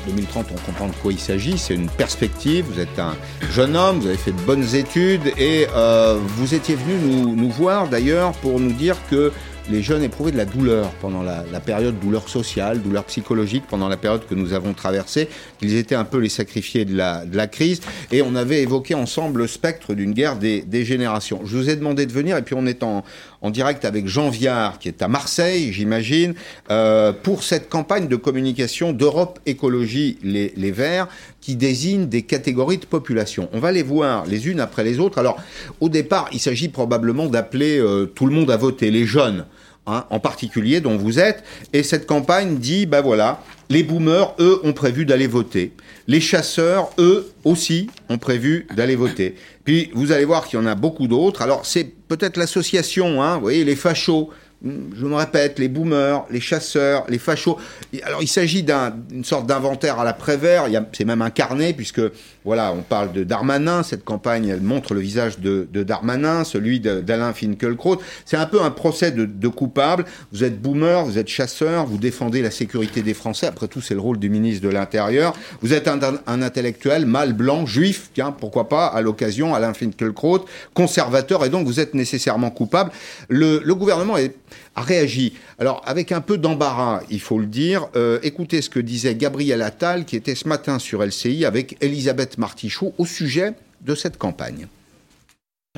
2030, 0.05 0.45
on 0.51 0.59
comprend 0.63 0.87
de 0.87 0.93
quoi 1.01 1.11
il 1.11 1.17
s'agit, 1.19 1.57
c'est 1.57 1.73
une 1.73 1.89
perspective, 1.89 2.63
vous 2.71 2.79
êtes 2.79 2.99
un 2.99 3.15
jeune 3.49 3.75
homme, 3.75 3.97
vous 4.01 4.07
avez 4.07 4.17
fait 4.17 4.33
de 4.33 4.41
bonnes 4.41 4.75
études. 4.75 5.33
Et 5.39 5.65
euh, 5.75 6.19
vous 6.37 6.53
étiez 6.53 6.75
venu 6.75 6.99
nous, 7.01 7.35
nous 7.35 7.49
voir 7.49 7.87
d'ailleurs 7.87 8.33
pour 8.33 8.59
nous 8.59 8.71
dire 8.71 8.97
que 9.09 9.31
les 9.69 9.81
jeunes 9.81 10.03
éprouvaient 10.03 10.31
de 10.31 10.37
la 10.37 10.45
douleur 10.45 10.91
pendant 11.01 11.23
la, 11.23 11.43
période 11.59 11.99
douleur 11.99 12.29
sociale, 12.29 12.81
douleur 12.81 13.03
psychologique, 13.05 13.63
pendant 13.69 13.89
la 13.89 13.97
période 13.97 14.25
que 14.25 14.35
nous 14.35 14.53
avons 14.53 14.73
traversée, 14.73 15.27
qu'ils 15.59 15.75
étaient 15.75 15.95
un 15.95 16.05
peu 16.05 16.19
les 16.19 16.29
sacrifiés 16.29 16.85
de 16.85 16.95
la, 16.95 17.25
de 17.25 17.35
la 17.35 17.47
crise. 17.47 17.81
Et 18.11 18.21
on 18.21 18.35
avait 18.35 18.61
évoqué 18.61 18.95
ensemble 18.95 19.41
le 19.41 19.47
spectre 19.47 19.93
d'une 19.93 20.13
guerre 20.13 20.37
des, 20.37 20.61
des, 20.61 20.85
générations. 20.85 21.41
Je 21.45 21.57
vous 21.57 21.69
ai 21.69 21.75
demandé 21.75 22.05
de 22.05 22.13
venir, 22.13 22.37
et 22.37 22.41
puis 22.41 22.55
on 22.57 22.65
est 22.65 22.83
en, 22.83 23.03
en 23.41 23.49
direct 23.49 23.83
avec 23.83 24.07
Jean 24.07 24.29
Viard, 24.29 24.79
qui 24.79 24.87
est 24.87 25.01
à 25.01 25.07
Marseille, 25.07 25.73
j'imagine, 25.73 26.33
euh, 26.71 27.11
pour 27.11 27.43
cette 27.43 27.69
campagne 27.69 28.07
de 28.07 28.15
communication 28.15 28.93
d'Europe 28.93 29.39
Écologie 29.45 30.17
les, 30.23 30.53
les 30.55 30.71
Verts, 30.71 31.07
qui 31.41 31.55
désigne 31.55 32.07
des 32.07 32.23
catégories 32.23 32.77
de 32.77 32.85
population. 32.85 33.49
On 33.53 33.59
va 33.59 33.71
les 33.71 33.83
voir 33.83 34.25
les 34.25 34.47
unes 34.47 34.59
après 34.59 34.83
les 34.83 34.99
autres. 34.99 35.17
Alors, 35.17 35.37
au 35.81 35.89
départ, 35.89 36.29
il 36.31 36.39
s'agit 36.39 36.69
probablement 36.69 37.27
d'appeler 37.27 37.79
euh, 37.79 38.05
tout 38.05 38.25
le 38.25 38.33
monde 38.33 38.51
à 38.51 38.57
voter, 38.57 38.91
les 38.91 39.05
jeunes. 39.05 39.45
Hein, 39.89 40.03
en 40.09 40.19
particulier 40.19 40.81
dont 40.81 40.97
vous 40.97 41.17
êtes. 41.17 41.45
Et 41.71 41.81
cette 41.81 42.07
campagne 42.07 42.57
dit, 42.57 42.85
ben 42.85 42.99
voilà, 42.99 43.41
les 43.69 43.83
boomers, 43.83 44.35
eux, 44.37 44.59
ont 44.65 44.73
prévu 44.73 45.05
d'aller 45.05 45.27
voter. 45.27 45.71
Les 46.07 46.19
chasseurs, 46.19 46.89
eux 46.97 47.31
aussi, 47.45 47.89
ont 48.09 48.17
prévu 48.17 48.67
d'aller 48.75 48.97
voter. 48.97 49.35
Puis 49.63 49.89
vous 49.93 50.11
allez 50.11 50.25
voir 50.25 50.45
qu'il 50.45 50.59
y 50.59 50.61
en 50.61 50.65
a 50.65 50.75
beaucoup 50.75 51.07
d'autres. 51.07 51.41
Alors 51.41 51.65
c'est 51.65 51.85
peut-être 52.09 52.35
l'association, 52.35 53.23
hein, 53.23 53.35
vous 53.35 53.41
voyez, 53.43 53.63
les 53.63 53.77
fachos 53.77 54.29
je 54.63 55.05
me 55.05 55.15
répète, 55.15 55.59
les 55.59 55.67
boomers, 55.67 56.25
les 56.31 56.39
chasseurs, 56.39 57.05
les 57.09 57.19
fachos. 57.19 57.57
Alors 58.03 58.23
il 58.23 58.27
s'agit 58.27 58.63
d'une 58.63 59.23
sorte 59.23 59.45
d'inventaire 59.45 59.99
à 59.99 60.03
la 60.03 60.13
Prévert, 60.13 60.65
c'est 60.93 61.05
même 61.05 61.21
un 61.21 61.29
carnet, 61.29 61.73
puisque 61.73 62.01
voilà, 62.43 62.73
on 62.73 62.81
parle 62.81 63.11
de 63.11 63.23
Darmanin, 63.23 63.83
cette 63.83 64.03
campagne, 64.03 64.47
elle 64.47 64.61
montre 64.61 64.95
le 64.95 64.99
visage 64.99 65.39
de, 65.39 65.67
Darmanin, 65.71 66.43
celui 66.43 66.79
d'Alain 66.79 67.33
Finkielkraut. 67.33 68.01
C'est 68.25 68.37
un 68.37 68.47
peu 68.47 68.61
un 68.61 68.71
procès 68.71 69.11
de, 69.11 69.25
de, 69.25 69.47
coupable. 69.47 70.05
Vous 70.31 70.43
êtes 70.43 70.59
boomer, 70.59 71.05
vous 71.05 71.19
êtes 71.19 71.27
chasseur, 71.27 71.85
vous 71.85 71.97
défendez 71.97 72.41
la 72.41 72.51
sécurité 72.51 73.01
des 73.03 73.13
Français, 73.13 73.47
après 73.47 73.67
tout 73.67 73.81
c'est 73.81 73.93
le 73.93 73.99
rôle 73.99 74.17
du 74.17 74.29
ministre 74.29 74.63
de 74.63 74.69
l'Intérieur. 74.69 75.33
Vous 75.61 75.73
êtes 75.73 75.87
un, 75.87 76.01
intellectuel, 76.25 77.05
mâle, 77.05 77.33
blanc, 77.33 77.65
juif, 77.65 78.09
tiens, 78.13 78.31
pourquoi 78.31 78.69
pas, 78.69 78.87
à 78.87 79.01
l'occasion, 79.01 79.53
Alain 79.53 79.73
Finkielkraut, 79.73 80.45
conservateur, 80.73 81.45
et 81.45 81.49
donc 81.49 81.67
vous 81.67 81.79
êtes 81.79 81.93
nécessairement 81.93 82.49
coupable. 82.49 82.91
Le, 83.29 83.61
le 83.63 83.75
gouvernement 83.75 84.17
est 84.17 84.33
a 84.75 84.81
réagi. 84.81 85.33
Alors, 85.59 85.81
avec 85.85 86.11
un 86.11 86.21
peu 86.21 86.37
d'embarras, 86.37 87.01
il 87.09 87.19
faut 87.19 87.39
le 87.39 87.45
dire. 87.45 87.87
Euh, 87.95 88.19
écoutez 88.23 88.61
ce 88.61 88.69
que 88.69 88.79
disait 88.79 89.15
Gabriel 89.15 89.61
Attal, 89.61 90.05
qui 90.05 90.15
était 90.15 90.35
ce 90.35 90.47
matin 90.47 90.79
sur 90.79 91.03
LCI 91.03 91.45
avec 91.45 91.77
Elisabeth 91.81 92.37
Martichaud 92.37 92.93
au 92.97 93.05
sujet 93.05 93.53
de 93.81 93.95
cette 93.95 94.17
campagne. 94.17 94.67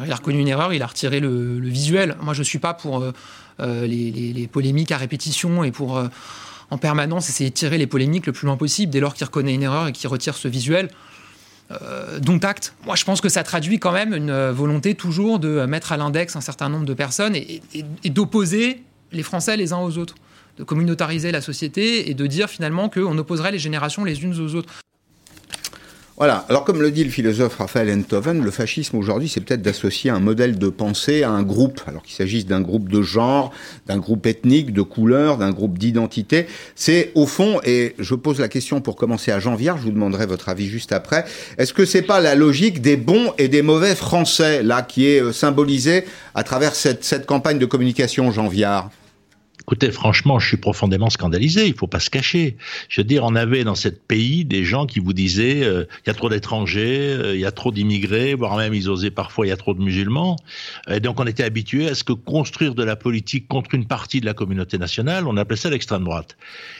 Il 0.04 0.12
a 0.12 0.16
reconnu 0.16 0.40
une 0.40 0.48
erreur, 0.48 0.74
il 0.74 0.82
a 0.82 0.88
retiré 0.88 1.20
le, 1.20 1.60
visuel. 1.60 2.16
Moi, 2.22 2.34
je 2.34 2.40
ne 2.40 2.46
suis 2.46 2.60
pas 2.60 2.74
pour 2.74 3.02
euh, 3.02 3.12
euh, 3.60 3.86
les, 3.86 4.48
polémiques 4.48 4.92
à 4.92 4.98
répétition 4.98 5.64
et 5.64 5.72
pour 5.72 6.02
en 6.72 6.78
permanence 6.78 7.30
essayer 7.30 7.50
de 7.50 7.56
tirer 7.56 7.78
les 7.78 7.88
polémiques 7.88 8.26
le 8.26 8.32
plus 8.32 8.46
loin 8.46 8.56
possible 8.56 8.92
dès 8.92 9.00
lors 9.00 9.14
qu'il 9.14 9.26
reconnaît 9.26 9.54
une 9.54 9.64
erreur 9.64 9.88
et 9.88 9.92
qu'il 9.92 10.08
retire 10.08 10.36
ce 10.36 10.48
visuel. 10.48 10.90
Dont 12.22 12.40
acte. 12.40 12.74
Moi, 12.86 12.96
je 12.96 13.06
pense 13.06 13.22
que 13.22 13.30
ça 13.30 13.44
traduit 13.44 13.78
quand 13.80 13.92
même 13.92 14.14
une 14.14 14.50
volonté 14.50 14.96
toujours 14.96 15.40
de 15.40 15.66
mettre 15.66 15.92
à 15.92 15.98
l'index 15.98 16.36
un 16.36 16.42
certain 16.42 16.68
nombre 16.68 16.86
de 16.86 16.94
personnes 16.96 17.36
et 17.36 17.62
d'opposer 18.10 18.82
les 19.12 19.24
Français 19.24 19.58
les 19.58 19.74
uns 19.74 19.80
aux 19.80 19.98
autres, 19.98 20.16
de 20.58 20.64
communautariser 20.64 21.32
la 21.32 21.42
société 21.42 22.10
et 22.10 22.14
de 22.14 22.28
dire 22.28 22.50
finalement 22.50 22.90
qu'on 22.90 23.18
opposerait 23.18 23.52
les 23.52 23.60
générations 23.60 24.04
les 24.04 24.24
unes 24.24 24.40
aux 24.40 24.56
autres. 24.56 24.74
Voilà. 26.20 26.46
Alors, 26.50 26.66
comme 26.66 26.82
le 26.82 26.92
dit 26.92 27.06
le 27.06 27.10
philosophe 27.10 27.56
Raphaël 27.56 27.90
Enthoven, 27.98 28.44
le 28.44 28.52
fascisme 28.52 28.98
aujourd'hui, 28.98 29.30
c'est 29.30 29.40
peut-être 29.40 29.62
d'associer 29.62 30.12
un 30.12 30.20
modèle 30.20 30.60
de 30.60 30.68
pensée 30.68 31.24
à 31.24 31.30
un 31.30 31.44
groupe. 31.44 31.80
Alors 31.88 32.04
qu'il 32.04 32.14
s'agisse 32.14 32.46
d'un 32.46 32.60
groupe 32.60 32.90
de 32.90 33.02
genre, 33.02 33.54
d'un 33.88 34.00
groupe 34.00 34.26
ethnique, 34.26 34.74
de 34.74 34.82
couleur, 34.82 35.38
d'un 35.38 35.52
groupe 35.52 35.78
d'identité. 35.78 36.48
C'est 36.76 37.14
au 37.16 37.26
fond, 37.26 37.62
et 37.64 37.96
je 38.00 38.16
pose 38.16 38.42
la 38.42 38.50
question 38.50 38.82
pour 38.82 38.98
commencer 38.98 39.32
à 39.32 39.40
Jean 39.40 39.56
je 39.58 39.72
vous 39.82 39.92
demanderai 39.92 40.26
votre 40.26 40.50
avis 40.50 40.68
juste 40.68 40.92
après. 40.92 41.24
Est-ce 41.58 41.74
que 41.74 41.86
c'est 41.86 42.02
pas 42.02 42.20
la 42.20 42.36
logique 42.36 42.82
des 42.82 42.98
bons 42.98 43.32
et 43.38 43.48
des 43.48 43.62
mauvais 43.62 43.96
français, 43.96 44.62
là, 44.62 44.82
qui 44.82 45.08
est 45.08 45.22
euh, 45.22 45.32
symbolisée 45.32 46.04
à 46.36 46.44
travers 46.44 46.76
cette, 46.76 47.06
cette 47.06 47.28
campagne 47.28 47.60
de 47.60 47.66
communication, 47.66 48.30
Jean 48.34 48.50
Viard 48.50 48.90
Écoutez, 49.70 49.92
franchement, 49.92 50.40
je 50.40 50.48
suis 50.48 50.58
profondément 50.58 51.12
scandalisé. 51.12 51.68
Il 51.68 51.76
faut 51.76 51.86
pas 51.86 52.00
se 52.00 52.10
cacher. 52.10 52.58
Je 52.88 53.02
veux 53.02 53.06
dire, 53.06 53.24
on 53.24 53.36
avait 53.36 53.64
dans 53.64 53.76
ce 53.76 53.90
pays 53.90 54.44
des 54.44 54.64
gens 54.64 54.88
qui 54.88 55.00
vous 55.00 55.14
disaient 55.14 55.64
euh, 55.64 55.86
il 56.04 56.08
y 56.08 56.10
a 56.10 56.16
trop 56.16 56.28
d'étrangers, 56.28 57.12
euh, 57.12 57.36
il 57.36 57.40
y 57.40 57.46
a 57.46 57.52
trop 57.52 57.72
d'immigrés, 57.72 58.34
voire 58.34 58.58
même 58.58 58.74
ils 58.74 58.90
osaient 58.90 59.12
parfois 59.12 59.46
il 59.46 59.50
y 59.50 59.52
a 59.52 59.58
trop 59.58 59.76
de 59.76 59.80
musulmans. 59.80 60.38
Et 60.90 61.00
donc 61.00 61.20
on 61.20 61.28
était 61.28 61.44
habitué 61.44 61.88
à 61.88 61.94
ce 61.94 62.04
que 62.04 62.14
construire 62.14 62.74
de 62.74 62.84
la 62.84 62.96
politique 62.96 63.48
contre 63.48 63.76
une 63.76 63.86
partie 63.86 64.20
de 64.20 64.26
la 64.26 64.34
communauté 64.34 64.80
nationale, 64.80 65.28
on 65.28 65.38
appelait 65.38 65.56
ça 65.56 65.70
l'extrême 65.70 66.04
droite. 66.04 66.36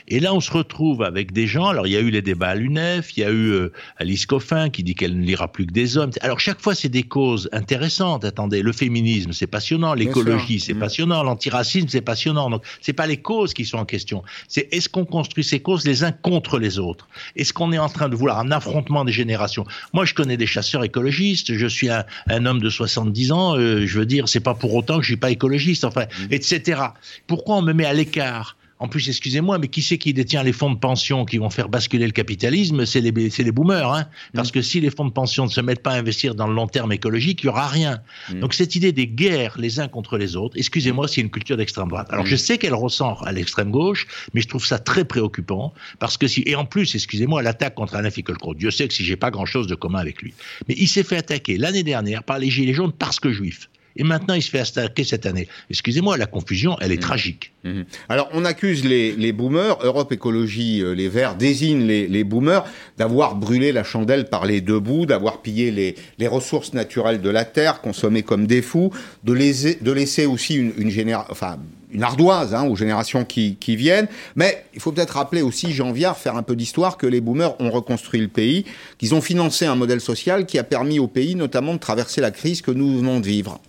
Et 0.08 0.18
là, 0.18 0.34
on 0.34 0.40
se 0.40 0.50
retrouve 0.50 1.04
avec 1.04 1.30
des 1.30 1.46
gens. 1.46 1.68
Alors 1.68 1.86
il 1.86 1.92
y 1.92 1.96
a 1.96 2.00
eu 2.00 2.10
les 2.10 2.22
débats 2.22 2.48
à 2.48 2.54
l'UNEF, 2.56 3.16
il 3.16 3.20
y 3.20 3.24
a 3.24 3.30
eu 3.30 3.52
euh, 3.52 3.72
Alice 3.98 4.26
Coffin 4.26 4.68
qui 4.68 4.82
dit 4.82 4.96
qu'elle 4.96 5.16
ne 5.16 5.24
lira 5.24 5.46
plus 5.46 5.64
que 5.64 5.72
des 5.72 5.96
hommes. 5.96 6.10
Alors 6.22 6.40
chaque 6.40 6.60
fois, 6.60 6.74
c'est 6.74 6.88
des 6.88 7.04
causes 7.04 7.48
intéressantes. 7.52 8.24
Attendez, 8.24 8.62
le 8.62 8.72
féminisme, 8.72 9.30
c'est 9.30 9.46
passionnant, 9.46 9.94
l'écologie, 9.94 10.58
c'est 10.58 10.74
mmh. 10.74 10.80
passionnant, 10.80 11.22
l'antiracisme, 11.22 11.86
c'est 11.86 12.00
passionnant. 12.00 12.50
Donc 12.50 12.64
c'est 12.80 12.92
pas 12.92 13.06
les 13.06 13.16
causes 13.16 13.54
qui 13.54 13.64
sont 13.64 13.78
en 13.78 13.84
question. 13.84 14.22
C'est 14.48 14.68
est-ce 14.72 14.88
qu'on 14.88 15.04
construit 15.04 15.44
ces 15.44 15.60
causes 15.60 15.84
les 15.86 16.04
uns 16.04 16.12
contre 16.12 16.58
les 16.58 16.78
autres? 16.78 17.08
Est-ce 17.36 17.52
qu'on 17.52 17.72
est 17.72 17.78
en 17.78 17.88
train 17.88 18.08
de 18.08 18.16
vouloir 18.16 18.38
un 18.38 18.50
affrontement 18.50 19.04
des 19.04 19.12
générations? 19.12 19.64
Moi, 19.92 20.04
je 20.04 20.14
connais 20.14 20.36
des 20.36 20.46
chasseurs 20.46 20.84
écologistes. 20.84 21.54
Je 21.54 21.66
suis 21.66 21.88
un, 21.90 22.46
homme 22.46 22.60
de 22.60 22.70
70 22.70 23.32
ans. 23.32 23.56
Euh, 23.56 23.86
je 23.86 23.98
veux 23.98 24.06
dire, 24.06 24.28
c'est 24.28 24.40
pas 24.40 24.54
pour 24.54 24.74
autant 24.74 24.96
que 24.96 25.02
je 25.02 25.08
suis 25.08 25.16
pas 25.16 25.30
écologiste. 25.30 25.84
Enfin, 25.84 26.04
mmh. 26.04 26.32
etc. 26.32 26.82
Pourquoi 27.26 27.56
on 27.56 27.62
me 27.62 27.72
met 27.72 27.84
à 27.84 27.92
l'écart 27.92 28.56
en 28.80 28.88
plus, 28.88 29.08
excusez-moi, 29.10 29.58
mais 29.58 29.68
qui 29.68 29.82
c'est 29.82 29.98
qui 29.98 30.14
détient 30.14 30.42
les 30.42 30.54
fonds 30.54 30.70
de 30.70 30.78
pension 30.78 31.26
qui 31.26 31.36
vont 31.36 31.50
faire 31.50 31.68
basculer 31.68 32.06
le 32.06 32.12
capitalisme? 32.12 32.86
C'est 32.86 33.02
les, 33.02 33.12
les 33.12 33.52
boomers. 33.52 33.92
Hein 33.92 34.06
Parce 34.32 34.48
mm. 34.48 34.52
que 34.52 34.62
si 34.62 34.80
les 34.80 34.90
fonds 34.90 35.04
de 35.04 35.12
pension 35.12 35.44
ne 35.44 35.50
se 35.50 35.60
mettent 35.60 35.82
pas 35.82 35.92
à 35.92 35.98
investir 35.98 36.34
dans 36.34 36.46
le 36.46 36.54
long 36.54 36.66
terme 36.66 36.90
écologique, 36.90 37.42
il 37.42 37.46
n'y 37.46 37.50
aura 37.50 37.68
rien. 37.68 38.00
Mm. 38.30 38.40
Donc 38.40 38.54
cette 38.54 38.74
idée 38.74 38.92
des 38.92 39.06
guerres 39.06 39.58
les 39.58 39.80
uns 39.80 39.88
contre 39.88 40.16
les 40.16 40.34
autres, 40.34 40.56
excusez-moi, 40.56 41.08
c'est 41.08 41.20
une 41.20 41.30
culture 41.30 41.58
d'extrême 41.58 41.88
droite. 41.88 42.08
Alors 42.10 42.24
je 42.24 42.34
mm. 42.34 42.38
sais 42.38 42.58
qu'elle 42.58 42.74
ressent 42.74 43.16
à 43.16 43.32
l'extrême 43.32 43.70
gauche, 43.70 44.06
mais 44.32 44.40
je 44.40 44.48
trouve 44.48 44.64
ça 44.64 44.78
très 44.78 45.04
préoccupant. 45.04 45.74
Parce 45.98 46.16
que 46.16 46.26
si, 46.26 46.42
et 46.46 46.56
en 46.56 46.64
plus, 46.64 46.94
excusez-moi, 46.94 47.42
l'attaque 47.42 47.74
contre 47.74 47.96
Alain 47.96 48.10
Finkielkraut, 48.10 48.54
Dieu 48.54 48.70
sait 48.70 48.88
que 48.88 48.94
si 48.94 49.04
j'ai 49.04 49.16
pas 49.16 49.30
grand-chose 49.30 49.66
de 49.66 49.74
commun 49.74 49.98
avec 49.98 50.22
lui. 50.22 50.32
Mais 50.68 50.74
il 50.78 50.88
s'est 50.88 51.04
fait 51.04 51.18
attaquer 51.18 51.58
l'année 51.58 51.82
dernière 51.82 52.22
par 52.22 52.38
les 52.38 52.48
Gilets 52.48 52.72
jaunes 52.72 52.92
parce 52.92 53.20
que 53.20 53.30
juif 53.30 53.69
et 53.96 54.04
maintenant 54.04 54.34
il 54.34 54.42
se 54.42 54.50
fait 54.50 54.60
attaquer 54.60 55.04
cette 55.04 55.26
année. 55.26 55.48
Excusez-moi, 55.70 56.16
la 56.16 56.26
confusion, 56.26 56.76
elle 56.80 56.92
est 56.92 56.96
mmh. 56.96 57.00
tragique. 57.00 57.52
Mmh. 57.64 57.82
Alors 58.08 58.28
on 58.32 58.44
accuse 58.44 58.84
les, 58.84 59.32
boomers, 59.32 59.78
Europe 59.82 60.12
Écologie 60.12 60.82
euh, 60.82 60.94
Les 60.94 61.08
Verts 61.08 61.36
désigne 61.36 61.86
les, 61.86 62.24
boomers 62.24 62.64
d'avoir 62.98 63.34
brûlé 63.34 63.72
la 63.72 63.84
chandelle 63.84 64.28
par 64.28 64.46
les 64.46 64.60
deux 64.60 64.80
bouts, 64.80 65.06
d'avoir 65.06 65.42
pillé 65.42 65.70
les, 65.70 66.28
ressources 66.28 66.74
naturelles 66.74 67.20
de 67.20 67.30
la 67.30 67.44
Terre, 67.44 67.80
consommé 67.80 68.22
comme 68.22 68.46
des 68.46 68.62
fous, 68.62 68.92
de, 69.24 69.34
de 69.34 69.92
laisser 69.92 70.26
aussi 70.26 70.54
une, 70.54 70.72
une 70.76 71.14
enfin, 71.28 71.58
une 71.92 72.02
ardoise 72.02 72.54
hein, 72.54 72.64
aux 72.64 72.76
générations 72.76 73.24
qui, 73.24 73.56
viennent. 73.76 74.08
Mais 74.36 74.64
il 74.74 74.80
faut 74.80 74.92
peut-être 74.92 75.14
rappeler 75.14 75.42
aussi, 75.42 75.72
Jean 75.72 75.92
Viard, 75.92 76.16
faire 76.16 76.36
un 76.36 76.42
peu 76.42 76.56
d'histoire, 76.56 76.96
que 76.96 77.06
les 77.06 77.20
boomers 77.20 77.60
ont 77.60 77.70
reconstruit 77.70 78.20
le 78.20 78.28
pays, 78.28 78.64
qu'ils 78.98 79.14
ont 79.14 79.20
financé 79.20 79.66
un 79.66 79.76
modèle 79.76 80.00
social 80.00 80.46
qui 80.46 80.58
a 80.58 80.64
permis 80.64 80.98
au 80.98 81.06
pays 81.06 81.34
notamment 81.34 81.74
de 81.74 81.78
traverser 81.78 82.20
la 82.20 82.30
crise 82.30 82.62
que 82.62 82.70
nous 82.70 82.98
venons 82.98 83.20
de 83.20 83.26
vivre. 83.26 83.60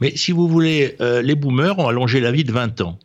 Mais 0.00 0.16
si 0.16 0.32
vous 0.32 0.48
voulez, 0.48 0.96
euh, 1.00 1.22
les 1.22 1.34
boomers 1.34 1.78
ont 1.78 1.88
allongé 1.88 2.20
la 2.20 2.32
vie 2.32 2.44
de 2.44 2.52
20 2.52 2.80
ans. 2.80 2.98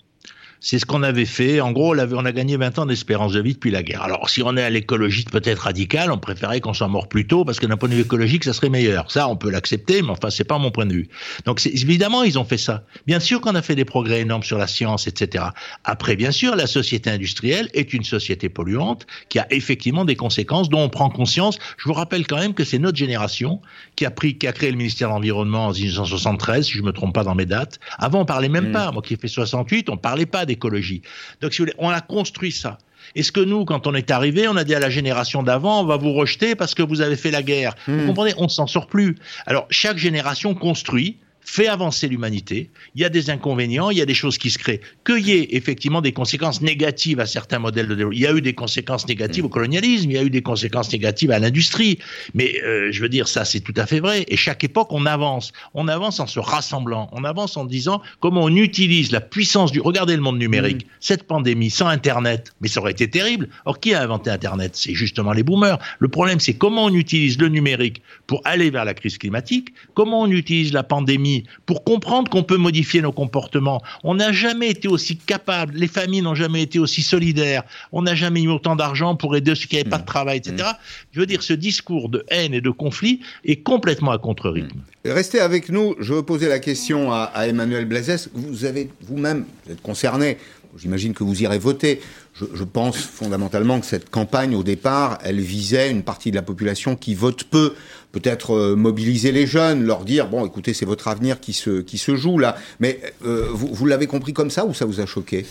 C'est 0.61 0.77
ce 0.77 0.85
qu'on 0.85 1.03
avait 1.03 1.25
fait. 1.25 1.61
En 1.61 1.71
gros, 1.71 1.95
on, 1.95 2.25
a 2.25 2.31
gagné 2.33 2.57
20 2.57 2.79
ans 2.79 2.85
d'espérance 2.85 3.31
de 3.31 3.41
vie 3.41 3.53
depuis 3.53 3.71
la 3.71 3.81
guerre. 3.81 4.01
Alors, 4.01 4.29
si 4.29 4.43
on 4.43 4.57
est 4.57 4.61
à 4.61 4.69
l'écologie 4.69 5.23
peut-être 5.23 5.59
radicale, 5.59 6.11
on 6.11 6.17
préférait 6.17 6.59
qu'on 6.59 6.73
soit 6.73 6.89
mort 6.89 7.07
plus 7.07 7.27
tôt 7.27 7.45
parce 7.45 7.59
que 7.59 7.65
d'un 7.65 7.77
point 7.77 7.87
de 7.87 7.93
vue 7.93 8.01
écologique, 8.01 8.43
ça 8.43 8.51
serait 8.51 8.69
meilleur. 8.69 9.09
Ça, 9.09 9.29
on 9.29 9.37
peut 9.37 9.49
l'accepter, 9.49 10.01
mais 10.01 10.09
enfin, 10.09 10.29
c'est 10.29 10.43
pas 10.43 10.57
mon 10.57 10.69
point 10.69 10.85
de 10.85 10.93
vue. 10.93 11.09
Donc, 11.45 11.65
évidemment, 11.65 12.23
ils 12.23 12.37
ont 12.37 12.43
fait 12.43 12.57
ça. 12.57 12.83
Bien 13.07 13.21
sûr 13.21 13.39
qu'on 13.39 13.55
a 13.55 13.61
fait 13.61 13.75
des 13.75 13.85
progrès 13.85 14.19
énormes 14.19 14.43
sur 14.43 14.57
la 14.57 14.67
science, 14.67 15.07
etc. 15.07 15.45
Après, 15.85 16.17
bien 16.17 16.31
sûr, 16.31 16.57
la 16.57 16.67
société 16.67 17.09
industrielle 17.09 17.69
est 17.73 17.93
une 17.93 18.03
société 18.03 18.49
polluante 18.49 19.07
qui 19.29 19.39
a 19.39 19.47
effectivement 19.51 20.03
des 20.03 20.17
conséquences 20.17 20.69
dont 20.69 20.81
on 20.81 20.89
prend 20.89 21.09
conscience. 21.09 21.57
Je 21.77 21.85
vous 21.85 21.93
rappelle 21.93 22.27
quand 22.27 22.37
même 22.37 22.53
que 22.53 22.65
c'est 22.65 22.79
notre 22.79 22.97
génération 22.97 23.61
qui 23.95 24.05
a 24.05 24.11
pris, 24.11 24.37
qui 24.37 24.45
a 24.45 24.51
créé 24.51 24.71
le 24.71 24.77
ministère 24.77 25.07
de 25.07 25.13
l'Environnement 25.13 25.67
en 25.67 25.71
1973, 25.71 26.65
si 26.65 26.73
je 26.73 26.83
me 26.83 26.91
trompe 26.91 27.15
pas 27.15 27.23
dans 27.23 27.35
mes 27.35 27.45
dates. 27.45 27.79
Avant, 27.97 28.21
on 28.21 28.25
parlait 28.25 28.49
même 28.49 28.69
mmh. 28.69 28.73
pas. 28.73 28.91
Moi 28.91 29.01
qui 29.01 29.13
ai 29.13 29.17
fait 29.17 29.29
68, 29.29 29.89
on 29.89 29.95
parlait 29.95 30.25
pas 30.25 30.45
d'écologie. 30.49 31.01
Donc, 31.41 31.53
si 31.53 31.59
vous 31.59 31.65
voulez, 31.65 31.75
on 31.77 31.89
a 31.89 32.01
construit 32.01 32.51
ça. 32.51 32.77
Est-ce 33.15 33.31
que 33.31 33.39
nous, 33.39 33.65
quand 33.65 33.87
on 33.87 33.95
est 33.95 34.11
arrivé, 34.11 34.47
on 34.47 34.55
a 34.57 34.63
dit 34.63 34.75
à 34.75 34.79
la 34.79 34.89
génération 34.89 35.41
d'avant, 35.41 35.81
on 35.81 35.85
va 35.85 35.97
vous 35.97 36.13
rejeter 36.13 36.55
parce 36.55 36.75
que 36.75 36.83
vous 36.83 37.01
avez 37.01 37.15
fait 37.15 37.31
la 37.31 37.41
guerre 37.41 37.75
Vous 37.87 37.93
hmm. 37.93 38.07
comprenez? 38.07 38.33
On 38.37 38.43
ne 38.43 38.49
s'en 38.49 38.67
sort 38.67 38.87
plus. 38.87 39.15
Alors, 39.45 39.65
chaque 39.69 39.97
génération 39.97 40.53
construit 40.53 41.17
fait 41.41 41.67
avancer 41.67 42.07
l'humanité. 42.07 42.69
Il 42.95 43.01
y 43.01 43.05
a 43.05 43.09
des 43.09 43.29
inconvénients, 43.29 43.89
il 43.89 43.97
y 43.97 44.01
a 44.01 44.05
des 44.05 44.13
choses 44.13 44.37
qui 44.37 44.49
se 44.49 44.57
créent. 44.57 44.81
Qu'il 45.05 45.27
y 45.27 45.31
ait 45.31 45.47
effectivement 45.51 46.01
des 46.01 46.11
conséquences 46.11 46.61
négatives 46.61 47.19
à 47.19 47.25
certains 47.25 47.59
modèles 47.59 47.87
de 47.87 47.95
développement. 47.95 48.17
Il 48.17 48.21
y 48.21 48.27
a 48.27 48.33
eu 48.33 48.41
des 48.41 48.53
conséquences 48.53 49.07
négatives 49.07 49.45
au 49.45 49.49
colonialisme, 49.49 50.09
il 50.11 50.15
y 50.15 50.17
a 50.17 50.23
eu 50.23 50.29
des 50.29 50.41
conséquences 50.41 50.91
négatives 50.91 51.31
à 51.31 51.39
l'industrie. 51.39 51.99
Mais 52.33 52.61
euh, 52.63 52.91
je 52.91 53.01
veux 53.01 53.09
dire, 53.09 53.27
ça 53.27 53.45
c'est 53.45 53.61
tout 53.61 53.73
à 53.77 53.85
fait 53.85 53.99
vrai. 53.99 54.25
Et 54.27 54.37
chaque 54.37 54.63
époque, 54.63 54.89
on 54.91 55.05
avance. 55.05 55.51
On 55.73 55.87
avance 55.87 56.19
en 56.19 56.27
se 56.27 56.39
rassemblant. 56.39 57.09
On 57.13 57.23
avance 57.23 57.57
en 57.57 57.65
disant 57.65 58.01
comment 58.19 58.43
on 58.43 58.55
utilise 58.55 59.11
la 59.11 59.21
puissance 59.21 59.71
du... 59.71 59.81
Regardez 59.81 60.15
le 60.15 60.21
monde 60.21 60.37
numérique. 60.37 60.85
Mm. 60.85 60.89
Cette 60.99 61.23
pandémie 61.23 61.69
sans 61.69 61.87
Internet, 61.87 62.53
mais 62.61 62.67
ça 62.67 62.79
aurait 62.79 62.91
été 62.91 63.09
terrible. 63.09 63.49
Or, 63.65 63.79
qui 63.79 63.93
a 63.93 64.01
inventé 64.01 64.29
Internet? 64.29 64.71
C'est 64.75 64.93
justement 64.93 65.33
les 65.33 65.43
boomers. 65.43 65.79
Le 65.99 66.07
problème, 66.07 66.39
c'est 66.39 66.53
comment 66.53 66.85
on 66.85 66.93
utilise 66.93 67.39
le 67.39 67.49
numérique 67.49 68.01
pour 68.27 68.41
aller 68.45 68.69
vers 68.69 68.85
la 68.85 68.93
crise 68.93 69.17
climatique, 69.17 69.69
comment 69.93 70.21
on 70.21 70.31
utilise 70.31 70.73
la 70.73 70.83
pandémie 70.83 71.28
pour 71.65 71.83
comprendre 71.83 72.29
qu'on 72.29 72.43
peut 72.43 72.57
modifier 72.57 73.01
nos 73.01 73.11
comportements. 73.11 73.81
On 74.03 74.15
n'a 74.15 74.31
jamais 74.31 74.69
été 74.69 74.87
aussi 74.87 75.17
capable, 75.17 75.75
les 75.75 75.87
familles 75.87 76.21
n'ont 76.21 76.35
jamais 76.35 76.61
été 76.61 76.79
aussi 76.79 77.01
solidaires, 77.01 77.63
on 77.91 78.01
n'a 78.01 78.15
jamais 78.15 78.41
eu 78.41 78.49
autant 78.49 78.75
d'argent 78.75 79.15
pour 79.15 79.35
aider 79.35 79.55
ceux 79.55 79.67
qui 79.67 79.75
n'avaient 79.75 79.89
pas 79.89 79.97
de 79.97 80.03
mmh. 80.03 80.05
travail, 80.05 80.37
etc. 80.37 80.55
Mmh. 80.57 80.75
Je 81.11 81.19
veux 81.19 81.25
dire, 81.25 81.43
ce 81.43 81.53
discours 81.53 82.09
de 82.09 82.25
haine 82.29 82.53
et 82.53 82.61
de 82.61 82.69
conflit 82.69 83.21
est 83.45 83.57
complètement 83.57 84.11
à 84.11 84.17
contre-rythme. 84.17 84.77
Mmh. 84.77 85.11
Restez 85.11 85.39
avec 85.39 85.69
nous, 85.69 85.95
je 85.99 86.13
veux 86.13 86.23
poser 86.23 86.49
la 86.49 86.59
question 86.59 87.11
à, 87.11 87.31
Emmanuel 87.47 87.85
Blazès. 87.85 88.29
Vous 88.33 88.65
avez 88.65 88.89
vous-même, 89.01 89.45
vous 89.65 89.71
êtes 89.71 89.81
concerné, 89.81 90.37
j'imagine 90.77 91.13
que 91.13 91.23
vous 91.23 91.41
irez 91.41 91.57
voter. 91.59 92.01
Je, 92.35 92.63
pense 92.63 92.97
fondamentalement 92.97 93.79
que 93.81 93.85
cette 93.85 94.09
campagne, 94.09 94.55
au 94.55 94.63
départ, 94.63 95.19
elle 95.23 95.39
visait 95.41 95.91
une 95.91 96.03
partie 96.03 96.31
de 96.31 96.35
la 96.35 96.41
population 96.41 96.95
qui 96.95 97.13
vote 97.13 97.43
peu. 97.43 97.73
Peut-être 98.11 98.55
euh, 98.55 98.75
mobiliser 98.75 99.31
les 99.31 99.45
jeunes, 99.45 99.83
leur 99.83 100.03
dire 100.03 100.29
bon, 100.29 100.45
écoutez, 100.45 100.73
c'est 100.73 100.85
votre 100.85 101.07
avenir 101.07 101.39
qui 101.39 101.53
se 101.53 101.81
qui 101.81 101.99
se 101.99 102.15
joue 102.15 102.39
là. 102.39 102.55
Mais 102.79 102.99
euh, 103.23 103.47
vous, 103.51 103.85
l'avez 103.85 104.07
compris 104.07 104.33
comme 104.33 104.49
ça 104.49 104.65
ou 104.65 104.73
ça 104.73 104.85
vous 104.85 104.99
a 104.99 105.05
choqué? 105.05 105.45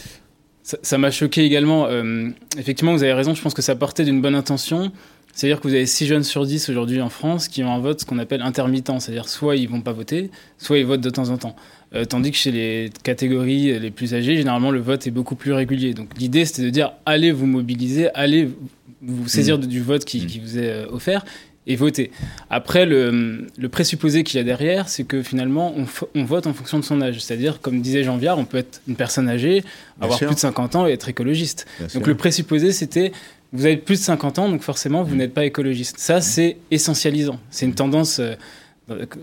Ça 0.63 0.99
m'a 0.99 1.11
choqué 1.11 1.45
également. 1.45 1.87
Euh, 1.87 2.29
effectivement, 2.59 2.93
vous 2.93 3.03
avez 3.03 3.13
raison. 3.13 3.35
Je 3.35 3.41
pense 3.41 3.55
que 3.55 3.63
ça 3.63 3.77
partait 3.77 4.05
d'une 4.05 4.21
bonne 4.21 4.35
intention. 4.35 4.93
C'est-à-dire 5.33 5.61
que 5.61 5.69
vous 5.69 5.75
avez 5.75 5.87
6 5.87 6.07
jeunes 6.07 6.25
sur 6.25 6.45
10 6.45 6.69
aujourd'hui 6.69 7.01
en 7.01 7.11
France 7.11 7.47
qui 7.47 7.63
ont 7.63 7.73
un 7.73 7.79
vote 7.79 8.01
ce 8.01 8.05
qu'on 8.05 8.19
appelle 8.19 8.43
intermittent, 8.43 8.91
c'est-à-dire 8.99 9.29
soit 9.29 9.55
ils 9.55 9.69
vont 9.69 9.83
pas 9.83 9.93
voter, 9.93 10.31
soit 10.59 10.79
ils 10.79 10.85
votent 10.85 11.01
de 11.01 11.11
temps 11.11 11.29
en 11.29 11.39
temps. 11.39 11.55
Euh, 11.95 12.05
tandis 12.05 12.33
que 12.33 12.37
chez 12.37 12.51
les 12.51 12.91
catégories 13.05 13.79
les 13.79 13.91
plus 13.93 14.15
âgées, 14.15 14.37
généralement 14.37 14.73
le 14.73 14.81
vote 14.81 15.07
est 15.07 15.13
beaucoup 15.13 15.37
plus 15.37 15.53
régulier. 15.53 15.95
Donc 15.95 16.09
l'idée 16.19 16.45
c'était 16.45 16.63
de 16.63 16.71
dire 16.71 16.93
allez 17.07 17.31
vous 17.31 17.47
mobiliser, 17.47 18.09
allez 18.15 18.49
vous 19.01 19.29
saisir 19.29 19.59
mmh. 19.59 19.67
du 19.67 19.81
vote 19.81 20.05
qui, 20.05 20.21
mmh. 20.21 20.41
vous 20.43 20.59
est 20.59 20.85
offert 20.87 21.25
et 21.69 21.77
voter. 21.77 22.11
Après, 22.51 22.87
le, 22.87 23.47
présupposé 23.71 24.25
qu'il 24.25 24.39
y 24.39 24.41
a 24.41 24.45
derrière, 24.45 24.89
c'est 24.89 25.05
que 25.05 25.23
finalement, 25.23 25.75
on, 26.15 26.25
vote 26.25 26.47
en 26.47 26.55
fonction 26.55 26.79
de 26.81 26.85
son 26.85 27.01
âge. 27.01 27.21
C'est-à-dire, 27.21 27.61
comme 27.61 27.81
disait 27.81 28.03
Jean 28.03 28.17
Viard, 28.17 28.39
on 28.39 28.45
peut 28.45 28.57
être 28.57 28.81
une 28.89 28.97
personne 28.97 29.29
âgée, 29.29 29.63
avoir 30.01 30.19
plus 30.19 30.35
de 30.35 30.41
50 30.41 30.77
ans 30.77 30.87
et 30.87 30.93
être 30.93 31.09
écologiste. 31.09 31.67
donc 31.95 32.07
le 32.07 32.17
présupposé, 32.17 32.73
c'était 32.73 33.13
vous 33.53 33.65
avez 33.65 33.77
plus 33.77 33.99
de 33.99 34.05
50 34.05 34.39
ans, 34.41 34.49
donc 34.49 34.63
forcément, 34.63 35.03
vous 35.05 35.15
mm. 35.15 35.19
n'êtes 35.19 35.35
pas 35.35 35.45
écologiste. 35.45 35.99
Ça, 35.99 36.21
c'est 36.21 36.57
essentialisant. 36.71 37.39
C'est 37.51 37.67
une 37.67 37.75
tendance. 37.75 38.19
Euh, 38.19 38.35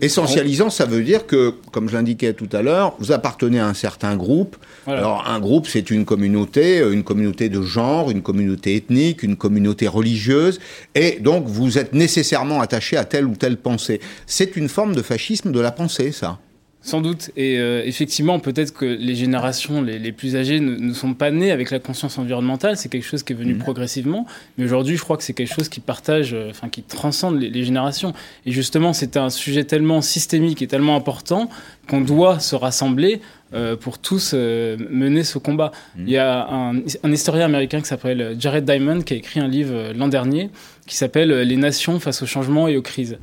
essentialisant, 0.00 0.70
ça 0.70 0.84
veut 0.84 1.02
dire 1.02 1.26
que, 1.26 1.54
comme 1.72 1.88
je 1.88 1.94
l'indiquais 1.94 2.32
tout 2.32 2.48
à 2.52 2.62
l'heure, 2.62 2.94
vous 2.98 3.12
appartenez 3.12 3.58
à 3.58 3.66
un 3.66 3.74
certain 3.74 4.16
groupe. 4.16 4.56
Alors, 4.86 5.26
un 5.26 5.40
groupe, 5.40 5.66
c'est 5.66 5.90
une 5.90 6.04
communauté, 6.04 6.80
euh, 6.80 6.92
une 6.92 7.02
communauté 7.02 7.48
de 7.48 7.62
genre, 7.62 8.10
une 8.10 8.22
communauté 8.22 8.76
ethnique, 8.76 9.22
une 9.22 9.36
communauté 9.36 9.88
religieuse, 9.88 10.60
et 10.94 11.18
donc 11.20 11.46
vous 11.46 11.78
êtes 11.78 11.92
nécessairement 11.92 12.60
attaché 12.60 12.96
à 12.96 13.04
telle 13.04 13.26
ou 13.26 13.34
telle 13.34 13.56
pensée. 13.56 14.00
C'est 14.26 14.56
une 14.56 14.68
forme 14.68 14.94
de 14.94 15.02
fascisme 15.02 15.52
de 15.52 15.60
la 15.60 15.72
pensée, 15.72 16.12
ça 16.12 16.38
Sans 16.86 17.00
doute. 17.00 17.32
Et 17.36 17.58
euh, 17.58 17.82
effectivement, 17.84 18.38
peut-être 18.38 18.72
que 18.72 18.84
les 18.84 19.16
générations 19.16 19.82
les, 19.82 20.12
plus 20.12 20.36
âgées 20.36 20.60
ne, 20.60 20.92
sont 20.92 21.14
pas 21.14 21.32
nées 21.32 21.50
avec 21.50 21.72
la 21.72 21.80
conscience 21.80 22.16
environnementale. 22.16 22.76
C'est 22.76 22.88
quelque 22.88 23.04
chose 23.04 23.24
qui 23.24 23.32
est 23.32 23.36
venu 23.36 23.54
mmh. 23.54 23.58
progressivement. 23.58 24.24
Mais 24.56 24.66
aujourd'hui, 24.66 24.96
je 24.96 25.02
crois 25.02 25.16
que 25.16 25.24
c'est 25.24 25.32
quelque 25.32 25.52
chose 25.52 25.68
qui 25.68 25.80
partage, 25.80 26.32
euh, 26.32 26.50
enfin, 26.50 26.68
qui 26.68 26.84
transcende 26.84 27.40
les, 27.40 27.64
générations. 27.64 28.12
Et 28.44 28.52
justement, 28.52 28.92
c'est 28.92 29.16
un 29.16 29.30
sujet 29.30 29.64
tellement 29.64 30.00
systémique 30.00 30.62
et 30.62 30.68
tellement 30.68 30.94
important 30.94 31.50
qu'on 31.88 32.02
doit 32.02 32.38
se 32.38 32.54
rassembler 32.54 33.20
euh, 33.52 33.74
pour 33.74 33.98
tous 33.98 34.34
mener 34.34 35.24
ce 35.24 35.38
combat. 35.38 35.72
Mmh. 35.96 36.02
Il 36.06 36.12
y 36.12 36.18
a 36.18 36.46
un, 36.48 36.76
un 36.76 37.12
historien 37.12 37.46
américain 37.46 37.80
qui 37.80 37.88
s'appelle 37.88 38.36
Jared 38.38 38.64
Diamond 38.64 39.00
qui 39.00 39.14
a 39.14 39.16
écrit 39.16 39.40
un 39.40 39.48
livre 39.48 39.92
l'an 39.92 40.06
dernier 40.06 40.50
qui 40.86 40.94
s'appelle 40.94 41.30
Les 41.40 41.56
nations 41.56 41.98
face 41.98 42.22
au 42.22 42.26
changement 42.26 42.68
et 42.68 42.76
aux 42.76 42.82
crises 42.82 43.18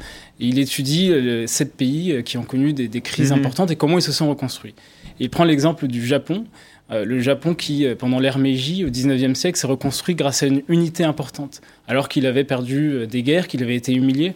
il 0.47 0.59
étudie 0.59 1.11
euh, 1.11 1.47
sept 1.47 1.75
pays 1.75 2.11
euh, 2.11 2.21
qui 2.21 2.37
ont 2.37 2.43
connu 2.43 2.73
des, 2.73 3.01
crises 3.01 3.31
mhm. 3.31 3.39
importantes 3.39 3.71
et 3.71 3.75
comment 3.75 3.97
ils 3.97 4.03
se 4.03 4.11
sont 4.11 4.29
reconstruits. 4.29 4.75
il 5.19 5.29
prend 5.29 5.43
l'exemple 5.43 5.87
du 5.87 6.05
Japon. 6.05 6.45
Euh, 6.91 7.05
le 7.05 7.19
Japon 7.21 7.55
qui, 7.55 7.87
pendant 7.97 8.19
l'ère 8.19 8.37
Meiji, 8.37 8.83
au 8.83 8.89
19e 8.89 9.35
siècle, 9.35 9.57
s'est 9.57 9.67
reconstruit 9.67 10.15
grâce 10.15 10.43
à 10.43 10.47
une 10.47 10.61
unité 10.67 11.03
importante. 11.03 11.61
Alors 11.87 12.09
qu'il 12.09 12.25
avait 12.25 12.43
perdu 12.43 13.07
des 13.07 13.23
guerres, 13.23 13.47
qu'il 13.47 13.63
avait 13.63 13.75
été 13.75 13.93
humilié, 13.93 14.33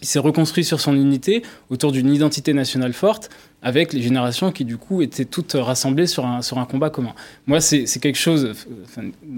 il 0.00 0.06
s'est 0.06 0.18
reconstruit 0.18 0.64
sur 0.64 0.80
son 0.80 0.94
unité 0.94 1.42
autour 1.70 1.92
d'une 1.92 2.12
identité 2.12 2.52
nationale 2.52 2.92
forte 2.92 3.30
avec 3.62 3.92
les 3.92 4.02
générations 4.02 4.52
qui 4.52 4.64
du 4.64 4.76
coup 4.76 5.02
étaient 5.02 5.24
toutes 5.24 5.54
rassemblées 5.54 6.06
sur 6.06 6.24
un, 6.24 6.42
sur 6.42 6.58
un 6.58 6.64
combat 6.64 6.90
commun. 6.90 7.14
Moi, 7.46 7.60
c'est 7.60 7.86
quelque 8.00 8.18
chose 8.18 8.52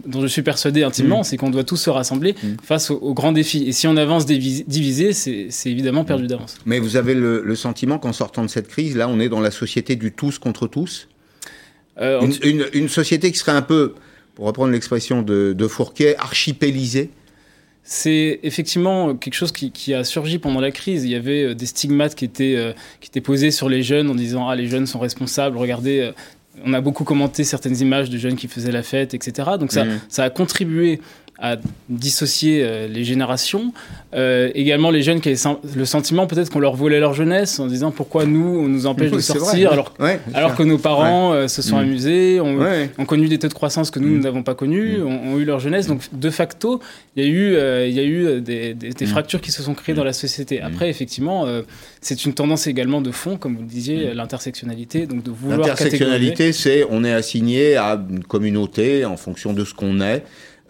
dont 0.06 0.20
je 0.20 0.26
suis 0.26 0.42
persuadé 0.42 0.82
intimement, 0.82 1.20
mm. 1.20 1.24
c'est 1.24 1.36
qu'on 1.38 1.50
doit 1.50 1.64
tous 1.64 1.76
se 1.76 1.90
rassembler 1.90 2.34
mm. 2.42 2.56
face 2.62 2.90
aux, 2.90 3.14
grands 3.14 3.32
défis. 3.32 3.64
Et 3.66 3.72
si 3.72 3.86
on 3.86 3.96
avance 3.96 4.26
divisé, 4.26 5.12
c'est 5.12 5.70
évidemment 5.70 6.04
perdu 6.04 6.24
mm. 6.24 6.28
d'avance. 6.28 6.58
Mais 6.66 6.78
vous 6.78 6.96
avez 6.96 7.14
le, 7.14 7.54
sentiment 7.54 7.98
qu'en 7.98 8.12
sortant 8.12 8.42
de 8.42 8.48
cette 8.48 8.68
crise, 8.68 8.96
là, 8.96 9.08
on 9.08 9.20
est 9.20 9.28
dans 9.28 9.40
la 9.40 9.50
société 9.50 9.96
du 9.96 10.12
tous 10.12 10.38
contre 10.38 10.66
tous? 10.66 11.08
Euh, 12.00 12.20
une, 12.42 12.66
une, 12.72 12.88
société 12.88 13.30
qui 13.30 13.38
serait 13.38 13.52
un 13.52 13.62
peu, 13.62 13.94
pour 14.34 14.46
reprendre 14.46 14.72
l'expression 14.72 15.20
de, 15.20 15.54
de 15.56 15.68
Fourquet, 15.68 16.16
archipélisée? 16.16 17.10
C'est 17.82 18.40
effectivement 18.42 19.14
quelque 19.14 19.34
chose 19.34 19.52
qui, 19.52 19.94
a 19.94 20.04
surgi 20.04 20.38
pendant 20.38 20.60
la 20.60 20.70
crise. 20.70 21.04
Il 21.04 21.10
y 21.10 21.14
avait 21.14 21.44
euh, 21.44 21.54
des 21.54 21.66
stigmates 21.66 22.14
qui 22.14 22.24
étaient, 22.24 22.54
euh, 22.56 22.72
qui 23.00 23.08
étaient 23.08 23.20
posés 23.20 23.50
sur 23.50 23.68
les 23.68 23.82
jeunes 23.82 24.10
en 24.10 24.14
disant 24.14 24.48
Ah, 24.48 24.56
les 24.56 24.68
jeunes 24.68 24.86
sont 24.86 24.98
responsables, 24.98 25.56
regardez. 25.56 26.00
Euh, 26.00 26.12
on 26.64 26.74
a 26.74 26.80
beaucoup 26.80 27.04
commenté 27.04 27.44
certaines 27.44 27.80
images 27.80 28.10
de 28.10 28.18
jeunes 28.18 28.36
qui 28.36 28.48
faisaient 28.48 28.72
la 28.72 28.82
fête, 28.82 29.14
etc. 29.14 29.50
Donc 29.58 29.72
ça, 29.72 29.84
mmh. 29.84 30.00
ça 30.08 30.24
a 30.24 30.30
contribué 30.30 31.00
à 31.40 31.56
dissocier 31.88 32.62
euh, 32.62 32.86
les 32.86 33.02
générations. 33.02 33.72
Euh, 34.14 34.50
également, 34.54 34.90
les 34.90 35.02
jeunes 35.02 35.20
qui 35.20 35.30
avaient 35.30 35.58
le 35.74 35.84
sentiment 35.84 36.26
peut-être 36.26 36.50
qu'on 36.50 36.58
leur 36.58 36.76
volait 36.76 37.00
leur 37.00 37.14
jeunesse 37.14 37.58
en 37.58 37.66
disant 37.66 37.90
pourquoi 37.90 38.26
nous, 38.26 38.60
on 38.60 38.68
nous 38.68 38.86
empêche 38.86 39.10
de 39.10 39.20
sortir 39.20 39.72
alors, 39.72 39.94
alors 40.34 40.54
que 40.54 40.62
nos 40.62 40.78
parents 40.78 41.32
euh, 41.32 41.48
se 41.48 41.62
sont 41.62 41.76
mm. 41.76 41.80
amusés, 41.80 42.40
ont, 42.40 42.58
ont, 42.98 43.04
connu 43.06 43.28
des 43.28 43.38
taux 43.38 43.48
de 43.48 43.54
croissance 43.54 43.90
que 43.90 43.98
nous, 43.98 44.10
nous 44.10 44.18
mm. 44.18 44.22
n'avons 44.22 44.42
pas 44.42 44.54
connus, 44.54 44.98
mm. 44.98 45.06
ont, 45.06 45.38
eu 45.38 45.44
leur 45.44 45.60
jeunesse. 45.60 45.86
Donc, 45.86 46.02
de 46.12 46.30
facto, 46.30 46.80
il 47.16 47.24
y 47.24 47.26
a 47.26 47.30
eu, 47.30 47.88
il 47.88 47.94
y 47.94 48.00
a 48.00 48.04
eu 48.04 48.40
des, 48.40 48.74
des, 48.74 49.06
fractures 49.06 49.40
qui 49.40 49.50
se 49.50 49.62
sont 49.62 49.74
créées 49.74 49.94
dans 49.94 50.04
la 50.04 50.12
société. 50.12 50.60
Après, 50.60 50.90
effectivement, 50.90 51.46
c'est 52.00 52.24
une 52.24 52.34
tendance 52.34 52.66
également 52.66 53.00
de 53.00 53.10
fond, 53.10 53.36
comme 53.36 53.56
vous 53.56 53.62
le 53.62 53.68
disiez, 53.68 54.12
l'intersectionnalité. 54.12 55.06
Donc, 55.06 55.22
de 55.22 55.30
vouloir 55.30 55.60
L'intersectionnalité, 55.60 56.52
c'est 56.52 56.84
on 56.90 57.02
est 57.04 57.12
assigné 57.12 57.76
à 57.76 57.98
une 58.10 58.24
communauté 58.24 59.04
en 59.04 59.16
fonction 59.16 59.52
de 59.52 59.64
ce 59.64 59.72
qu'on 59.72 60.00
est. 60.00 60.22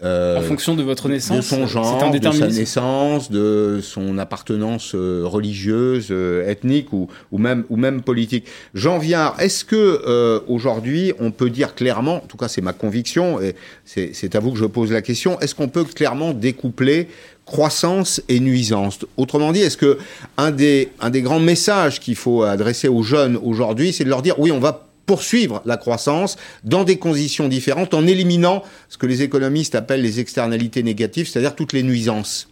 Euh, 0.03 0.39
en 0.39 0.41
fonction 0.41 0.75
de 0.75 0.81
votre 0.81 1.09
naissance, 1.09 1.37
de 1.37 1.41
son 1.41 1.67
genre, 1.67 2.11
de 2.11 2.31
sa 2.31 2.47
naissance, 2.47 3.29
de 3.29 3.79
son 3.83 4.17
appartenance 4.17 4.93
euh, 4.95 5.23
religieuse, 5.25 6.07
euh, 6.09 6.49
ethnique 6.49 6.91
ou, 6.91 7.07
ou, 7.31 7.37
même 7.37 7.65
ou 7.69 7.77
même 7.77 8.01
politique. 8.01 8.45
Jean 8.73 8.97
Viard, 8.97 9.39
est-ce 9.39 9.63
que 9.63 10.41
aujourd'hui 10.47 11.13
on 11.19 11.31
peut 11.31 11.49
dire 11.49 11.75
clairement, 11.75 12.15
en 12.15 12.27
tout 12.27 12.37
cas 12.37 12.47
c'est 12.47 12.61
ma 12.61 12.73
conviction 12.73 13.39
et 13.41 13.55
c'est 13.85 14.35
à 14.35 14.39
vous 14.39 14.51
que 14.51 14.57
je 14.57 14.65
pose 14.65 14.91
la 14.91 15.01
question, 15.01 15.39
est-ce 15.39 15.53
qu'on 15.53 15.67
peut 15.67 15.83
clairement 15.83 16.33
découpler 16.33 17.07
croissance 17.45 18.21
et 18.27 18.39
nuisance? 18.39 18.99
Autrement 19.17 19.51
dit, 19.51 19.61
est-ce 19.61 19.77
que 19.77 19.99
un 20.37 20.51
des, 20.51 20.89
un 20.99 21.11
des 21.11 21.21
grands 21.21 21.39
messages 21.39 21.99
qu'il 21.99 22.15
faut 22.15 22.43
adresser 22.43 22.87
aux 22.87 23.03
jeunes 23.03 23.37
aujourd'hui, 23.37 23.93
c'est 23.93 24.03
de 24.03 24.09
leur 24.09 24.21
dire 24.21 24.39
oui, 24.39 24.51
on 24.51 24.59
va 24.59 24.90
poursuivre 25.11 25.61
la 25.65 25.75
croissance 25.75 26.37
dans 26.63 26.85
des 26.85 26.95
conditions 26.95 27.49
différentes 27.49 27.93
en 27.93 28.07
éliminant 28.07 28.63
ce 28.87 28.97
que 28.97 29.05
les 29.05 29.23
économistes 29.23 29.75
appellent 29.75 30.01
les 30.01 30.21
externalités 30.21 30.83
négatives, 30.83 31.27
c'est-à-dire 31.27 31.53
toutes 31.53 31.73
les 31.73 31.83
nuisances 31.83 32.47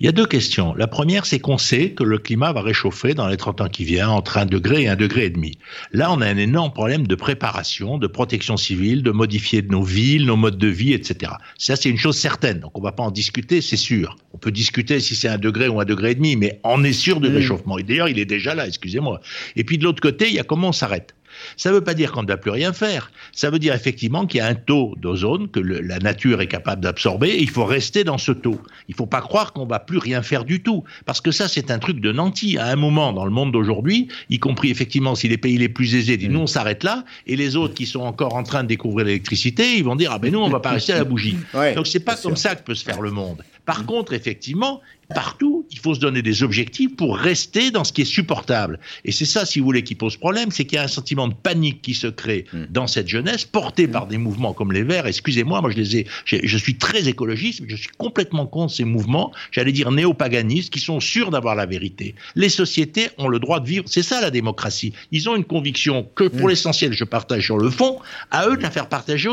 il 0.00 0.06
y 0.06 0.08
a 0.08 0.12
deux 0.12 0.26
questions. 0.26 0.74
La 0.74 0.88
première, 0.88 1.26
c'est 1.26 1.38
qu'on 1.38 1.58
sait 1.58 1.90
que 1.90 2.02
le 2.02 2.18
climat 2.18 2.52
va 2.52 2.60
réchauffer 2.60 3.14
dans 3.14 3.28
les 3.28 3.36
30 3.36 3.60
ans 3.60 3.68
qui 3.68 3.84
viennent 3.84 4.06
entre 4.06 4.36
un 4.36 4.46
degré 4.46 4.82
et 4.82 4.88
un 4.88 4.96
degré 4.96 5.26
et 5.26 5.30
demi. 5.30 5.58
Là, 5.92 6.10
on 6.12 6.20
a 6.20 6.26
un 6.26 6.38
énorme 6.38 6.72
problème 6.72 7.06
de 7.06 7.14
préparation, 7.14 7.98
de 7.98 8.08
protection 8.08 8.56
civile, 8.56 9.04
de 9.04 9.12
modifier 9.12 9.62
nos 9.62 9.84
villes, 9.84 10.26
nos 10.26 10.34
modes 10.34 10.58
de 10.58 10.66
vie, 10.66 10.92
etc. 10.92 11.34
Ça, 11.56 11.76
c'est 11.76 11.88
une 11.88 11.98
chose 11.98 12.16
certaine. 12.16 12.58
Donc, 12.58 12.76
on 12.76 12.80
va 12.80 12.90
pas 12.90 13.04
en 13.04 13.12
discuter, 13.12 13.60
c'est 13.60 13.76
sûr. 13.76 14.16
On 14.34 14.38
peut 14.38 14.50
discuter 14.50 14.98
si 14.98 15.14
c'est 15.14 15.28
un 15.28 15.38
degré 15.38 15.68
ou 15.68 15.80
un 15.80 15.84
degré 15.84 16.10
et 16.10 16.14
demi, 16.16 16.34
mais 16.34 16.58
on 16.64 16.82
est 16.82 16.92
sûr 16.92 17.20
du 17.20 17.28
mmh. 17.28 17.34
réchauffement. 17.34 17.78
Et 17.78 17.84
d'ailleurs, 17.84 18.08
il 18.08 18.18
est 18.18 18.24
déjà 18.24 18.56
là, 18.56 18.66
excusez-moi. 18.66 19.20
Et 19.54 19.62
puis, 19.62 19.78
de 19.78 19.84
l'autre 19.84 20.00
côté, 20.00 20.26
il 20.26 20.34
y 20.34 20.40
a 20.40 20.44
comment 20.44 20.70
on 20.70 20.72
s'arrête? 20.72 21.14
Ça 21.56 21.70
ne 21.70 21.74
veut 21.76 21.84
pas 21.84 21.94
dire 21.94 22.12
qu'on 22.12 22.22
ne 22.22 22.26
doit 22.26 22.36
plus 22.36 22.50
rien 22.50 22.72
faire. 22.72 23.10
Ça 23.32 23.50
veut 23.50 23.58
dire 23.58 23.74
effectivement 23.74 24.26
qu'il 24.26 24.38
y 24.38 24.40
a 24.40 24.46
un 24.46 24.54
taux 24.54 24.94
d'ozone 25.00 25.48
que 25.48 25.60
la 25.60 25.98
nature 25.98 26.40
est 26.40 26.48
capable 26.48 26.82
d'absorber 26.82 27.28
et 27.28 27.42
il 27.42 27.50
faut 27.50 27.64
rester 27.64 28.04
dans 28.04 28.18
ce 28.18 28.32
taux. 28.32 28.60
Il 28.88 28.92
ne 28.92 28.96
faut 28.96 29.06
pas 29.06 29.20
croire 29.20 29.52
qu'on 29.52 29.66
va 29.66 29.78
plus 29.78 29.98
rien 29.98 30.22
faire 30.22 30.44
du 30.44 30.62
tout. 30.62 30.84
Parce 31.06 31.20
que 31.20 31.30
ça, 31.30 31.48
c'est 31.48 31.70
un 31.70 31.78
truc 31.78 32.00
de 32.00 32.12
nanti. 32.12 32.58
À 32.58 32.66
un 32.66 32.76
moment, 32.76 33.12
dans 33.12 33.24
le 33.24 33.30
monde 33.30 33.52
d'aujourd'hui, 33.52 34.08
y 34.30 34.38
compris 34.38 34.70
effectivement 34.70 35.14
si 35.14 35.28
les 35.28 35.38
pays 35.38 35.58
les 35.58 35.68
plus 35.68 35.94
aisés 35.94 36.16
disent 36.16 36.28
nous, 36.28 36.40
on 36.40 36.46
s'arrête 36.46 36.84
là, 36.84 37.04
et 37.26 37.36
les 37.36 37.56
autres 37.56 37.74
qui 37.74 37.86
sont 37.86 38.00
encore 38.00 38.34
en 38.34 38.42
train 38.42 38.62
de 38.62 38.68
découvrir 38.68 39.06
l'électricité, 39.06 39.76
ils 39.76 39.84
vont 39.84 39.96
dire 39.96 40.10
ah 40.12 40.18
ben 40.18 40.32
nous, 40.32 40.40
on 40.40 40.48
va 40.48 40.60
pas 40.60 40.70
rester 40.70 40.92
à 40.92 40.98
la 40.98 41.04
bougie. 41.04 41.36
Donc 41.74 41.86
c'est 41.86 42.00
pas 42.00 42.16
comme 42.16 42.36
ça 42.36 42.54
que 42.54 42.62
peut 42.62 42.74
se 42.74 42.84
faire 42.84 43.00
le 43.00 43.10
monde. 43.10 43.42
Par 43.64 43.86
contre, 43.86 44.12
effectivement, 44.12 44.80
partout, 45.14 45.66
il 45.70 45.78
faut 45.78 45.94
se 45.94 46.00
donner 46.00 46.22
des 46.22 46.42
objectifs 46.42 46.94
pour 46.96 47.16
rester 47.16 47.70
dans 47.70 47.84
ce 47.84 47.92
qui 47.92 48.02
est 48.02 48.06
supportable. 48.06 48.78
Et 49.04 49.12
c'est 49.12 49.24
ça, 49.24 49.46
si 49.46 49.58
vous 49.58 49.64
voulez, 49.64 49.84
qui 49.84 49.94
pose 49.94 50.16
problème, 50.16 50.50
c'est 50.50 50.64
qu'il 50.64 50.76
y 50.76 50.78
a 50.78 50.84
un 50.84 50.88
sentiment 50.88 51.28
de 51.28 51.34
panique 51.34 51.82
qui 51.82 51.94
se 51.94 52.06
crée 52.06 52.46
hmm. 52.52 52.64
dans 52.70 52.86
cette 52.86 53.08
jeunesse, 53.08 53.44
porté 53.44 53.88
par 53.88 54.06
des 54.06 54.18
mouvements 54.18 54.52
comme 54.52 54.72
les 54.72 54.82
Verts. 54.82 55.06
Excusez-moi, 55.06 55.60
moi 55.60 55.70
je 55.70 55.76
les 55.76 55.96
ai, 55.96 56.06
je 56.24 56.56
suis 56.56 56.76
très 56.76 57.08
écologiste, 57.08 57.60
mais 57.62 57.68
je 57.68 57.76
suis 57.76 57.90
complètement 57.98 58.46
contre 58.46 58.72
ces 58.72 58.84
mouvements, 58.84 59.32
j'allais 59.50 59.72
dire 59.72 59.90
néopaganistes, 59.90 60.72
qui 60.72 60.80
sont 60.80 61.00
sûrs 61.00 61.30
d'avoir 61.30 61.54
la 61.54 61.66
vérité. 61.66 62.14
Les 62.34 62.48
sociétés 62.48 63.08
ont 63.18 63.28
le 63.28 63.38
droit 63.38 63.60
de 63.60 63.66
vivre, 63.66 63.84
c'est 63.86 64.02
ça 64.02 64.20
la 64.20 64.30
démocratie. 64.30 64.92
Ils 65.10 65.28
ont 65.28 65.36
une 65.36 65.44
conviction 65.44 66.08
que 66.14 66.24
pour 66.24 66.46
hmm. 66.46 66.50
l'essentiel, 66.50 66.92
je 66.92 67.04
partage 67.04 67.44
sur 67.44 67.58
le 67.58 67.70
fond, 67.70 67.98
à 68.30 68.48
eux 68.48 68.56
de 68.56 68.62
la 68.62 68.70
faire 68.70 68.88
partager. 68.88 69.28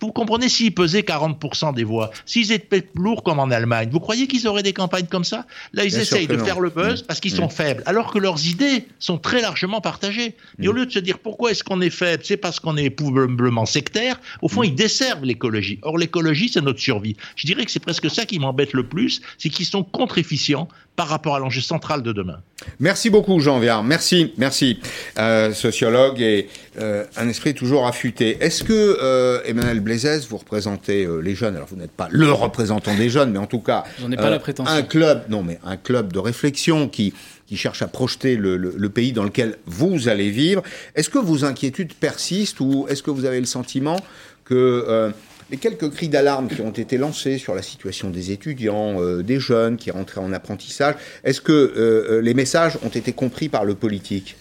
Vous 0.00 0.12
comprenez, 0.12 0.48
s'ils 0.48 0.72
pesaient 0.72 1.00
40% 1.00 1.74
des 1.74 1.84
voix, 1.84 2.10
s'ils 2.26 2.52
étaient 2.52 2.88
lourds 2.94 3.22
comme 3.22 3.38
en 3.38 3.50
Allemagne, 3.50 3.88
vous 3.90 4.00
croyez 4.00 4.26
qu'ils 4.26 4.46
auraient 4.46 4.62
des 4.62 4.72
campagnes 4.72 5.06
comme 5.06 5.23
ça. 5.24 5.46
Là, 5.72 5.84
ils 5.84 5.98
essayent 5.98 6.26
de 6.26 6.36
faire 6.36 6.60
le 6.60 6.70
buzz 6.70 7.02
mm. 7.02 7.06
parce 7.06 7.20
qu'ils 7.20 7.32
sont 7.32 7.46
mm. 7.46 7.50
faibles, 7.50 7.82
alors 7.86 8.12
que 8.12 8.18
leurs 8.18 8.46
idées 8.46 8.86
sont 8.98 9.18
très 9.18 9.40
largement 9.40 9.80
partagées. 9.80 10.36
Et 10.60 10.68
au 10.68 10.72
mm. 10.72 10.76
lieu 10.76 10.86
de 10.86 10.92
se 10.92 10.98
dire 10.98 11.18
pourquoi 11.18 11.50
est-ce 11.50 11.64
qu'on 11.64 11.80
est 11.80 11.90
faible, 11.90 12.22
c'est 12.24 12.36
parce 12.36 12.60
qu'on 12.60 12.76
est 12.76 12.90
probablement 12.90 13.66
sectaire, 13.66 14.20
au 14.42 14.48
fond, 14.48 14.62
ils 14.62 14.74
desservent 14.74 15.24
l'écologie. 15.24 15.78
Or, 15.82 15.98
l'écologie, 15.98 16.48
c'est 16.48 16.62
notre 16.62 16.80
survie. 16.80 17.16
Je 17.36 17.46
dirais 17.46 17.64
que 17.64 17.70
c'est 17.70 17.80
presque 17.80 18.10
ça 18.10 18.26
qui 18.26 18.38
m'embête 18.38 18.72
le 18.72 18.86
plus, 18.86 19.20
c'est 19.38 19.48
qu'ils 19.48 19.66
sont 19.66 19.82
contre-efficients 19.82 20.68
par 20.96 21.08
rapport 21.08 21.34
à 21.34 21.38
l'enjeu 21.40 21.60
central 21.60 22.02
de 22.02 22.12
demain. 22.12 22.40
Merci 22.78 23.10
beaucoup, 23.10 23.40
Jean 23.40 23.58
Viard. 23.58 23.82
Merci, 23.82 24.32
merci. 24.38 24.78
Euh, 25.18 25.52
sociologue 25.52 26.20
et 26.20 26.48
euh, 26.78 27.04
un 27.16 27.28
esprit 27.28 27.54
toujours 27.54 27.86
affûté. 27.86 28.38
Est-ce 28.40 28.62
que, 28.62 28.98
euh, 29.02 29.40
Emmanuel 29.44 29.80
Blaisès, 29.80 30.26
vous 30.28 30.36
représentez 30.36 31.06
les 31.22 31.34
jeunes? 31.34 31.56
Alors, 31.56 31.68
vous 31.68 31.76
n'êtes 31.76 31.90
pas 31.90 32.08
le 32.10 32.30
représentant 32.32 32.94
des 32.94 33.10
jeunes, 33.10 33.32
mais 33.32 33.38
en 33.38 33.46
tout 33.46 33.58
cas, 33.58 33.84
pas 34.16 34.30
la 34.30 34.38
prétention. 34.38 34.72
un 34.72 34.82
club, 34.82 35.13
non, 35.28 35.42
mais 35.42 35.58
un 35.64 35.76
club 35.76 36.12
de 36.12 36.18
réflexion 36.18 36.88
qui 36.88 37.12
cherche 37.54 37.82
à 37.82 37.88
projeter 37.88 38.36
le, 38.36 38.88
pays 38.88 39.12
dans 39.12 39.24
lequel 39.24 39.56
vous 39.66 40.08
allez 40.08 40.30
vivre. 40.30 40.62
Est-ce 40.94 41.10
que 41.10 41.18
vos 41.18 41.44
inquiétudes 41.44 41.94
persistent 41.94 42.60
ou 42.60 42.86
est-ce 42.88 43.02
que 43.02 43.10
vous 43.10 43.24
avez 43.24 43.40
le 43.40 43.46
sentiment 43.46 43.96
que 44.44 45.12
les 45.50 45.56
quelques 45.56 45.90
cris 45.90 46.08
d'alarme 46.08 46.48
qui 46.48 46.60
ont 46.60 46.70
été 46.70 46.96
lancés 46.96 47.38
sur 47.38 47.54
la 47.54 47.62
situation 47.62 48.10
des 48.10 48.30
étudiants, 48.30 49.00
euh, 49.00 49.22
des 49.22 49.40
jeunes 49.40 49.76
qui 49.76 49.90
rentraient 49.90 50.20
en 50.20 50.32
apprentissage, 50.32 50.94
est-ce 51.22 51.40
que 51.40 51.52
euh, 51.52 51.72
euh, 51.76 52.20
les 52.20 52.34
messages 52.34 52.78
ont 52.82 52.88
été 52.88 53.12
compris 53.12 53.48
par 53.48 53.64
le 53.64 53.74
politique? 53.74 54.36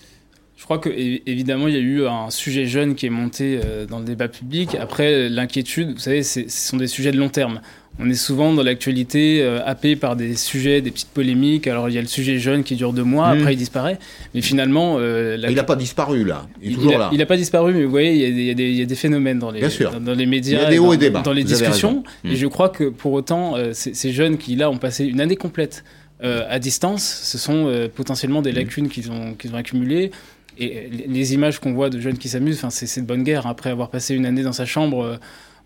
Je 0.64 0.66
crois 0.66 0.80
que 0.80 0.90
évidemment 0.90 1.68
il 1.68 1.74
y 1.74 1.78
a 1.78 1.82
eu 1.82 2.08
un 2.08 2.30
sujet 2.30 2.68
jeune 2.68 2.96
qui 2.96 3.06
est 3.06 3.10
monté 3.10 3.60
dans 3.90 4.00
le 4.00 4.06
débat 4.06 4.30
public. 4.30 4.76
Après 4.80 5.28
l'inquiétude, 5.28 5.92
vous 5.92 6.00
savez, 6.00 6.24
ce 6.24 6.48
sont 6.48 6.78
des 6.78 6.88
sujets 6.88 7.12
de 7.12 7.18
long 7.18 7.28
terme 7.28 7.60
on 8.00 8.10
est 8.10 8.16
souvent 8.16 8.54
dans 8.54 8.64
l'actualité 8.64 9.42
euh, 9.42 9.60
happé 9.66 9.96
par 9.96 10.16
des 10.16 10.36
sujets, 10.36 10.82
des 10.82 10.90
petites 10.90 11.10
polémiques. 11.10 11.68
Alors 11.68 11.90
il 11.90 11.96
y 11.96 11.98
a 11.98 12.02
le 12.02 12.08
sujet 12.08 12.40
jeune 12.40 12.64
qui 12.64 12.76
dure 12.76 12.92
deux 12.92 13.04
mois, 13.04 13.34
mmh. 13.34 13.40
après 13.40 13.54
il 13.54 13.58
disparaît. 13.58 14.00
Mais 14.34 14.42
finalement, 14.42 14.98
euh, 14.98 15.38
il 15.48 15.56
n'a 15.56 15.64
pas 15.64 15.76
disparu 15.76 16.24
là. 16.24 16.48
Il 16.62 16.74
est 16.74 16.76
toujours 16.76 16.98
là. 16.98 17.10
Il 17.12 17.20
n'a 17.20 17.26
pas 17.26 17.38
disparu, 17.38 17.74
mais 17.74 17.84
vous 17.84 17.92
voyez, 17.92 18.28
il 18.28 18.42
y, 18.42 18.82
a 18.82 18.86
des, 18.86 18.96
phénomènes 18.96 19.40
dans 19.40 19.52
les, 19.52 19.62
dans, 20.02 20.14
les 20.14 20.26
médias, 20.26 20.70
des 20.70 20.80
hauts 20.80 20.94
et 20.94 20.98
des 20.98 21.12
bas. 21.12 21.22
dans 21.22 21.34
les 21.34 21.44
discussions. 21.44 22.04
Et 22.24 22.30
mmh. 22.32 22.36
je 22.36 22.48
crois 22.48 22.70
que 22.70 22.86
pour 22.86 23.14
autant, 23.14 23.56
euh, 23.56 23.72
ces 23.74 24.12
jeunes 24.12 24.38
qui 24.38 24.56
là 24.56 24.72
ont 24.72 24.78
passé 24.78 25.06
une 25.06 25.22
année 25.22 25.38
complète 25.38 25.84
à 26.22 26.58
distance, 26.58 27.04
ce 27.04 27.38
sont 27.38 27.70
potentiellement 27.94 28.42
des 28.42 28.54
mmh. 28.54 28.56
lacunes 28.56 28.88
qu'ils 28.88 29.12
ont, 29.12 29.34
qu'ils 29.34 29.54
ont 29.54 29.58
accumulées 29.58 30.10
Et 30.58 30.90
les 31.08 31.34
images 31.34 31.60
qu'on 31.60 31.74
voit 31.74 31.90
de 31.90 32.00
jeunes 32.00 32.18
qui 32.18 32.30
s'amusent, 32.30 32.58
enfin, 32.58 32.70
c'est 32.70 33.02
de 33.02 33.06
bonne 33.06 33.24
guerre. 33.24 33.48
Après 33.48 33.70
avoir 33.70 33.90
passé 33.90 34.16
une 34.16 34.26
année 34.26 34.44
dans 34.44 34.54
sa 34.54 34.66
chambre, 34.66 35.20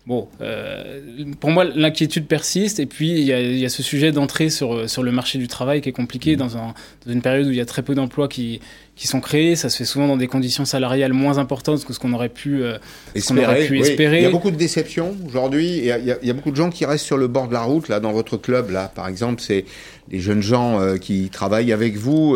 Bon, 0.08 0.26
euh, 0.40 1.00
pour 1.38 1.50
moi, 1.50 1.64
l'inquiétude 1.64 2.26
persiste. 2.26 2.80
Et 2.80 2.86
puis, 2.86 3.10
il 3.10 3.24
y, 3.26 3.64
a, 3.66 3.68
ce 3.68 3.82
sujet 3.82 4.10
d'entrée 4.10 4.48
sur, 4.48 4.88
sur 4.88 5.02
le 5.02 5.12
marché 5.12 5.38
du 5.38 5.48
travail 5.48 5.82
qui 5.82 5.90
est 5.90 5.92
compliqué 5.92 6.34
dans, 6.34 6.56
un, 6.56 6.72
dans 7.04 7.12
une 7.12 7.20
période 7.20 7.46
où 7.46 7.50
il 7.50 7.56
y 7.58 7.60
a 7.60 7.66
très 7.66 7.82
peu 7.82 7.94
d'emplois 7.94 8.26
qui, 8.26 8.60
qui 8.96 9.06
sont 9.06 9.20
créés. 9.20 9.54
Ça 9.54 9.68
se 9.68 9.76
fait 9.76 9.84
souvent 9.84 10.08
dans 10.08 10.16
des 10.16 10.26
conditions 10.26 10.64
salariales 10.64 11.12
moins 11.12 11.36
importantes 11.36 11.84
que 11.84 11.92
ce 11.92 11.98
qu'on 11.98 12.14
aurait 12.14 12.30
pu, 12.30 12.62
euh, 12.62 12.78
espérer, 13.14 13.66
pu 13.66 13.80
espérer. 13.80 14.20
Il 14.20 14.22
y 14.22 14.26
a 14.26 14.30
beaucoup 14.30 14.50
de 14.50 14.56
déceptions 14.56 15.14
aujourd'hui. 15.26 15.76
Il, 15.76 16.16
il, 16.22 16.26
y 16.26 16.30
a 16.30 16.34
beaucoup 16.34 16.52
de 16.52 16.56
gens 16.56 16.70
qui 16.70 16.86
restent 16.86 17.04
sur 17.04 17.18
le 17.18 17.28
bord 17.28 17.46
de 17.46 17.52
la 17.52 17.62
route. 17.62 17.88
Là, 17.88 18.00
dans 18.00 18.12
votre 18.12 18.38
club, 18.38 18.70
là, 18.70 18.90
par 18.94 19.08
exemple, 19.08 19.42
c'est 19.42 19.66
les 20.10 20.20
jeunes 20.20 20.40
gens 20.40 20.80
euh, 20.80 20.96
qui 20.96 21.28
travaillent 21.28 21.72
avec 21.72 21.96
vous 21.96 22.34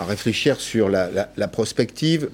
à 0.00 0.04
réfléchir 0.04 0.60
sur 0.60 0.88
la, 0.88 1.10
la, 1.10 1.28
la 1.36 1.48
prospective 1.48 2.30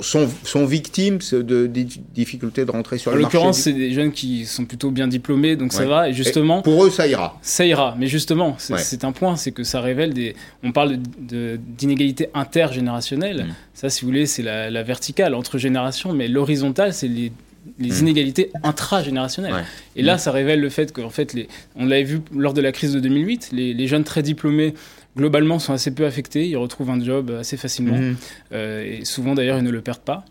sont, 0.00 0.28
sont, 0.42 0.66
victimes 0.66 1.18
de, 1.32 1.66
difficultés 2.14 2.64
de 2.64 2.70
rentrer 2.70 2.98
sur 2.98 3.12
le 3.12 3.20
marché. 3.20 3.36
En 3.36 3.40
l'occurrence, 3.40 3.58
c'est 3.60 3.72
des 3.72 3.92
jeunes 3.92 4.10
qui 4.10 4.44
sont 4.44 4.64
plutôt 4.64 4.90
bien 4.90 5.06
diplômés, 5.06 5.54
donc 5.56 5.72
ça 5.72 5.84
va. 5.84 6.08
Et 6.08 6.12
justement, 6.12 6.62
pour 6.62 6.84
eux, 6.84 6.90
ça 6.90 7.06
ira. 7.06 7.38
Ça 7.42 7.64
ira, 7.64 7.94
mais 7.98 8.08
justement, 8.08 8.56
c'est 8.58 9.04
un 9.04 9.12
point, 9.12 9.36
c'est 9.36 9.52
que 9.52 9.62
ça 9.62 9.80
révèle 9.80 10.14
des. 10.14 10.34
On 10.62 10.72
parle 10.72 10.96
d'inégalités 10.96 12.28
intergénérationnelles. 12.34 13.44
Mm. 13.44 13.54
Ça, 13.74 13.88
si 13.88 14.02
vous 14.02 14.08
voulez, 14.08 14.26
c'est 14.26 14.42
la, 14.42 14.82
verticale 14.82 15.34
entre 15.34 15.58
générations, 15.58 16.12
mais 16.12 16.28
l'horizontale, 16.28 16.92
c'est 16.92 17.08
les 17.08 17.32
les 17.78 17.90
mm. 17.90 17.98
inégalités 18.00 18.50
intragénérationnelles. 18.64 19.64
Et 19.94 20.02
là, 20.02 20.16
mm. 20.16 20.18
ça 20.18 20.32
révèle 20.32 20.60
le 20.60 20.68
fait 20.68 20.92
qu'en 20.92 21.10
fait, 21.10 21.32
les, 21.32 21.46
on 21.76 21.86
l'avait 21.86 22.02
vu 22.02 22.20
lors 22.34 22.54
de 22.54 22.60
la 22.60 22.72
crise 22.72 22.92
de 22.92 22.98
2008, 22.98 23.50
les, 23.52 23.72
les 23.72 23.86
jeunes 23.86 24.02
très 24.02 24.22
diplômés 24.22 24.74
globalement 25.16 25.58
sont 25.58 25.72
assez 25.72 25.94
peu 25.94 26.06
affectés, 26.06 26.48
ils 26.48 26.56
retrouvent 26.56 26.90
un 26.90 27.02
job 27.02 27.30
assez 27.38 27.56
facilement. 27.56 27.98
Mhm. 27.98 28.16
Euh, 28.52 28.98
et 29.00 29.04
souvent 29.04 29.34
d'ailleurs, 29.34 29.58
ils 29.58 29.64
ne 29.64 29.70
le 29.70 29.80
perdent 29.80 30.00
pas. 30.00 30.24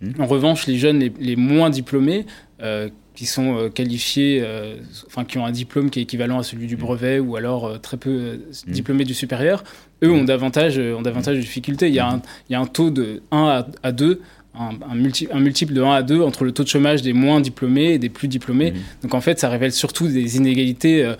Mhm. 0.00 0.14
En 0.18 0.26
revanche, 0.26 0.66
les 0.66 0.76
jeunes 0.76 1.10
les, 1.18 1.36
moins 1.36 1.70
diplômés, 1.70 2.26
euh, 2.62 2.88
qui 3.14 3.26
sont 3.26 3.56
euh, 3.56 3.68
qualifiés, 3.68 4.44
enfin 5.06 5.24
qui 5.24 5.38
ont 5.38 5.46
un 5.46 5.52
diplôme 5.52 5.88
qui 5.88 6.00
est 6.00 6.02
équivalent 6.02 6.40
à 6.40 6.42
celui 6.42 6.66
du 6.66 6.76
mhm. 6.76 6.82
brevet 6.82 7.18
ou 7.20 7.36
alors 7.36 7.80
très 7.80 7.96
peu 7.96 8.40
diplômés 8.66 9.04
du 9.04 9.14
supérieur, 9.14 9.62
eux 10.02 10.10
ont 10.10 10.24
davantage, 10.24 10.78
ont 10.78 11.02
davantage 11.02 11.36
de 11.36 11.40
difficultés. 11.40 11.88
Il 11.88 11.94
y, 11.94 12.00
a 12.00 12.08
un, 12.08 12.22
il 12.48 12.52
y 12.52 12.56
a 12.56 12.60
un 12.60 12.66
taux 12.66 12.90
de 12.90 13.22
1 13.30 13.64
à, 13.82 13.92
2 13.92 14.20
un, 14.56 14.70
un, 14.88 15.40
multiple 15.40 15.72
de 15.72 15.82
1 15.82 15.92
à 15.92 16.02
2 16.02 16.22
entre 16.22 16.44
le 16.44 16.52
taux 16.52 16.64
de 16.64 16.68
chômage 16.68 17.02
des 17.02 17.12
moins 17.12 17.40
diplômés 17.40 17.94
et 17.94 17.98
des 17.98 18.08
plus 18.08 18.28
diplômés. 18.28 18.74
Donc 19.02 19.14
en 19.14 19.20
fait, 19.20 19.38
ça 19.38 19.48
révèle 19.48 19.72
surtout 19.72 20.08
des 20.08 20.36
inégalités 20.36 21.14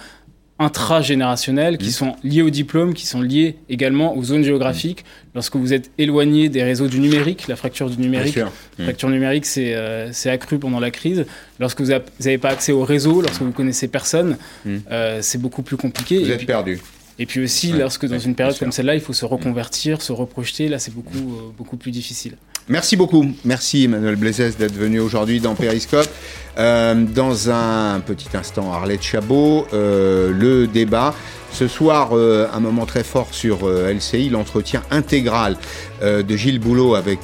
intragénérationnelles 0.59 1.79
qui 1.79 1.89
mmh. 1.89 1.93
sont 1.93 2.17
liées 2.23 2.43
au 2.43 2.51
diplôme, 2.51 2.95
qui 2.95 3.07
sont 3.07 3.21
liées 3.21 3.57
également 3.69 4.17
aux 4.17 4.23
zones 4.23 4.45
géographiques. 4.45 5.05
Lorsque 5.35 5.57
vous 5.57 5.73
êtes 5.73 5.91
éloigné 5.99 6.49
des 6.49 6.63
réseaux 6.63 6.87
du 6.87 7.01
numérique, 7.01 7.49
la 7.49 7.57
fracture 7.57 7.91
du 7.91 7.99
numérique, 7.99 8.37
la 8.37 8.45
mmh. 8.45 8.83
fracture 8.85 9.09
numérique 9.11 9.47
c'est 9.47 9.75
euh, 9.75 10.11
accru 10.27 10.59
pendant 10.59 10.79
la 10.79 10.93
crise. 10.93 11.27
Lorsque 11.59 11.81
vous 11.81 11.91
n'avez 11.91 12.39
pas 12.39 12.51
accès 12.51 12.71
au 12.71 12.85
réseau, 12.85 13.21
lorsque 13.21 13.43
vous 13.43 13.51
connaissez 13.51 13.89
personne, 13.89 14.37
mmh. 14.65 14.77
euh, 14.93 15.19
c'est 15.23 15.39
beaucoup 15.39 15.63
plus 15.63 15.77
compliqué. 15.77 16.21
Vous 16.21 16.31
êtes 16.31 16.47
perdu. 16.47 16.81
Et 17.19 17.27
puis 17.27 17.41
aussi, 17.41 17.73
lorsque 17.73 18.07
dans 18.07 18.19
une 18.19 18.35
période 18.35 18.59
comme 18.59 18.73
celle-là, 18.73 18.95
il 18.95 19.01
faut 19.01 19.13
se 19.13 19.25
reconvertir, 19.25 20.03
se 20.03 20.13
reprojeter, 20.13 20.69
là 20.69 20.79
c'est 20.79 20.95
beaucoup, 20.95 21.17
euh, 21.17 21.51
beaucoup 21.57 21.77
plus 21.77 21.91
difficile. 21.91 22.37
Merci 22.69 22.97
beaucoup. 22.97 23.27
Merci 23.45 23.85
Emmanuel 23.85 24.17
Blazès 24.17 24.53
d'être 24.59 24.75
venu 24.75 24.99
aujourd'hui 24.99 25.39
dans 25.41 25.55
Periscope. 25.55 26.09
Euh, 26.57 26.95
dans 26.95 27.51
un 27.51 28.01
petit 28.01 28.29
instant, 28.35 28.73
Arlette 28.73 29.03
Chabot, 29.03 29.67
euh, 29.75 30.33
le 30.33 30.67
débat. 30.67 31.15
Ce 31.53 31.69
soir, 31.69 32.11
euh, 32.13 32.49
un 32.53 32.61
moment 32.61 32.87
très 32.87 33.05
fort 33.05 33.29
sur 33.33 33.69
LCI, 33.69 34.31
l'entretien 34.31 34.83
intégral 34.91 35.57
de 36.03 36.37
Gilles 36.37 36.59
Boulot 36.59 36.95
avec 36.95 37.21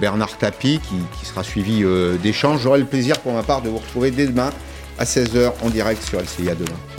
Bernard 0.00 0.36
Tapie, 0.38 0.80
qui, 0.80 0.96
qui 1.18 1.26
sera 1.26 1.44
suivi 1.44 1.84
d'échanges. 2.22 2.62
J'aurai 2.62 2.80
le 2.80 2.86
plaisir 2.86 3.20
pour 3.20 3.32
ma 3.32 3.42
part 3.42 3.62
de 3.62 3.68
vous 3.68 3.78
retrouver 3.78 4.10
dès 4.10 4.26
demain 4.26 4.50
à 4.98 5.04
16h 5.04 5.52
en 5.62 5.70
direct 5.70 6.02
sur 6.02 6.18
LCI. 6.18 6.50
À 6.50 6.54
demain. 6.54 6.97